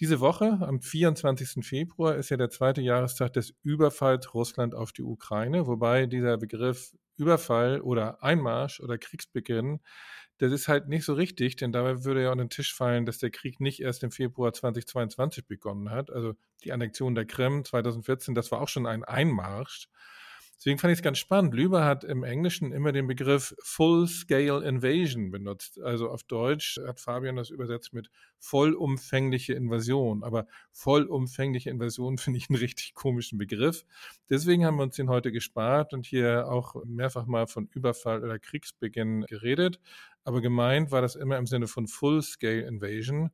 diese 0.00 0.20
Woche, 0.20 0.58
am 0.60 0.80
24. 0.80 1.64
Februar, 1.66 2.14
ist 2.14 2.30
ja 2.30 2.36
der 2.36 2.50
zweite 2.50 2.80
Jahrestag 2.80 3.32
des 3.32 3.54
Überfalls 3.62 4.32
Russland 4.32 4.74
auf 4.74 4.92
die 4.92 5.02
Ukraine, 5.02 5.66
wobei 5.66 6.06
dieser 6.06 6.36
Begriff 6.38 6.92
Überfall 7.16 7.80
oder 7.80 8.22
Einmarsch 8.22 8.80
oder 8.80 8.96
Kriegsbeginn, 8.96 9.80
Das 10.40 10.52
ist 10.52 10.68
halt 10.68 10.86
nicht 10.86 11.04
so 11.04 11.14
richtig, 11.14 11.56
denn 11.56 11.72
dabei 11.72 12.04
würde 12.04 12.22
ja 12.22 12.30
an 12.30 12.38
den 12.38 12.48
Tisch 12.48 12.72
fallen, 12.72 13.06
dass 13.06 13.18
der 13.18 13.30
Krieg 13.30 13.58
nicht 13.58 13.80
erst 13.80 14.04
im 14.04 14.12
Februar 14.12 14.52
2022 14.52 15.48
begonnen 15.48 15.90
hat. 15.90 16.10
Also 16.12 16.34
die 16.62 16.70
Annexion 16.70 17.16
der 17.16 17.26
Krim 17.26 17.64
2014, 17.64 18.36
das 18.36 18.52
war 18.52 18.60
auch 18.60 18.68
schon 18.68 18.86
ein 18.86 19.02
Einmarsch. 19.02 19.88
Deswegen 20.68 20.80
fand 20.80 20.92
ich 20.92 20.98
es 20.98 21.02
ganz 21.02 21.16
spannend. 21.16 21.54
Lüber 21.54 21.86
hat 21.86 22.04
im 22.04 22.24
Englischen 22.24 22.72
immer 22.72 22.92
den 22.92 23.06
Begriff 23.06 23.54
Full-Scale 23.62 24.68
Invasion 24.68 25.30
benutzt. 25.30 25.80
Also 25.80 26.10
auf 26.10 26.24
Deutsch 26.24 26.78
hat 26.86 27.00
Fabian 27.00 27.36
das 27.36 27.48
übersetzt 27.48 27.94
mit 27.94 28.10
vollumfängliche 28.38 29.54
Invasion. 29.54 30.22
Aber 30.22 30.46
vollumfängliche 30.72 31.70
Invasion 31.70 32.18
finde 32.18 32.36
ich 32.36 32.50
einen 32.50 32.58
richtig 32.58 32.92
komischen 32.92 33.38
Begriff. 33.38 33.86
Deswegen 34.28 34.66
haben 34.66 34.76
wir 34.76 34.82
uns 34.82 34.96
den 34.96 35.08
heute 35.08 35.32
gespart 35.32 35.94
und 35.94 36.04
hier 36.04 36.46
auch 36.48 36.74
mehrfach 36.84 37.24
mal 37.24 37.46
von 37.46 37.66
Überfall 37.72 38.22
oder 38.22 38.38
Kriegsbeginn 38.38 39.22
geredet. 39.22 39.80
Aber 40.24 40.42
gemeint 40.42 40.90
war 40.90 41.00
das 41.00 41.16
immer 41.16 41.38
im 41.38 41.46
Sinne 41.46 41.66
von 41.66 41.86
Full-Scale 41.86 42.66
Invasion 42.66 43.30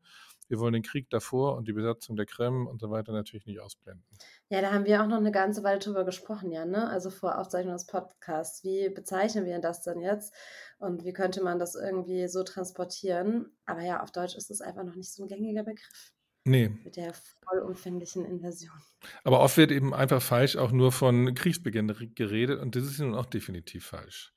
wir 0.49 0.59
wollen 0.59 0.73
den 0.75 0.83
Krieg 0.83 1.09
davor 1.11 1.57
und 1.57 1.69
die 1.69 1.73
Besatzung 1.73 2.17
der 2.17 2.27
Krim 2.27 2.67
und 2.67 2.81
so 2.81 2.91
weiter 2.91 3.13
natürlich 3.13 3.47
nicht 3.47 3.61
ausblenden. 3.61 4.05
Ja, 4.49 4.61
da 4.61 4.73
haben 4.73 4.85
wir 4.85 5.03
auch 5.03 5.07
noch 5.07 5.19
eine 5.19 5.33
ganze 5.33 5.63
Weile 5.63 5.79
drüber 5.79 6.05
gesprochen, 6.05 6.51
ja, 6.51 6.65
ne? 6.65 6.89
Also 6.89 7.11
vor 7.11 7.39
Aufzeichnung 7.39 7.75
des 7.75 7.87
Podcasts. 7.87 8.63
Wie 8.65 8.89
bezeichnen 8.89 9.47
wir 9.47 9.59
das 9.59 9.83
denn 9.83 10.01
jetzt? 10.01 10.35
Und 10.79 11.05
wie 11.05 11.13
könnte 11.13 11.43
man 11.43 11.59
das 11.59 11.75
irgendwie 11.75 12.29
so 12.29 12.43
transportieren? 12.43 13.57
Aber 13.67 13.83
ja, 13.83 14.03
auf 14.03 14.11
Deutsch 14.11 14.37
ist 14.37 14.51
es 14.51 14.61
einfach 14.61 14.85
noch 14.85 14.97
nicht 14.97 15.13
so 15.13 15.23
ein 15.25 15.29
gängiger 15.29 15.65
Begriff. 15.65 16.13
Nee. 16.47 16.69
Mit 16.85 16.97
der 16.97 17.15
vollumfänglichen 17.49 18.25
Invasion. 18.27 18.77
Aber 19.25 19.41
oft 19.41 19.57
wird 19.57 19.71
eben 19.71 19.95
einfach 19.95 20.21
falsch 20.21 20.57
auch 20.57 20.73
nur 20.73 20.93
von 20.93 21.35
Kriegsbeginn 21.35 22.13
geredet 22.15 22.61
und 22.61 22.77
das 22.77 22.85
ist 22.85 22.99
nun 22.99 23.15
auch 23.15 23.27
definitiv 23.27 23.87
falsch. 23.87 24.35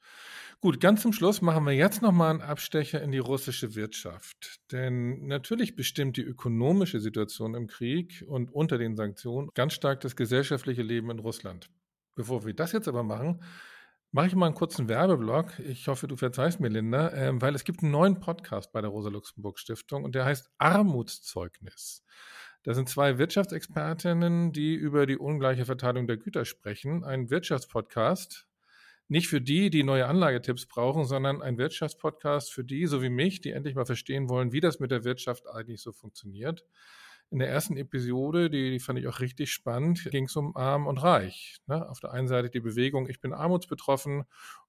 Gut, 0.59 0.79
ganz 0.79 1.03
zum 1.03 1.13
Schluss 1.13 1.43
machen 1.43 1.65
wir 1.65 1.73
jetzt 1.73 2.01
nochmal 2.01 2.31
einen 2.31 2.41
Abstecher 2.41 2.99
in 3.03 3.11
die 3.11 3.19
russische 3.19 3.75
Wirtschaft. 3.75 4.59
Denn 4.71 5.27
natürlich 5.27 5.75
bestimmt 5.75 6.17
die 6.17 6.23
ökonomische 6.23 6.99
Situation 6.99 7.53
im 7.53 7.67
Krieg 7.67 8.25
und 8.27 8.51
unter 8.51 8.79
den 8.79 8.95
Sanktionen 8.95 9.49
ganz 9.53 9.73
stark 9.73 10.01
das 10.01 10.15
gesellschaftliche 10.15 10.81
Leben 10.81 11.11
in 11.11 11.19
Russland. 11.19 11.69
Bevor 12.15 12.43
wir 12.43 12.55
das 12.55 12.71
jetzt 12.71 12.87
aber 12.87 13.03
machen, 13.03 13.43
mache 14.11 14.27
ich 14.27 14.35
mal 14.35 14.47
einen 14.47 14.55
kurzen 14.55 14.89
Werbeblock. 14.89 15.59
Ich 15.59 15.87
hoffe, 15.87 16.07
du 16.07 16.15
verzeihst 16.15 16.59
mir, 16.59 16.69
Linda, 16.69 17.09
äh, 17.09 17.39
weil 17.39 17.53
es 17.53 17.63
gibt 17.63 17.83
einen 17.83 17.91
neuen 17.91 18.19
Podcast 18.19 18.71
bei 18.71 18.81
der 18.81 18.89
Rosa-Luxemburg-Stiftung 18.89 20.03
und 20.03 20.15
der 20.15 20.25
heißt 20.25 20.49
Armutszeugnis. 20.57 22.03
Da 22.63 22.73
sind 22.73 22.89
zwei 22.89 23.19
Wirtschaftsexpertinnen, 23.19 24.53
die 24.53 24.73
über 24.73 25.05
die 25.05 25.17
ungleiche 25.17 25.65
Verteilung 25.65 26.07
der 26.07 26.17
Güter 26.17 26.45
sprechen. 26.45 27.03
Ein 27.03 27.29
Wirtschaftspodcast, 27.29 28.47
nicht 29.09 29.27
für 29.27 29.41
die, 29.41 29.69
die 29.69 29.83
neue 29.83 30.07
Anlagetipps 30.07 30.65
brauchen, 30.65 31.05
sondern 31.05 31.41
ein 31.41 31.57
Wirtschaftspodcast 31.57 32.51
für 32.51 32.63
die, 32.63 32.85
so 32.87 33.01
wie 33.01 33.09
mich, 33.09 33.41
die 33.41 33.51
endlich 33.51 33.75
mal 33.75 33.85
verstehen 33.85 34.29
wollen, 34.29 34.51
wie 34.51 34.59
das 34.59 34.79
mit 34.79 34.91
der 34.91 35.03
Wirtschaft 35.03 35.47
eigentlich 35.47 35.81
so 35.81 35.91
funktioniert. 35.91 36.65
In 37.29 37.39
der 37.39 37.49
ersten 37.49 37.75
Episode, 37.75 38.49
die, 38.49 38.71
die 38.71 38.79
fand 38.79 38.99
ich 38.99 39.07
auch 39.07 39.19
richtig 39.19 39.51
spannend, 39.51 40.03
ging 40.11 40.25
es 40.25 40.35
um 40.35 40.55
Arm 40.55 40.87
und 40.87 40.97
Reich. 41.03 41.57
Ne? 41.67 41.87
Auf 41.89 41.99
der 41.99 42.11
einen 42.11 42.27
Seite 42.27 42.49
die 42.49 42.61
Bewegung, 42.61 43.09
ich 43.09 43.19
bin 43.19 43.33
armutsbetroffen 43.33 44.23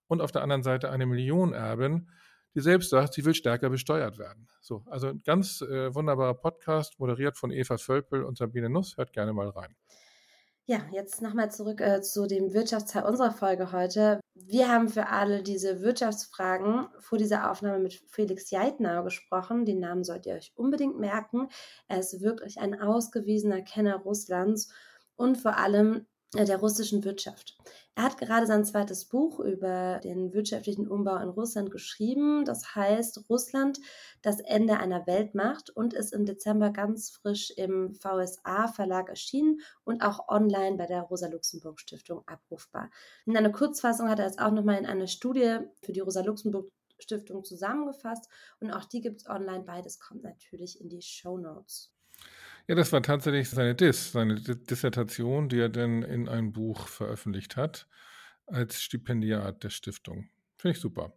und 0.09 0.21
auf 0.21 0.33
der 0.33 0.43
anderen 0.43 0.63
Seite 0.63 0.91
eine 0.91 1.07
Millionenerbin, 1.07 2.11
die 2.55 2.61
selbst 2.61 2.91
sagt, 2.91 3.15
sie 3.15 3.25
will 3.25 3.35
stärker 3.35 3.71
besteuert 3.71 4.19
werden. 4.19 4.49
So, 4.61 4.85
also 4.87 5.09
ein 5.09 5.23
ganz 5.25 5.61
äh, 5.61 5.95
wunderbarer 5.95 6.35
Podcast, 6.35 6.99
moderiert 6.99 7.39
von 7.39 7.53
Eva 7.53 7.79
Völpel 7.79 8.25
und 8.25 8.39
Sabine 8.39 8.69
Nuss. 8.69 8.97
Hört 8.97 9.13
gerne 9.13 9.33
mal 9.33 9.49
rein. 9.51 9.77
Ja, 10.71 10.81
jetzt 10.93 11.23
nochmal 11.23 11.51
zurück 11.51 11.81
äh, 11.81 12.03
zu 12.03 12.27
dem 12.27 12.53
Wirtschaftsteil 12.53 13.05
unserer 13.05 13.31
Folge 13.31 13.73
heute. 13.73 14.21
Wir 14.35 14.69
haben 14.69 14.91
für 14.91 15.07
alle 15.09 15.43
diese 15.43 15.81
Wirtschaftsfragen 15.81 16.89
vor 16.99 17.17
dieser 17.17 17.51
Aufnahme 17.51 17.79
mit 17.79 17.95
Felix 18.11 18.51
Jeitner 18.51 19.03
gesprochen. 19.03 19.65
Den 19.65 19.81
Namen 19.81 20.05
solltet 20.05 20.27
ihr 20.27 20.35
euch 20.35 20.53
unbedingt 20.57 21.01
merken. 21.01 21.49
Er 21.87 22.01
ist 22.01 22.21
wirklich 22.21 22.61
ein 22.61 22.79
ausgewiesener 22.79 23.63
Kenner 23.63 23.97
Russlands 23.97 24.71
und 25.17 25.39
vor 25.39 25.57
allem 25.57 26.07
der 26.35 26.59
russischen 26.59 27.05
Wirtschaft. 27.05 27.57
Er 27.95 28.05
hat 28.05 28.19
gerade 28.19 28.47
sein 28.47 28.65
zweites 28.65 29.07
Buch 29.07 29.41
über 29.41 29.99
den 30.05 30.35
wirtschaftlichen 30.35 30.87
Umbau 30.87 31.17
in 31.17 31.31
Russland 31.31 31.71
geschrieben. 31.71 32.45
Das 32.45 32.75
heißt 32.75 33.29
Russland, 33.31 33.81
das 34.21 34.41
Ende 34.41 34.79
einer 34.79 35.07
Weltmacht 35.07 35.71
und 35.71 35.95
ist 35.95 36.13
im 36.13 36.27
Dezember 36.27 36.71
ganz 36.71 37.11
frisch 37.11 37.51
im 37.57 37.95
VSA 37.95 38.69
Verlag 38.69 39.09
erschienen 39.09 39.61
und 39.85 40.03
auch 40.03 40.29
online 40.29 40.77
bei 40.77 40.87
der 40.87 41.03
Rosa-Luxemburg 41.03 41.81
Stiftung 41.81 42.23
abrufbar. 42.27 42.91
In 43.25 43.37
einer 43.37 43.51
Kurzfassung 43.51 44.09
hat 44.09 44.19
er 44.19 44.27
es 44.27 44.39
auch 44.39 44.53
nochmal 44.53 44.79
in 44.79 44.87
einer 44.87 45.07
Studie 45.07 45.59
für 45.83 45.93
die 45.93 46.01
Rosa-Luxemburg 46.01 46.71
Stiftung 47.01 47.45
zusammengefasst 47.45 48.29
und 48.61 48.71
auch 48.73 48.85
die 48.85 49.01
gibt 49.01 49.23
es 49.23 49.29
online. 49.29 49.65
Beides 49.65 49.99
kommt 49.99 50.25
natürlich 50.25 50.81
in 50.81 50.89
die 50.89 51.03
Show 51.03 51.39
Notes. 51.39 51.93
Ja, 52.69 52.75
das 52.75 52.93
war 52.93 53.03
tatsächlich 53.03 53.49
seine 53.49 53.75
Diss, 53.75 54.13
seine 54.13 54.35
Dissertation, 54.41 55.49
die 55.49 55.59
er 55.59 55.71
dann 55.71 56.03
in 56.03 56.29
einem 56.29 56.53
Buch 56.53 56.87
veröffentlicht 56.87 57.57
hat, 57.57 57.89
als 58.47 58.83
Stipendiat 58.83 59.65
der 59.65 59.71
Stiftung. 59.71 60.29
Finde 60.59 60.77
ich 60.77 60.81
super. 60.81 61.15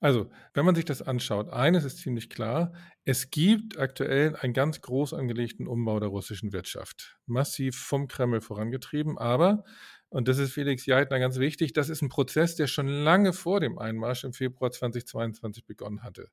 Also, 0.00 0.30
wenn 0.52 0.64
man 0.66 0.74
sich 0.76 0.84
das 0.84 1.02
anschaut, 1.02 1.50
eines 1.50 1.84
ist 1.84 1.98
ziemlich 1.98 2.30
klar, 2.30 2.74
es 3.04 3.30
gibt 3.30 3.78
aktuell 3.78 4.36
einen 4.36 4.52
ganz 4.52 4.82
groß 4.82 5.14
angelegten 5.14 5.66
Umbau 5.66 5.98
der 6.00 6.10
russischen 6.10 6.52
Wirtschaft. 6.52 7.18
Massiv 7.26 7.76
vom 7.76 8.06
Kreml 8.06 8.40
vorangetrieben, 8.40 9.18
aber, 9.18 9.64
und 10.10 10.28
das 10.28 10.38
ist 10.38 10.52
Felix 10.52 10.86
Jeitner 10.86 11.18
ganz 11.18 11.38
wichtig, 11.38 11.72
das 11.72 11.88
ist 11.88 12.02
ein 12.02 12.08
Prozess, 12.10 12.56
der 12.56 12.66
schon 12.68 12.86
lange 12.88 13.32
vor 13.32 13.58
dem 13.60 13.78
Einmarsch 13.78 14.22
im 14.24 14.32
Februar 14.34 14.70
2022 14.70 15.64
begonnen 15.66 16.02
hatte. 16.04 16.28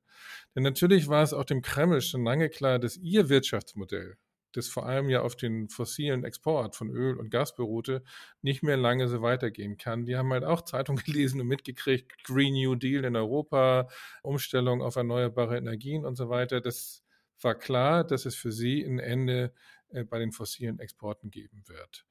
Denn 0.55 0.63
natürlich 0.63 1.07
war 1.07 1.23
es 1.23 1.33
auch 1.33 1.45
dem 1.45 1.61
Kreml 1.63 2.01
schon 2.01 2.23
lange 2.25 2.49
klar, 2.49 2.79
dass 2.79 2.97
ihr 2.97 3.29
Wirtschaftsmodell, 3.29 4.17
das 4.51 4.67
vor 4.67 4.85
allem 4.85 5.09
ja 5.09 5.21
auf 5.21 5.35
den 5.35 5.69
fossilen 5.69 6.23
Export 6.23 6.75
von 6.75 6.89
Öl 6.89 7.17
und 7.17 7.29
Gas 7.29 7.55
beruhte, 7.55 8.03
nicht 8.41 8.63
mehr 8.63 8.77
lange 8.77 9.07
so 9.07 9.21
weitergehen 9.21 9.77
kann. 9.77 10.05
Die 10.05 10.15
haben 10.15 10.31
halt 10.31 10.43
auch 10.43 10.61
Zeitungen 10.61 11.03
gelesen 11.05 11.41
und 11.41 11.47
mitgekriegt, 11.47 12.23
Green 12.23 12.53
New 12.53 12.75
Deal 12.75 13.05
in 13.05 13.15
Europa, 13.15 13.87
Umstellung 14.23 14.81
auf 14.81 14.95
erneuerbare 14.95 15.57
Energien 15.57 16.05
und 16.05 16.15
so 16.15 16.29
weiter. 16.29 16.61
Das 16.61 17.03
war 17.41 17.55
klar, 17.55 18.03
dass 18.03 18.25
es 18.25 18.35
für 18.35 18.51
sie 18.51 18.83
ein 18.83 18.99
Ende 18.99 19.53
äh, 19.93 20.03
bei 20.03 20.19
den 20.19 20.31
fossilen 20.31 20.79
Exporten 20.79 21.31
geben 21.31 21.63
wird. 21.67 22.05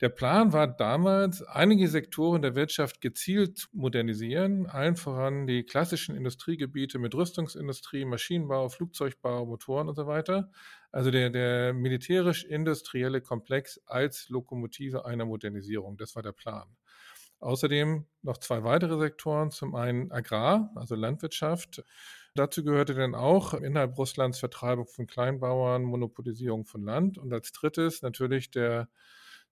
Der 0.00 0.08
Plan 0.08 0.52
war 0.52 0.66
damals, 0.66 1.42
einige 1.42 1.88
Sektoren 1.88 2.42
der 2.42 2.54
Wirtschaft 2.54 3.00
gezielt 3.00 3.58
zu 3.58 3.68
modernisieren, 3.72 4.66
allen 4.66 4.96
voran 4.96 5.46
die 5.46 5.64
klassischen 5.64 6.16
Industriegebiete 6.16 6.98
mit 6.98 7.14
Rüstungsindustrie, 7.14 8.04
Maschinenbau, 8.04 8.68
Flugzeugbau, 8.68 9.46
Motoren 9.46 9.88
und 9.88 9.96
so 9.96 10.06
weiter. 10.06 10.50
Also 10.94 11.10
der, 11.10 11.30
der 11.30 11.72
militärisch-industrielle 11.72 13.20
Komplex 13.20 13.80
als 13.86 14.28
Lokomotive 14.28 15.04
einer 15.04 15.24
Modernisierung, 15.24 15.96
das 15.96 16.14
war 16.14 16.22
der 16.22 16.30
Plan. 16.30 16.68
Außerdem 17.40 18.06
noch 18.22 18.38
zwei 18.38 18.62
weitere 18.62 18.98
Sektoren, 18.98 19.50
zum 19.50 19.74
einen 19.74 20.12
Agrar, 20.12 20.70
also 20.76 20.94
Landwirtschaft, 20.94 21.82
Dazu 22.36 22.64
gehörte 22.64 22.94
dann 22.94 23.14
auch 23.14 23.54
innerhalb 23.54 23.96
Russlands 23.96 24.40
Vertreibung 24.40 24.88
von 24.88 25.06
Kleinbauern, 25.06 25.84
Monopolisierung 25.84 26.64
von 26.64 26.82
Land 26.82 27.16
und 27.16 27.32
als 27.32 27.52
drittes 27.52 28.02
natürlich 28.02 28.50
der 28.50 28.88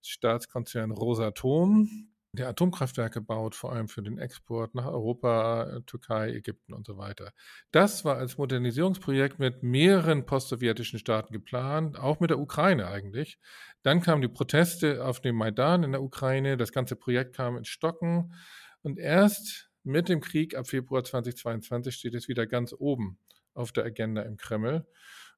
Staatskonzern 0.01 0.91
Rosatom, 0.91 2.12
der 2.33 2.49
Atomkraftwerke 2.49 3.21
baut, 3.21 3.53
vor 3.53 3.71
allem 3.71 3.87
für 3.87 4.01
den 4.01 4.17
Export 4.17 4.73
nach 4.73 4.87
Europa, 4.87 5.81
Türkei, 5.85 6.31
Ägypten 6.31 6.73
und 6.73 6.87
so 6.87 6.97
weiter. 6.97 7.31
Das 7.71 8.03
war 8.05 8.17
als 8.17 8.39
Modernisierungsprojekt 8.39 9.37
mit 9.37 9.61
mehreren 9.61 10.25
postsowjetischen 10.25 10.97
Staaten 10.97 11.31
geplant, 11.31 11.99
auch 11.99 12.19
mit 12.19 12.31
der 12.31 12.39
Ukraine 12.39 12.87
eigentlich. 12.87 13.37
Dann 13.83 14.01
kamen 14.01 14.23
die 14.23 14.27
Proteste 14.27 15.05
auf 15.05 15.21
dem 15.21 15.35
Maidan 15.35 15.83
in 15.83 15.91
der 15.91 16.01
Ukraine, 16.01 16.57
das 16.57 16.71
ganze 16.71 16.95
Projekt 16.95 17.35
kam 17.35 17.55
ins 17.55 17.67
Stocken 17.67 18.33
und 18.81 18.97
erst 18.97 19.69
mit 19.83 20.09
dem 20.09 20.19
Krieg 20.19 20.55
ab 20.55 20.67
Februar 20.67 21.03
2022 21.03 21.93
steht 21.93 22.15
es 22.15 22.27
wieder 22.27 22.47
ganz 22.47 22.73
oben 22.77 23.19
auf 23.53 23.71
der 23.71 23.83
Agenda 23.83 24.23
im 24.23 24.37
Kreml. 24.37 24.87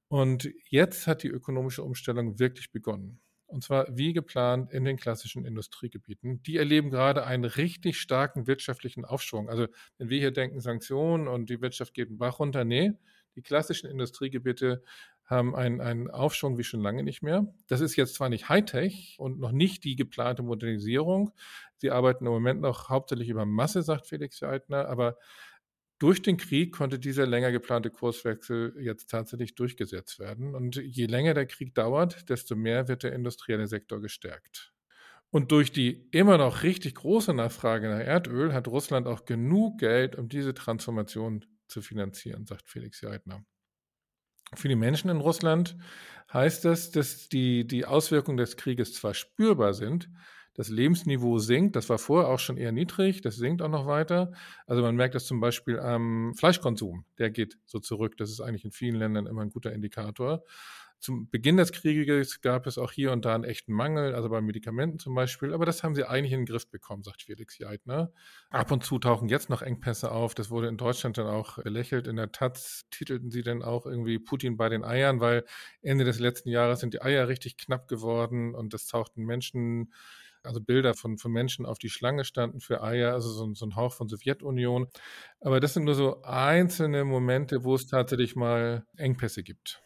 Und 0.08 0.50
jetzt 0.70 1.08
hat 1.08 1.24
die 1.24 1.30
ökonomische 1.30 1.84
Umstellung 1.84 2.40
wirklich 2.40 2.72
begonnen. 2.72 3.20
Und 3.48 3.64
zwar 3.64 3.86
wie 3.96 4.14
geplant 4.14 4.72
in 4.72 4.86
den 4.86 4.98
klassischen 4.98 5.46
Industriegebieten. 5.46 6.42
Die 6.44 6.58
erleben 6.58 6.90
gerade 6.90 7.26
einen 7.26 7.46
richtig 7.46 8.00
starken 8.00 8.48
wirtschaftlichen 8.48 9.06
Aufschwung. 9.06 9.50
Also 9.50 9.68
wenn 9.98 10.10
wir 10.10 10.20
hier 10.20 10.32
denken, 10.32 10.60
Sanktionen 10.60 11.28
und 11.28 11.50
die 11.50 11.62
Wirtschaft 11.62 11.94
geht 11.94 12.10
einen 12.10 12.18
Bach 12.18 12.40
runter, 12.40 12.66
nee, 12.66 12.94
die 13.36 13.42
klassischen 13.42 13.90
Industriegebiete 13.90 14.82
haben 15.26 15.56
einen, 15.56 15.82
einen 15.82 16.10
Aufschwung 16.10 16.58
wie 16.58 16.64
schon 16.64 16.82
lange 16.82 17.04
nicht 17.04 17.22
mehr. 17.22 17.48
Das 17.68 17.82
ist 17.82 17.96
jetzt 17.96 18.16
zwar 18.16 18.30
nicht 18.30 18.48
Hightech 18.48 19.16
und 19.18 19.40
noch 19.40 19.52
nicht 19.52 19.84
die 19.84 19.96
geplante 19.96 20.44
Modernisierung. 20.44 21.32
Sie 21.78 21.92
arbeiten 21.92 22.26
im 22.26 22.32
Moment 22.32 22.62
noch 22.62 22.90
hauptsächlich 22.90 23.30
über 23.30 23.46
Masse, 23.46 23.82
sagt 23.82 24.08
Felix 24.08 24.38
Seidner, 24.38 24.88
aber 24.88 25.18
durch 26.00 26.22
den 26.22 26.38
Krieg 26.38 26.74
konnte 26.74 27.00
dieser 27.00 27.26
länger 27.26 27.52
geplante 27.52 27.90
Kurswechsel 27.90 28.76
jetzt 28.80 29.10
tatsächlich 29.10 29.56
durchgesetzt 29.56 30.20
werden. 30.20 30.54
Und 30.54 30.76
je 30.76 31.06
länger 31.06 31.34
der 31.34 31.46
Krieg 31.46 31.74
dauert, 31.74 32.30
desto 32.30 32.56
mehr 32.56 32.88
wird 32.88 33.04
der 33.04 33.14
industrielle 33.14 33.68
Sektor 33.68 34.02
gestärkt. 34.02 34.74
Und 35.30 35.52
durch 35.52 35.72
die 35.72 36.08
immer 36.12 36.38
noch 36.38 36.64
richtig 36.64 36.96
große 36.96 37.34
Nachfrage 37.34 37.90
nach 37.90 38.00
Erdöl 38.00 38.54
hat 38.54 38.68
Russland 38.68 39.08
auch 39.08 39.26
genug 39.26 39.80
Geld, 39.80 40.16
um 40.16 40.30
diese 40.30 40.54
Transformation 40.54 41.46
zu 41.68 41.82
finanzieren, 41.82 42.46
sagt 42.46 42.70
Felix 42.70 43.02
Jeitner. 43.02 43.44
Für 44.54 44.68
die 44.68 44.76
Menschen 44.76 45.10
in 45.10 45.18
Russland 45.18 45.78
heißt 46.32 46.66
das, 46.66 46.92
dass 46.92 47.30
die, 47.30 47.66
die 47.66 47.86
Auswirkungen 47.86 48.38
des 48.38 48.58
Krieges 48.58 48.94
zwar 48.94 49.14
spürbar 49.14 49.74
sind, 49.74 50.10
das 50.56 50.70
Lebensniveau 50.70 51.38
sinkt, 51.38 51.76
das 51.76 51.90
war 51.90 51.98
vorher 51.98 52.30
auch 52.30 52.40
schon 52.40 52.58
eher 52.58 52.72
niedrig, 52.72 53.22
das 53.22 53.36
sinkt 53.36 53.62
auch 53.62 53.70
noch 53.70 53.86
weiter. 53.86 54.32
Also 54.66 54.82
man 54.82 54.96
merkt 54.96 55.14
das 55.14 55.26
zum 55.26 55.40
Beispiel 55.40 55.80
am 55.80 56.34
Fleischkonsum, 56.36 57.06
der 57.18 57.30
geht 57.30 57.58
so 57.66 57.80
zurück. 57.80 58.18
Das 58.18 58.30
ist 58.30 58.42
eigentlich 58.42 58.66
in 58.66 58.72
vielen 58.72 58.96
Ländern 58.96 59.28
immer 59.28 59.42
ein 59.42 59.50
guter 59.50 59.74
Indikator. 59.74 60.44
Zum 61.00 61.30
Beginn 61.30 61.58
des 61.58 61.72
Krieges 61.72 62.42
gab 62.42 62.66
es 62.66 62.78
auch 62.78 62.92
hier 62.92 63.12
und 63.12 63.26
da 63.26 63.36
einen 63.36 63.44
echten 63.44 63.74
Mangel, 63.74 64.16
also 64.16 64.30
bei 64.30 64.42
Medikamenten 64.42 64.98
zum 64.98 65.14
Beispiel, 65.14 65.54
aber 65.54 65.66
das 65.66 65.84
haben 65.84 65.94
sie 65.94 66.06
eigentlich 66.06 66.32
in 66.32 66.40
den 66.40 66.46
Griff 66.46 66.68
bekommen, 66.70 67.04
sagt 67.04 67.24
Felix 67.24 67.58
Jeitner. 67.60 68.12
Ab 68.50 68.72
und 68.72 68.84
zu 68.84 68.98
tauchen 68.98 69.28
jetzt 69.28 69.50
noch 69.50 69.62
Engpässe 69.62 70.10
auf, 70.10 70.34
das 70.34 70.50
wurde 70.50 70.68
in 70.68 70.78
Deutschland 70.78 71.18
dann 71.18 71.28
auch 71.28 71.62
belächelt. 71.62 72.08
In 72.08 72.16
der 72.16 72.32
Taz 72.32 72.86
titelten 72.90 73.30
sie 73.30 73.44
dann 73.44 73.62
auch 73.62 73.86
irgendwie 73.86 74.18
Putin 74.18 74.58
bei 74.58 74.70
den 74.70 74.84
Eiern, 74.84 75.20
weil 75.20 75.44
Ende 75.82 76.06
des 76.06 76.20
letzten 76.20 76.50
Jahres 76.50 76.80
sind 76.80 76.94
die 76.94 77.02
Eier 77.02 77.28
richtig 77.28 77.58
knapp 77.58 77.88
geworden 77.88 78.56
und 78.56 78.74
es 78.74 78.88
tauchten 78.88 79.26
Menschen 79.26 79.94
also 80.46 80.62
Bilder 80.62 80.94
von, 80.94 81.18
von 81.18 81.32
Menschen 81.32 81.66
auf 81.66 81.78
die 81.78 81.90
Schlange 81.90 82.26
standen 82.26 82.60
für 82.60 82.84
Eier, 82.84 83.14
also 83.14 83.30
so, 83.30 83.54
so, 83.54 83.66
ein 83.66 83.76
Hauch 83.76 83.94
von 83.94 84.08
Sowjetunion. 84.08 84.88
Aber 85.42 85.60
das 85.60 85.74
sind 85.74 85.86
nur 85.86 85.96
so 85.96 86.22
einzelne 86.24 87.04
Momente, 87.04 87.64
wo 87.64 87.76
es 87.76 87.88
tatsächlich 87.88 88.36
mal 88.36 88.86
Engpässe 88.98 89.44
gibt. 89.44 89.82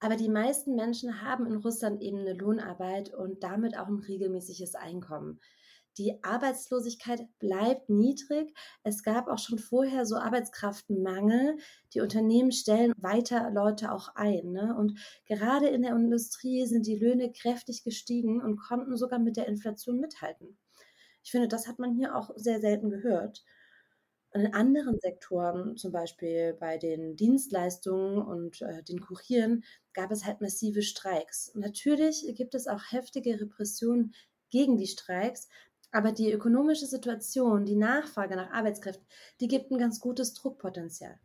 Aber 0.00 0.16
die 0.16 0.28
meisten 0.28 0.76
Menschen 0.76 1.22
haben 1.22 1.46
in 1.46 1.56
Russland 1.56 2.00
eben 2.00 2.20
eine 2.20 2.34
Lohnarbeit 2.34 3.12
und 3.12 3.42
damit 3.42 3.76
auch 3.76 3.88
ein 3.88 3.98
regelmäßiges 3.98 4.74
Einkommen. 4.76 5.40
Die 5.98 6.22
Arbeitslosigkeit 6.22 7.26
bleibt 7.40 7.88
niedrig. 7.90 8.54
Es 8.84 9.02
gab 9.02 9.26
auch 9.26 9.38
schon 9.38 9.58
vorher 9.58 10.06
so 10.06 10.16
Arbeitskraftmangel. 10.16 11.58
Die 11.92 12.00
Unternehmen 12.00 12.52
stellen 12.52 12.92
weiter 12.96 13.50
Leute 13.50 13.90
auch 13.90 14.14
ein. 14.14 14.52
Ne? 14.52 14.76
Und 14.78 14.98
gerade 15.26 15.66
in 15.68 15.82
der 15.82 15.96
Industrie 15.96 16.64
sind 16.66 16.86
die 16.86 16.96
Löhne 16.96 17.32
kräftig 17.32 17.82
gestiegen 17.82 18.40
und 18.40 18.58
konnten 18.58 18.96
sogar 18.96 19.18
mit 19.18 19.36
der 19.36 19.48
Inflation 19.48 19.98
mithalten. 19.98 20.56
Ich 21.24 21.32
finde, 21.32 21.48
das 21.48 21.66
hat 21.66 21.80
man 21.80 21.92
hier 21.92 22.14
auch 22.14 22.30
sehr 22.36 22.60
selten 22.60 22.90
gehört. 22.90 23.44
In 24.32 24.54
anderen 24.54 25.00
Sektoren, 25.00 25.76
zum 25.76 25.90
Beispiel 25.90 26.54
bei 26.60 26.78
den 26.78 27.16
Dienstleistungen 27.16 28.18
und 28.18 28.60
äh, 28.62 28.82
den 28.84 29.00
Kurieren, 29.00 29.64
gab 29.94 30.12
es 30.12 30.24
halt 30.24 30.40
massive 30.40 30.82
Streiks. 30.82 31.52
Natürlich 31.54 32.24
gibt 32.36 32.54
es 32.54 32.68
auch 32.68 32.82
heftige 32.90 33.40
Repressionen 33.40 34.14
gegen 34.50 34.76
die 34.76 34.86
Streiks, 34.86 35.48
aber 35.92 36.12
die 36.12 36.32
ökonomische 36.32 36.86
Situation, 36.86 37.64
die 37.64 37.76
Nachfrage 37.76 38.36
nach 38.36 38.50
Arbeitskräften, 38.50 39.06
die 39.40 39.48
gibt 39.48 39.70
ein 39.70 39.78
ganz 39.78 40.00
gutes 40.00 40.34
Druckpotenzial. 40.34 41.18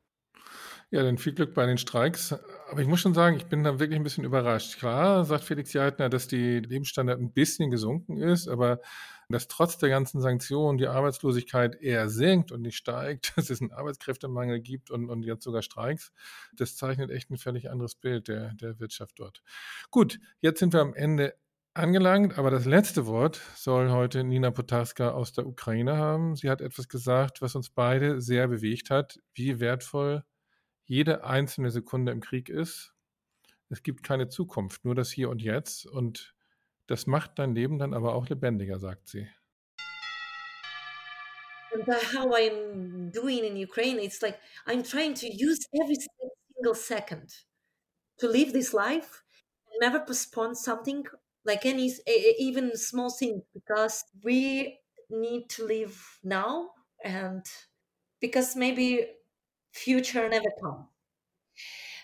Ja, 0.92 1.02
dann 1.02 1.18
viel 1.18 1.34
Glück 1.34 1.56
bei 1.56 1.66
den 1.66 1.80
Streiks. 1.80 2.36
Aber 2.70 2.80
ich 2.80 2.88
muss 2.88 3.00
schon 3.00 3.16
sagen, 3.16 3.36
ich 3.38 3.48
bin 3.48 3.64
da 3.64 3.80
wirklich 3.80 4.00
ein 4.00 4.04
bisschen 4.04 4.26
überrascht. 4.26 4.78
Klar, 4.78 5.26
sagt 5.26 5.44
Felix 5.44 5.74
Jeitner, 5.74 6.08
dass 6.08 6.28
die 6.28 6.60
Lebensstandard 6.60 7.20
ein 7.20 7.34
bisschen 7.34 7.72
gesunken 7.72 8.18
ist, 8.18 8.48
aber 8.48 8.80
dass 9.28 9.48
trotz 9.48 9.80
der 9.80 9.90
ganzen 9.90 10.22
Sanktionen 10.22 10.78
die 10.78 10.88
Arbeitslosigkeit 10.88 11.82
eher 11.82 12.10
sinkt 12.10 12.52
und 12.52 12.62
nicht 12.62 12.78
steigt, 12.78 13.34
dass 13.38 13.50
es 13.50 13.60
einen 13.60 13.72
Arbeitskräftemangel 13.72 14.60
gibt 14.62 14.92
und, 14.92 15.10
und 15.10 15.24
jetzt 15.24 15.44
sogar 15.44 15.64
Streiks, 15.64 16.12
das 16.56 16.76
zeichnet 16.76 17.10
echt 17.10 17.32
ein 17.32 17.38
völlig 17.38 17.72
anderes 17.72 17.96
Bild 17.96 18.28
der, 18.28 18.54
der 18.54 18.80
Wirtschaft 18.80 19.18
dort. 19.18 19.42
Gut, 19.90 20.20
jetzt 20.42 20.60
sind 20.60 20.74
wir 20.74 20.82
am 20.82 20.94
Ende 20.94 21.34
angelangt, 21.74 22.38
aber 22.38 22.52
das 22.52 22.66
letzte 22.66 23.08
Wort 23.08 23.42
soll 23.56 23.90
heute 23.90 24.24
Nina 24.24 24.52
Potarska 24.52 25.12
aus 25.12 25.34
der 25.34 25.48
Ukraine 25.48 25.98
haben. 25.98 26.36
Sie 26.36 26.50
hat 26.50 26.62
etwas 26.62 26.88
gesagt, 26.88 27.42
was 27.42 27.56
uns 27.56 27.70
beide 27.70 28.22
sehr 28.22 28.48
bewegt 28.48 28.90
hat, 28.90 29.20
wie 29.34 29.60
wertvoll 29.60 30.24
jede 30.86 31.24
einzelne 31.24 31.72
Sekunde 31.72 32.12
im 32.12 32.22
Krieg 32.22 32.50
ist. 32.50 32.94
Es 33.70 33.82
gibt 33.82 34.04
keine 34.04 34.30
Zukunft, 34.30 34.86
nur 34.86 34.94
das 34.94 35.10
Hier 35.10 35.30
und 35.30 35.42
Jetzt 35.42 35.88
und 35.88 36.36
das 36.86 37.08
macht 37.08 37.40
dein 37.40 37.56
Leben 37.56 37.80
dann 37.80 37.94
aber 37.94 38.14
auch 38.14 38.28
lebendiger, 38.30 38.78
sagt 38.78 39.08
sie. 39.08 39.28
And 41.74 41.88
how 41.88 42.32
I'm 42.36 43.12
doing 43.12 43.44
in 43.44 43.58
Ukraine, 43.58 44.00
it's 44.00 44.22
like 44.22 44.38
I'm 44.68 44.84
trying 44.84 45.16
to 45.16 45.26
use 45.26 45.66
every 45.82 45.98
single 46.56 46.76
second 46.76 47.48
to 48.20 48.28
live 48.28 48.54
this 48.54 48.74
life, 48.74 49.24
never 49.82 50.00
postpone 50.00 50.54
something 50.54 51.08
like 51.46 51.66
any 51.66 51.92
even 52.40 52.76
small 52.78 53.10
thing 53.10 53.42
because 53.54 54.06
we 54.24 54.80
need 55.10 55.50
to 55.50 55.66
live 55.66 56.20
now 56.24 56.70
and 57.04 57.46
because 58.20 58.56
maybe 58.56 59.06
future 59.72 60.30
never 60.30 60.50
come 60.62 60.88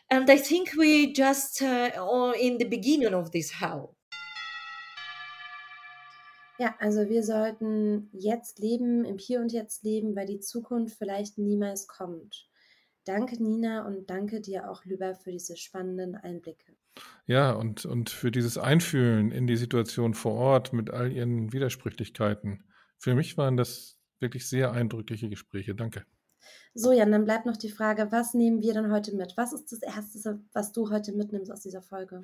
and 0.09 0.29
i 0.29 0.37
think 0.37 0.71
we 0.77 1.13
just 1.13 1.61
uh, 1.61 2.33
in 2.39 2.57
the 2.57 2.65
beginning 2.65 3.13
of 3.13 3.31
this 3.31 3.51
hell 3.51 3.95
Ja, 6.61 6.75
also 6.81 7.07
wir 7.07 7.23
sollten 7.23 8.09
jetzt 8.11 8.59
leben, 8.59 9.05
im 9.05 9.17
Hier 9.17 9.39
und 9.39 9.53
Jetzt 9.53 9.83
leben, 9.83 10.13
weil 10.17 10.25
die 10.25 10.41
Zukunft 10.41 10.97
vielleicht 10.97 11.37
niemals 11.37 11.87
kommt. 11.87 12.48
Danke, 13.09 13.41
Nina, 13.41 13.87
und 13.87 14.07
danke 14.11 14.39
dir 14.39 14.69
auch, 14.69 14.85
Lüber, 14.85 15.15
für 15.15 15.31
diese 15.31 15.57
spannenden 15.57 16.13
Einblicke. 16.15 16.75
Ja, 17.25 17.53
und, 17.53 17.83
und 17.83 18.11
für 18.11 18.29
dieses 18.29 18.59
Einfühlen 18.59 19.31
in 19.31 19.47
die 19.47 19.55
Situation 19.55 20.13
vor 20.13 20.33
Ort 20.33 20.73
mit 20.73 20.91
all 20.91 21.11
ihren 21.11 21.51
Widersprüchlichkeiten. 21.51 22.65
Für 22.99 23.15
mich 23.15 23.35
waren 23.35 23.57
das 23.57 23.97
wirklich 24.19 24.47
sehr 24.47 24.73
eindrückliche 24.73 25.27
Gespräche. 25.27 25.73
Danke. 25.73 26.05
So, 26.75 26.91
Jan, 26.91 27.11
dann 27.11 27.25
bleibt 27.25 27.47
noch 27.47 27.57
die 27.57 27.71
Frage, 27.71 28.11
was 28.11 28.35
nehmen 28.35 28.61
wir 28.61 28.75
denn 28.75 28.91
heute 28.91 29.15
mit? 29.15 29.35
Was 29.37 29.53
ist 29.53 29.71
das 29.71 29.81
Erste, 29.81 30.43
was 30.53 30.71
du 30.71 30.91
heute 30.91 31.11
mitnimmst 31.11 31.51
aus 31.51 31.61
dieser 31.61 31.81
Folge? 31.81 32.21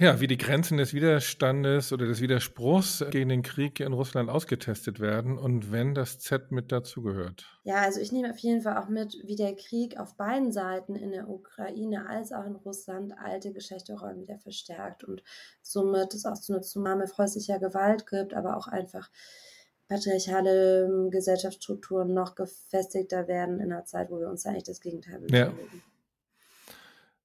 Ja, 0.00 0.18
wie 0.18 0.26
die 0.26 0.38
Grenzen 0.38 0.78
des 0.78 0.94
Widerstandes 0.94 1.92
oder 1.92 2.06
des 2.06 2.22
Widerspruchs 2.22 3.04
gegen 3.10 3.28
den 3.28 3.42
Krieg 3.42 3.80
in 3.80 3.92
Russland 3.92 4.30
ausgetestet 4.30 4.98
werden 4.98 5.36
und 5.36 5.72
wenn 5.72 5.94
das 5.94 6.18
Z 6.18 6.52
mit 6.52 6.72
dazugehört. 6.72 7.44
Ja, 7.64 7.82
also 7.82 8.00
ich 8.00 8.10
nehme 8.10 8.30
auf 8.30 8.38
jeden 8.38 8.62
Fall 8.62 8.78
auch 8.78 8.88
mit, 8.88 9.14
wie 9.24 9.36
der 9.36 9.54
Krieg 9.54 10.00
auf 10.00 10.16
beiden 10.16 10.52
Seiten 10.52 10.94
in 10.96 11.10
der 11.10 11.28
Ukraine 11.28 12.08
als 12.08 12.32
auch 12.32 12.46
in 12.46 12.56
Russland 12.56 13.12
alte 13.22 13.52
Geschlechterrollen 13.52 14.22
wieder 14.22 14.38
verstärkt 14.38 15.04
und 15.04 15.22
somit 15.60 16.14
es 16.14 16.24
auch 16.24 16.40
zu 16.40 16.54
einer 16.54 16.62
Zunahme 16.62 17.04
häuslicher 17.18 17.58
Gewalt 17.58 18.06
gibt, 18.06 18.32
aber 18.32 18.56
auch 18.56 18.68
einfach 18.68 19.10
patriarchale 19.86 20.86
ähm, 20.86 21.10
Gesellschaftsstrukturen 21.10 22.14
noch 22.14 22.36
gefestigter 22.36 23.28
werden 23.28 23.60
in 23.60 23.70
einer 23.70 23.84
Zeit, 23.84 24.10
wo 24.10 24.18
wir 24.18 24.30
uns 24.30 24.46
eigentlich 24.46 24.64
das 24.64 24.80
Gegenteil 24.80 25.20
wünschen. 25.20 25.36
Ja. 25.36 25.52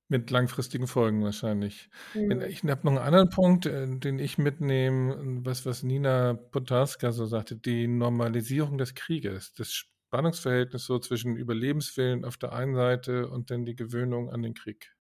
Mit 0.07 0.29
langfristigen 0.29 0.85
Folgen 0.85 1.23
wahrscheinlich. 1.23 1.89
Mhm. 2.13 2.41
Ich 2.41 2.63
habe 2.63 2.81
noch 2.83 2.91
einen 2.91 2.99
anderen 2.99 3.29
Punkt, 3.29 3.65
äh, 3.65 3.87
den 3.87 4.19
ich 4.19 4.37
mitnehme, 4.37 5.43
was, 5.43 5.65
was 5.65 5.81
Nina 5.81 6.35
Potarska 6.35 7.11
so 7.11 7.25
sagte, 7.25 7.55
die 7.55 7.87
Normalisierung 7.87 8.77
des 8.77 8.93
Krieges, 8.93 9.53
das 9.53 9.71
Spannungsverhältnis 9.71 10.85
so 10.85 10.99
zwischen 10.99 11.35
Überlebenswillen 11.35 12.23
auf 12.23 12.37
der 12.37 12.53
einen 12.53 12.75
Seite 12.75 13.27
und 13.29 13.49
dann 13.49 13.65
die 13.65 13.75
Gewöhnung 13.75 14.29
an 14.29 14.43
den 14.43 14.53
Krieg. 14.53 14.95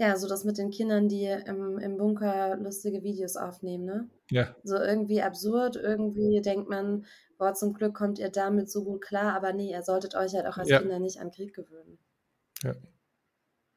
Ja, 0.00 0.16
so 0.16 0.28
das 0.28 0.44
mit 0.44 0.58
den 0.58 0.70
Kindern, 0.70 1.08
die 1.08 1.24
im, 1.24 1.76
im 1.78 1.96
Bunker 1.96 2.56
lustige 2.56 3.02
Videos 3.02 3.36
aufnehmen, 3.36 3.84
ne? 3.84 4.08
Ja. 4.30 4.54
So 4.62 4.76
irgendwie 4.76 5.22
absurd, 5.22 5.74
irgendwie 5.74 6.40
denkt 6.40 6.68
man, 6.68 7.04
boah, 7.36 7.52
zum 7.52 7.74
Glück 7.74 7.94
kommt 7.94 8.20
ihr 8.20 8.30
damit 8.30 8.70
so 8.70 8.84
gut 8.84 9.00
klar, 9.00 9.34
aber 9.34 9.52
nee, 9.52 9.72
ihr 9.72 9.82
solltet 9.82 10.14
euch 10.14 10.34
halt 10.34 10.46
auch 10.46 10.56
als 10.56 10.68
ja. 10.68 10.78
Kinder 10.78 11.00
nicht 11.00 11.20
an 11.20 11.32
Krieg 11.32 11.52
gewöhnen. 11.52 11.98
Ja. 12.62 12.74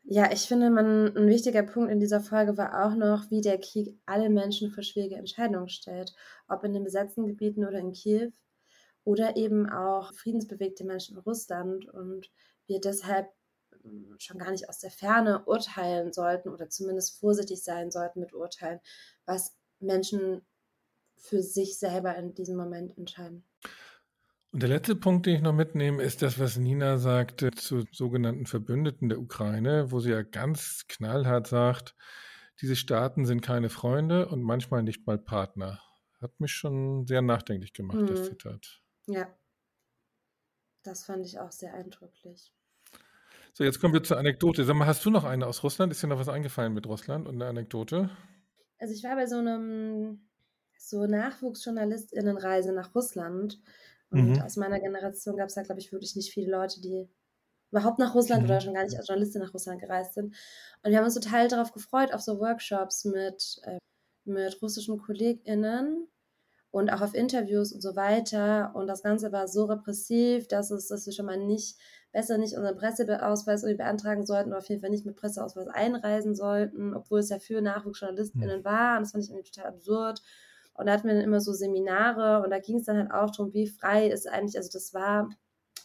Ja, 0.03 0.31
ich 0.31 0.41
finde, 0.47 0.69
man, 0.69 1.15
ein 1.15 1.27
wichtiger 1.27 1.63
Punkt 1.63 1.91
in 1.91 1.99
dieser 1.99 2.21
Folge 2.21 2.57
war 2.57 2.85
auch 2.85 2.95
noch, 2.95 3.29
wie 3.31 3.41
der 3.41 3.59
Krieg 3.59 3.97
alle 4.05 4.29
Menschen 4.29 4.71
vor 4.71 4.83
schwierige 4.83 5.15
Entscheidungen 5.15 5.69
stellt, 5.69 6.13
ob 6.47 6.63
in 6.63 6.73
den 6.73 6.83
besetzten 6.83 7.27
Gebieten 7.27 7.65
oder 7.65 7.79
in 7.79 7.93
Kiew 7.93 8.31
oder 9.05 9.37
eben 9.37 9.69
auch 9.69 10.13
friedensbewegte 10.15 10.85
Menschen 10.85 11.17
in 11.17 11.23
Russland 11.23 11.87
und 11.89 12.31
wir 12.67 12.81
deshalb 12.81 13.29
hm, 13.83 14.15
schon 14.19 14.39
gar 14.39 14.51
nicht 14.51 14.69
aus 14.69 14.79
der 14.79 14.91
Ferne 14.91 15.45
urteilen 15.45 16.13
sollten 16.13 16.49
oder 16.49 16.69
zumindest 16.69 17.19
vorsichtig 17.19 17.63
sein 17.63 17.91
sollten 17.91 18.19
mit 18.21 18.33
Urteilen, 18.33 18.79
was 19.25 19.55
Menschen 19.79 20.41
für 21.17 21.43
sich 21.43 21.79
selber 21.79 22.15
in 22.17 22.33
diesem 22.35 22.57
Moment 22.57 22.97
entscheiden. 22.97 23.45
Und 24.51 24.61
der 24.61 24.69
letzte 24.69 24.95
Punkt, 24.97 25.25
den 25.25 25.35
ich 25.35 25.41
noch 25.41 25.53
mitnehme, 25.53 26.03
ist 26.03 26.21
das, 26.21 26.37
was 26.37 26.57
Nina 26.57 26.97
sagte 26.97 27.51
zu 27.51 27.85
sogenannten 27.91 28.45
Verbündeten 28.45 29.07
der 29.07 29.19
Ukraine, 29.19 29.91
wo 29.91 30.01
sie 30.01 30.11
ja 30.11 30.23
ganz 30.23 30.85
knallhart 30.89 31.47
sagt, 31.47 31.95
diese 32.59 32.75
Staaten 32.75 33.25
sind 33.25 33.41
keine 33.41 33.69
Freunde 33.69 34.27
und 34.27 34.41
manchmal 34.41 34.83
nicht 34.83 35.07
mal 35.07 35.17
Partner. 35.17 35.81
Hat 36.19 36.39
mich 36.39 36.51
schon 36.51 37.07
sehr 37.07 37.21
nachdenklich 37.21 37.73
gemacht, 37.73 38.01
mhm. 38.01 38.07
das 38.07 38.25
Zitat. 38.25 38.81
Ja, 39.07 39.33
das 40.83 41.05
fand 41.05 41.25
ich 41.25 41.39
auch 41.39 41.51
sehr 41.51 41.73
eindrücklich. 41.73 42.53
So, 43.53 43.63
jetzt 43.63 43.79
kommen 43.79 43.93
wir 43.93 44.03
zur 44.03 44.17
Anekdote. 44.17 44.63
Sag 44.63 44.75
mal, 44.75 44.85
hast 44.85 45.03
du 45.05 45.09
noch 45.09 45.23
eine 45.23 45.47
aus 45.47 45.63
Russland? 45.63 45.91
Ist 45.91 46.03
dir 46.03 46.07
noch 46.07 46.19
was 46.19 46.29
eingefallen 46.29 46.73
mit 46.73 46.87
Russland 46.87 47.27
und 47.27 47.35
eine 47.35 47.47
Anekdote? 47.47 48.09
Also 48.79 48.93
ich 48.93 49.03
war 49.03 49.15
bei 49.15 49.27
so 49.27 49.37
einem 49.37 50.27
so 50.77 51.05
Nachwuchsjournalistinnenreise 51.05 52.73
nach 52.73 52.95
Russland 52.95 53.61
und 54.11 54.33
mhm. 54.33 54.41
aus 54.41 54.57
meiner 54.57 54.79
Generation 54.79 55.37
gab 55.37 55.47
es 55.47 55.55
da, 55.55 55.63
glaube 55.63 55.79
ich, 55.79 55.91
wirklich 55.91 56.15
nicht 56.15 56.33
viele 56.33 56.51
Leute, 56.51 56.81
die 56.81 57.09
überhaupt 57.71 57.97
nach 57.97 58.13
Russland 58.13 58.43
mhm. 58.43 58.49
oder 58.49 58.61
schon 58.61 58.73
gar 58.73 58.83
nicht 58.83 58.97
als 58.97 59.07
Journalistin 59.07 59.41
nach 59.41 59.53
Russland 59.53 59.81
gereist 59.81 60.13
sind. 60.13 60.35
Und 60.83 60.91
wir 60.91 60.97
haben 60.97 61.05
uns 61.05 61.15
total 61.15 61.47
darauf 61.47 61.71
gefreut, 61.71 62.13
auf 62.13 62.21
so 62.21 62.39
Workshops 62.39 63.05
mit, 63.05 63.61
äh, 63.63 63.77
mit 64.25 64.61
russischen 64.61 64.97
KollegInnen 64.97 66.07
und 66.71 66.89
auch 66.89 67.01
auf 67.01 67.13
Interviews 67.13 67.71
und 67.71 67.81
so 67.81 67.95
weiter. 67.95 68.73
Und 68.75 68.87
das 68.87 69.01
Ganze 69.01 69.31
war 69.31 69.47
so 69.47 69.65
repressiv, 69.65 70.47
dass 70.49 70.71
es, 70.71 70.87
dass 70.87 71.05
wir 71.05 71.13
schon 71.13 71.25
mal 71.25 71.37
nicht, 71.37 71.77
besser 72.11 72.37
nicht 72.37 72.57
unseren 72.57 72.75
Presseausweis 72.75 73.63
irgendwie 73.63 73.83
beantragen 73.83 74.25
sollten 74.25 74.49
oder 74.49 74.57
auf 74.57 74.67
jeden 74.67 74.81
Fall 74.81 74.89
nicht 74.89 75.05
mit 75.05 75.15
Presseausweis 75.15 75.67
einreisen 75.67 76.35
sollten, 76.35 76.93
obwohl 76.93 77.19
es 77.19 77.29
ja 77.29 77.39
für 77.39 77.61
NachwuchsjournalistInnen 77.61 78.59
mhm. 78.59 78.65
war. 78.65 78.97
Und 78.97 79.03
das 79.03 79.13
fand 79.13 79.23
ich 79.23 79.29
irgendwie 79.29 79.49
total 79.49 79.69
absurd. 79.69 80.21
Und 80.81 80.87
da 80.87 80.93
hatten 80.93 81.07
wir 81.07 81.13
dann 81.13 81.23
immer 81.23 81.39
so 81.39 81.53
Seminare 81.53 82.43
und 82.43 82.49
da 82.49 82.59
ging 82.59 82.77
es 82.77 82.85
dann 82.85 82.97
halt 82.97 83.11
auch 83.11 83.29
darum, 83.29 83.53
wie 83.53 83.67
frei 83.67 84.07
ist 84.07 84.27
eigentlich, 84.27 84.57
also 84.57 84.71
das 84.73 84.93
war 84.93 85.29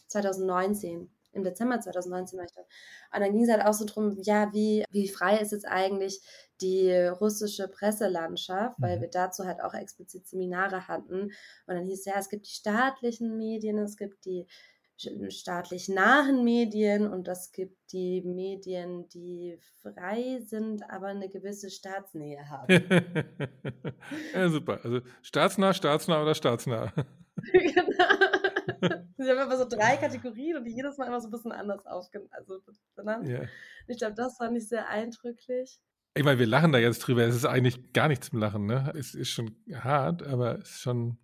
2019 0.07 1.09
im 1.33 1.43
Dezember 1.43 1.79
2019 1.79 2.37
war 2.37 2.45
ich 2.45 2.51
da. 2.51 2.61
Und 2.61 3.21
dann 3.21 3.31
ging 3.31 3.43
es 3.43 3.51
halt 3.51 3.63
auch 3.63 3.73
so 3.73 3.85
drum, 3.85 4.17
ja, 4.23 4.51
wie, 4.53 4.83
wie 4.89 5.07
frei 5.07 5.37
ist 5.37 5.51
jetzt 5.51 5.67
eigentlich 5.67 6.19
die 6.61 6.91
russische 6.91 7.67
Presselandschaft, 7.67 8.75
weil 8.79 8.97
mhm. 8.97 9.01
wir 9.01 9.09
dazu 9.09 9.45
halt 9.45 9.61
auch 9.61 9.75
explizit 9.75 10.27
Seminare 10.27 10.87
hatten. 10.87 11.21
Und 11.21 11.31
dann 11.67 11.85
hieß 11.85 11.99
es 11.99 12.05
ja, 12.05 12.15
es 12.17 12.29
gibt 12.29 12.47
die 12.47 12.51
staatlichen 12.51 13.37
Medien, 13.37 13.77
es 13.77 13.97
gibt 13.97 14.25
die 14.25 14.47
staatlich 15.29 15.89
nahen 15.89 16.43
Medien 16.43 17.07
und 17.07 17.27
es 17.27 17.51
gibt 17.51 17.91
die 17.91 18.21
Medien, 18.21 19.07
die 19.09 19.57
frei 19.81 20.39
sind, 20.43 20.83
aber 20.89 21.07
eine 21.07 21.29
gewisse 21.29 21.69
Staatsnähe 21.69 22.49
haben. 22.49 22.67
ja, 24.33 24.49
super. 24.49 24.79
Also 24.83 25.01
staatsnah, 25.21 25.73
staatsnah 25.73 26.21
oder 26.21 26.33
staatsnah. 26.33 26.93
genau. 27.53 28.97
Sie 29.17 29.29
haben 29.29 29.39
immer 29.39 29.57
so 29.57 29.67
drei 29.67 29.97
Kategorien 29.97 30.57
und 30.57 30.65
die 30.65 30.75
jedes 30.75 30.97
Mal 30.97 31.07
immer 31.07 31.21
so 31.21 31.27
ein 31.27 31.31
bisschen 31.31 31.51
anders 31.51 31.85
aufgenannt. 31.85 32.31
Also, 32.31 32.61
ja. 33.31 33.41
Ich 33.87 33.97
glaube, 33.97 34.15
das 34.15 34.37
fand 34.37 34.57
ich 34.57 34.67
sehr 34.67 34.87
eindrücklich. 34.89 35.79
Ich 36.15 36.23
meine, 36.23 36.39
wir 36.39 36.47
lachen 36.47 36.71
da 36.71 36.79
jetzt 36.79 36.99
drüber. 36.99 37.23
Es 37.23 37.35
ist 37.35 37.45
eigentlich 37.45 37.93
gar 37.93 38.07
nichts 38.07 38.29
zum 38.29 38.39
Lachen. 38.39 38.65
Ne? 38.65 38.91
Es 38.97 39.13
ist 39.13 39.29
schon 39.29 39.55
hart, 39.73 40.23
aber 40.23 40.59
es 40.59 40.71
ist 40.71 40.81
schon 40.81 41.17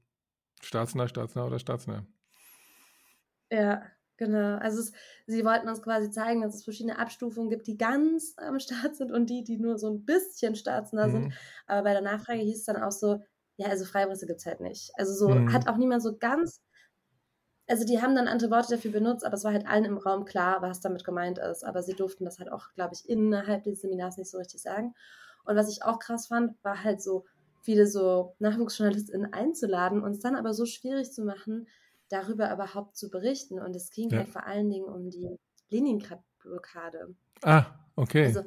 staatsnah, 0.61 1.07
staatsnah 1.07 1.45
oder 1.45 1.59
staatsnah. 1.59 2.05
Ja, 3.53 3.83
genau. 4.17 4.57
Also 4.57 4.79
es, 4.79 4.91
sie 5.27 5.45
wollten 5.45 5.69
uns 5.69 5.83
quasi 5.83 6.09
zeigen, 6.09 6.41
dass 6.41 6.55
es 6.55 6.63
verschiedene 6.63 6.97
Abstufungen 6.97 7.51
gibt, 7.51 7.67
die 7.67 7.77
ganz 7.77 8.33
am 8.37 8.59
Start 8.59 8.95
sind 8.95 9.11
und 9.11 9.29
die, 9.29 9.43
die 9.43 9.57
nur 9.57 9.77
so 9.77 9.89
ein 9.91 10.05
bisschen 10.05 10.55
staatsnah 10.55 11.07
mhm. 11.07 11.11
sind. 11.11 11.33
Aber 11.67 11.83
bei 11.83 11.93
der 11.93 12.01
Nachfrage 12.01 12.39
hieß 12.39 12.57
es 12.57 12.65
dann 12.65 12.81
auch 12.81 12.91
so, 12.91 13.19
ja, 13.57 13.67
also 13.67 13.85
Freipresse 13.85 14.25
gibt 14.25 14.39
es 14.39 14.45
halt 14.47 14.59
nicht. 14.59 14.91
Also 14.95 15.13
so 15.13 15.29
mhm. 15.29 15.53
hat 15.53 15.67
auch 15.67 15.77
niemand 15.77 16.01
so 16.01 16.17
ganz 16.17 16.61
also 17.65 17.85
die 17.85 18.01
haben 18.01 18.13
dann 18.13 18.27
andere 18.27 18.51
Worte 18.51 18.75
dafür 18.75 18.91
benutzt, 18.91 19.25
aber 19.25 19.35
es 19.35 19.45
war 19.45 19.53
halt 19.53 19.65
allen 19.65 19.85
im 19.85 19.97
Raum 19.97 20.25
klar, 20.25 20.61
was 20.61 20.81
damit 20.81 21.05
gemeint 21.05 21.37
ist. 21.37 21.63
Aber 21.63 21.81
sie 21.81 21.93
durften 21.93 22.25
das 22.25 22.37
halt 22.39 22.51
auch, 22.51 22.73
glaube 22.75 22.93
ich, 22.93 23.07
innerhalb 23.07 23.63
des 23.63 23.79
Seminars 23.79 24.17
nicht 24.17 24.29
so 24.29 24.37
richtig 24.37 24.61
sagen. 24.61 24.93
Und 25.45 25.55
was 25.55 25.69
ich 25.69 25.83
auch 25.83 25.99
krass 25.99 26.27
fand, 26.27 26.61
war 26.63 26.83
halt 26.83 27.01
so 27.01 27.25
viele 27.61 27.87
so 27.87 28.35
NachwuchsjournalistInnen 28.39 29.31
einzuladen 29.31 30.03
und 30.03 30.11
es 30.11 30.19
dann 30.19 30.35
aber 30.35 30.53
so 30.53 30.65
schwierig 30.65 31.13
zu 31.13 31.23
machen, 31.23 31.67
darüber 32.13 32.53
überhaupt 32.53 32.95
zu 32.95 33.09
berichten. 33.09 33.59
Und 33.59 33.75
es 33.75 33.89
ging 33.89 34.09
ja. 34.09 34.19
halt 34.19 34.29
vor 34.29 34.45
allen 34.45 34.69
Dingen 34.69 34.85
um 34.85 35.09
die 35.09 35.37
Leningrad-Blockade. 35.69 37.15
Ah, 37.41 37.65
okay. 37.95 38.25
Also 38.25 38.43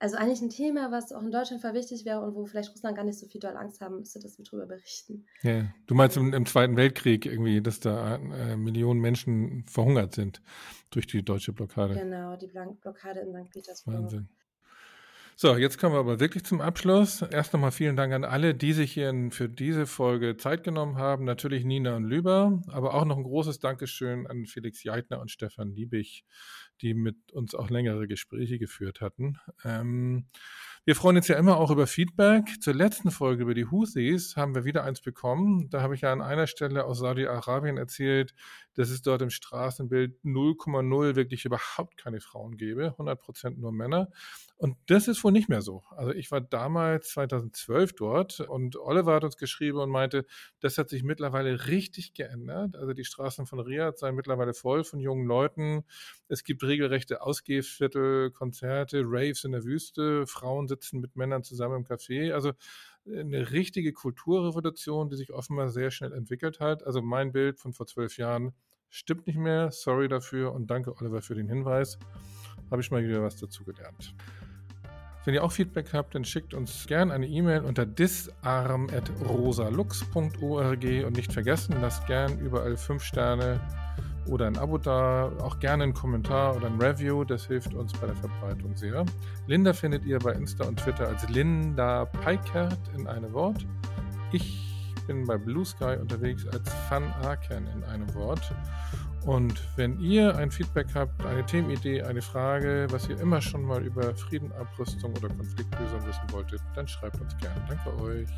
also 0.00 0.16
eigentlich 0.16 0.40
ein 0.40 0.50
Thema, 0.50 0.92
was 0.92 1.12
auch 1.12 1.22
in 1.22 1.32
Deutschland 1.32 1.60
voll 1.60 1.74
wichtig 1.74 2.04
wäre 2.04 2.20
und 2.20 2.36
wo 2.36 2.46
vielleicht 2.46 2.70
Russland 2.70 2.96
gar 2.96 3.04
nicht 3.04 3.18
so 3.18 3.26
viel 3.26 3.40
doll 3.40 3.56
Angst 3.56 3.80
haben 3.80 3.96
müsste, 3.96 4.20
dass 4.20 4.38
wir 4.38 4.44
darüber 4.44 4.66
berichten. 4.66 5.26
Ja, 5.42 5.64
du 5.86 5.94
meinst 5.96 6.16
im, 6.16 6.32
im 6.32 6.46
Zweiten 6.46 6.76
Weltkrieg 6.76 7.26
irgendwie, 7.26 7.60
dass 7.60 7.80
da 7.80 8.14
äh, 8.14 8.56
Millionen 8.56 9.00
Menschen 9.00 9.64
verhungert 9.66 10.14
sind 10.14 10.40
durch 10.90 11.08
die 11.08 11.24
deutsche 11.24 11.52
Blockade. 11.52 11.94
Genau, 11.94 12.36
die 12.36 12.46
Blockade 12.46 13.20
in 13.20 13.44
St. 13.44 13.50
Petersburg. 13.50 13.94
Wahnsinn. 13.94 14.28
So, 15.40 15.56
jetzt 15.56 15.78
kommen 15.78 15.94
wir 15.94 16.00
aber 16.00 16.18
wirklich 16.18 16.44
zum 16.44 16.60
Abschluss. 16.60 17.22
Erst 17.22 17.52
nochmal 17.52 17.70
vielen 17.70 17.94
Dank 17.94 18.12
an 18.12 18.24
alle, 18.24 18.56
die 18.56 18.72
sich 18.72 18.90
hier 18.90 19.14
für 19.30 19.48
diese 19.48 19.86
Folge 19.86 20.36
Zeit 20.36 20.64
genommen 20.64 20.98
haben. 20.98 21.24
Natürlich 21.24 21.64
Nina 21.64 21.94
und 21.94 22.02
Lüber, 22.02 22.60
aber 22.66 22.92
auch 22.94 23.04
noch 23.04 23.16
ein 23.16 23.22
großes 23.22 23.60
Dankeschön 23.60 24.26
an 24.26 24.46
Felix 24.46 24.82
Jeitner 24.82 25.20
und 25.20 25.30
Stefan 25.30 25.70
Liebig, 25.70 26.24
die 26.80 26.92
mit 26.92 27.30
uns 27.30 27.54
auch 27.54 27.70
längere 27.70 28.08
Gespräche 28.08 28.58
geführt 28.58 29.00
hatten. 29.00 29.38
Ähm, 29.62 30.26
wir 30.84 30.96
freuen 30.96 31.18
uns 31.18 31.28
ja 31.28 31.36
immer 31.36 31.58
auch 31.58 31.70
über 31.70 31.86
Feedback. 31.86 32.60
Zur 32.60 32.74
letzten 32.74 33.12
Folge 33.12 33.44
über 33.44 33.54
die 33.54 33.66
Houthis 33.66 34.34
haben 34.36 34.56
wir 34.56 34.64
wieder 34.64 34.82
eins 34.82 35.02
bekommen. 35.02 35.70
Da 35.70 35.82
habe 35.82 35.94
ich 35.94 36.00
ja 36.00 36.12
an 36.12 36.20
einer 36.20 36.48
Stelle 36.48 36.84
aus 36.84 36.98
Saudi-Arabien 36.98 37.76
erzählt, 37.76 38.34
dass 38.74 38.90
es 38.90 39.02
dort 39.02 39.22
im 39.22 39.30
Straßenbild 39.30 40.16
0,0 40.24 41.14
wirklich 41.14 41.44
überhaupt 41.44 41.96
keine 41.96 42.20
Frauen 42.20 42.56
gäbe, 42.56 42.88
100 42.88 43.20
Prozent 43.20 43.58
nur 43.60 43.70
Männer. 43.70 44.08
Und 44.60 44.76
das 44.86 45.06
ist 45.06 45.22
wohl 45.22 45.30
nicht 45.30 45.48
mehr 45.48 45.62
so. 45.62 45.84
Also 45.90 46.12
ich 46.12 46.32
war 46.32 46.40
damals 46.40 47.10
2012 47.10 47.94
dort 47.94 48.40
und 48.40 48.74
Oliver 48.74 49.14
hat 49.14 49.22
uns 49.22 49.36
geschrieben 49.36 49.78
und 49.78 49.88
meinte, 49.88 50.26
das 50.58 50.78
hat 50.78 50.88
sich 50.88 51.04
mittlerweile 51.04 51.68
richtig 51.68 52.12
geändert. 52.12 52.74
Also 52.74 52.92
die 52.92 53.04
Straßen 53.04 53.46
von 53.46 53.60
Riyadh 53.60 53.96
seien 53.96 54.16
mittlerweile 54.16 54.54
voll 54.54 54.82
von 54.82 54.98
jungen 54.98 55.28
Leuten. 55.28 55.84
Es 56.26 56.42
gibt 56.42 56.64
regelrechte 56.64 57.22
Ausgehviertel, 57.22 58.32
Konzerte, 58.32 59.02
Raves 59.04 59.44
in 59.44 59.52
der 59.52 59.62
Wüste. 59.62 60.26
Frauen 60.26 60.66
sitzen 60.66 60.98
mit 60.98 61.14
Männern 61.14 61.44
zusammen 61.44 61.76
im 61.76 61.84
Café. 61.86 62.32
Also 62.32 62.50
eine 63.06 63.52
richtige 63.52 63.92
Kulturrevolution, 63.92 65.08
die 65.08 65.16
sich 65.16 65.32
offenbar 65.32 65.68
sehr 65.68 65.92
schnell 65.92 66.12
entwickelt 66.12 66.58
hat. 66.58 66.82
Also 66.82 67.00
mein 67.00 67.30
Bild 67.30 67.60
von 67.60 67.74
vor 67.74 67.86
zwölf 67.86 68.18
Jahren 68.18 68.52
stimmt 68.88 69.28
nicht 69.28 69.38
mehr. 69.38 69.70
Sorry 69.70 70.08
dafür 70.08 70.52
und 70.52 70.68
danke 70.68 70.96
Oliver 70.96 71.22
für 71.22 71.36
den 71.36 71.46
Hinweis. 71.46 71.96
Habe 72.72 72.82
ich 72.82 72.90
mal 72.90 73.04
wieder 73.04 73.22
was 73.22 73.36
dazu 73.36 73.64
gelernt. 73.64 74.16
Wenn 75.24 75.34
ihr 75.34 75.44
auch 75.44 75.52
Feedback 75.52 75.92
habt, 75.92 76.14
dann 76.14 76.24
schickt 76.24 76.54
uns 76.54 76.86
gerne 76.86 77.12
eine 77.12 77.26
E-Mail 77.26 77.60
unter 77.60 77.84
disarm.rosalux.org 77.84 80.84
und 81.06 81.16
nicht 81.16 81.32
vergessen, 81.32 81.76
lasst 81.82 82.06
gern 82.06 82.38
überall 82.38 82.76
5 82.76 83.02
Sterne 83.02 83.60
oder 84.26 84.46
ein 84.46 84.56
Abo 84.56 84.78
da, 84.78 85.30
auch 85.40 85.58
gerne 85.58 85.84
einen 85.84 85.94
Kommentar 85.94 86.56
oder 86.56 86.66
ein 86.66 86.80
Review, 86.80 87.24
das 87.24 87.46
hilft 87.46 87.74
uns 87.74 87.92
bei 87.94 88.06
der 88.06 88.16
Verbreitung 88.16 88.76
sehr. 88.76 89.04
Linda 89.46 89.72
findet 89.72 90.04
ihr 90.04 90.18
bei 90.18 90.32
Insta 90.32 90.64
und 90.64 90.78
Twitter 90.78 91.08
als 91.08 91.28
Linda 91.28 92.04
Peikert 92.06 92.78
in 92.96 93.06
einem 93.06 93.32
Wort. 93.32 93.66
Ich 94.32 94.64
bin 95.06 95.26
bei 95.26 95.38
Blue 95.38 95.64
Sky 95.64 95.96
unterwegs 96.00 96.46
als 96.46 96.72
Fan 96.88 97.04
Aken 97.22 97.66
in 97.74 97.84
einem 97.84 98.12
Wort. 98.14 98.52
Und 99.24 99.62
wenn 99.76 100.00
ihr 100.00 100.36
ein 100.36 100.50
Feedback 100.50 100.86
habt, 100.94 101.24
eine 101.24 101.44
Themenidee, 101.44 102.02
eine 102.02 102.22
Frage, 102.22 102.86
was 102.90 103.08
ihr 103.08 103.20
immer 103.20 103.40
schon 103.40 103.62
mal 103.62 103.84
über 103.84 104.14
Frieden, 104.14 104.52
Abrüstung 104.52 105.12
oder 105.16 105.28
Konfliktlösung 105.28 106.06
wissen 106.06 106.22
wolltet, 106.30 106.60
dann 106.74 106.88
schreibt 106.88 107.20
uns 107.20 107.36
gerne. 107.38 107.60
Danke 107.68 108.02
euch. 108.02 108.28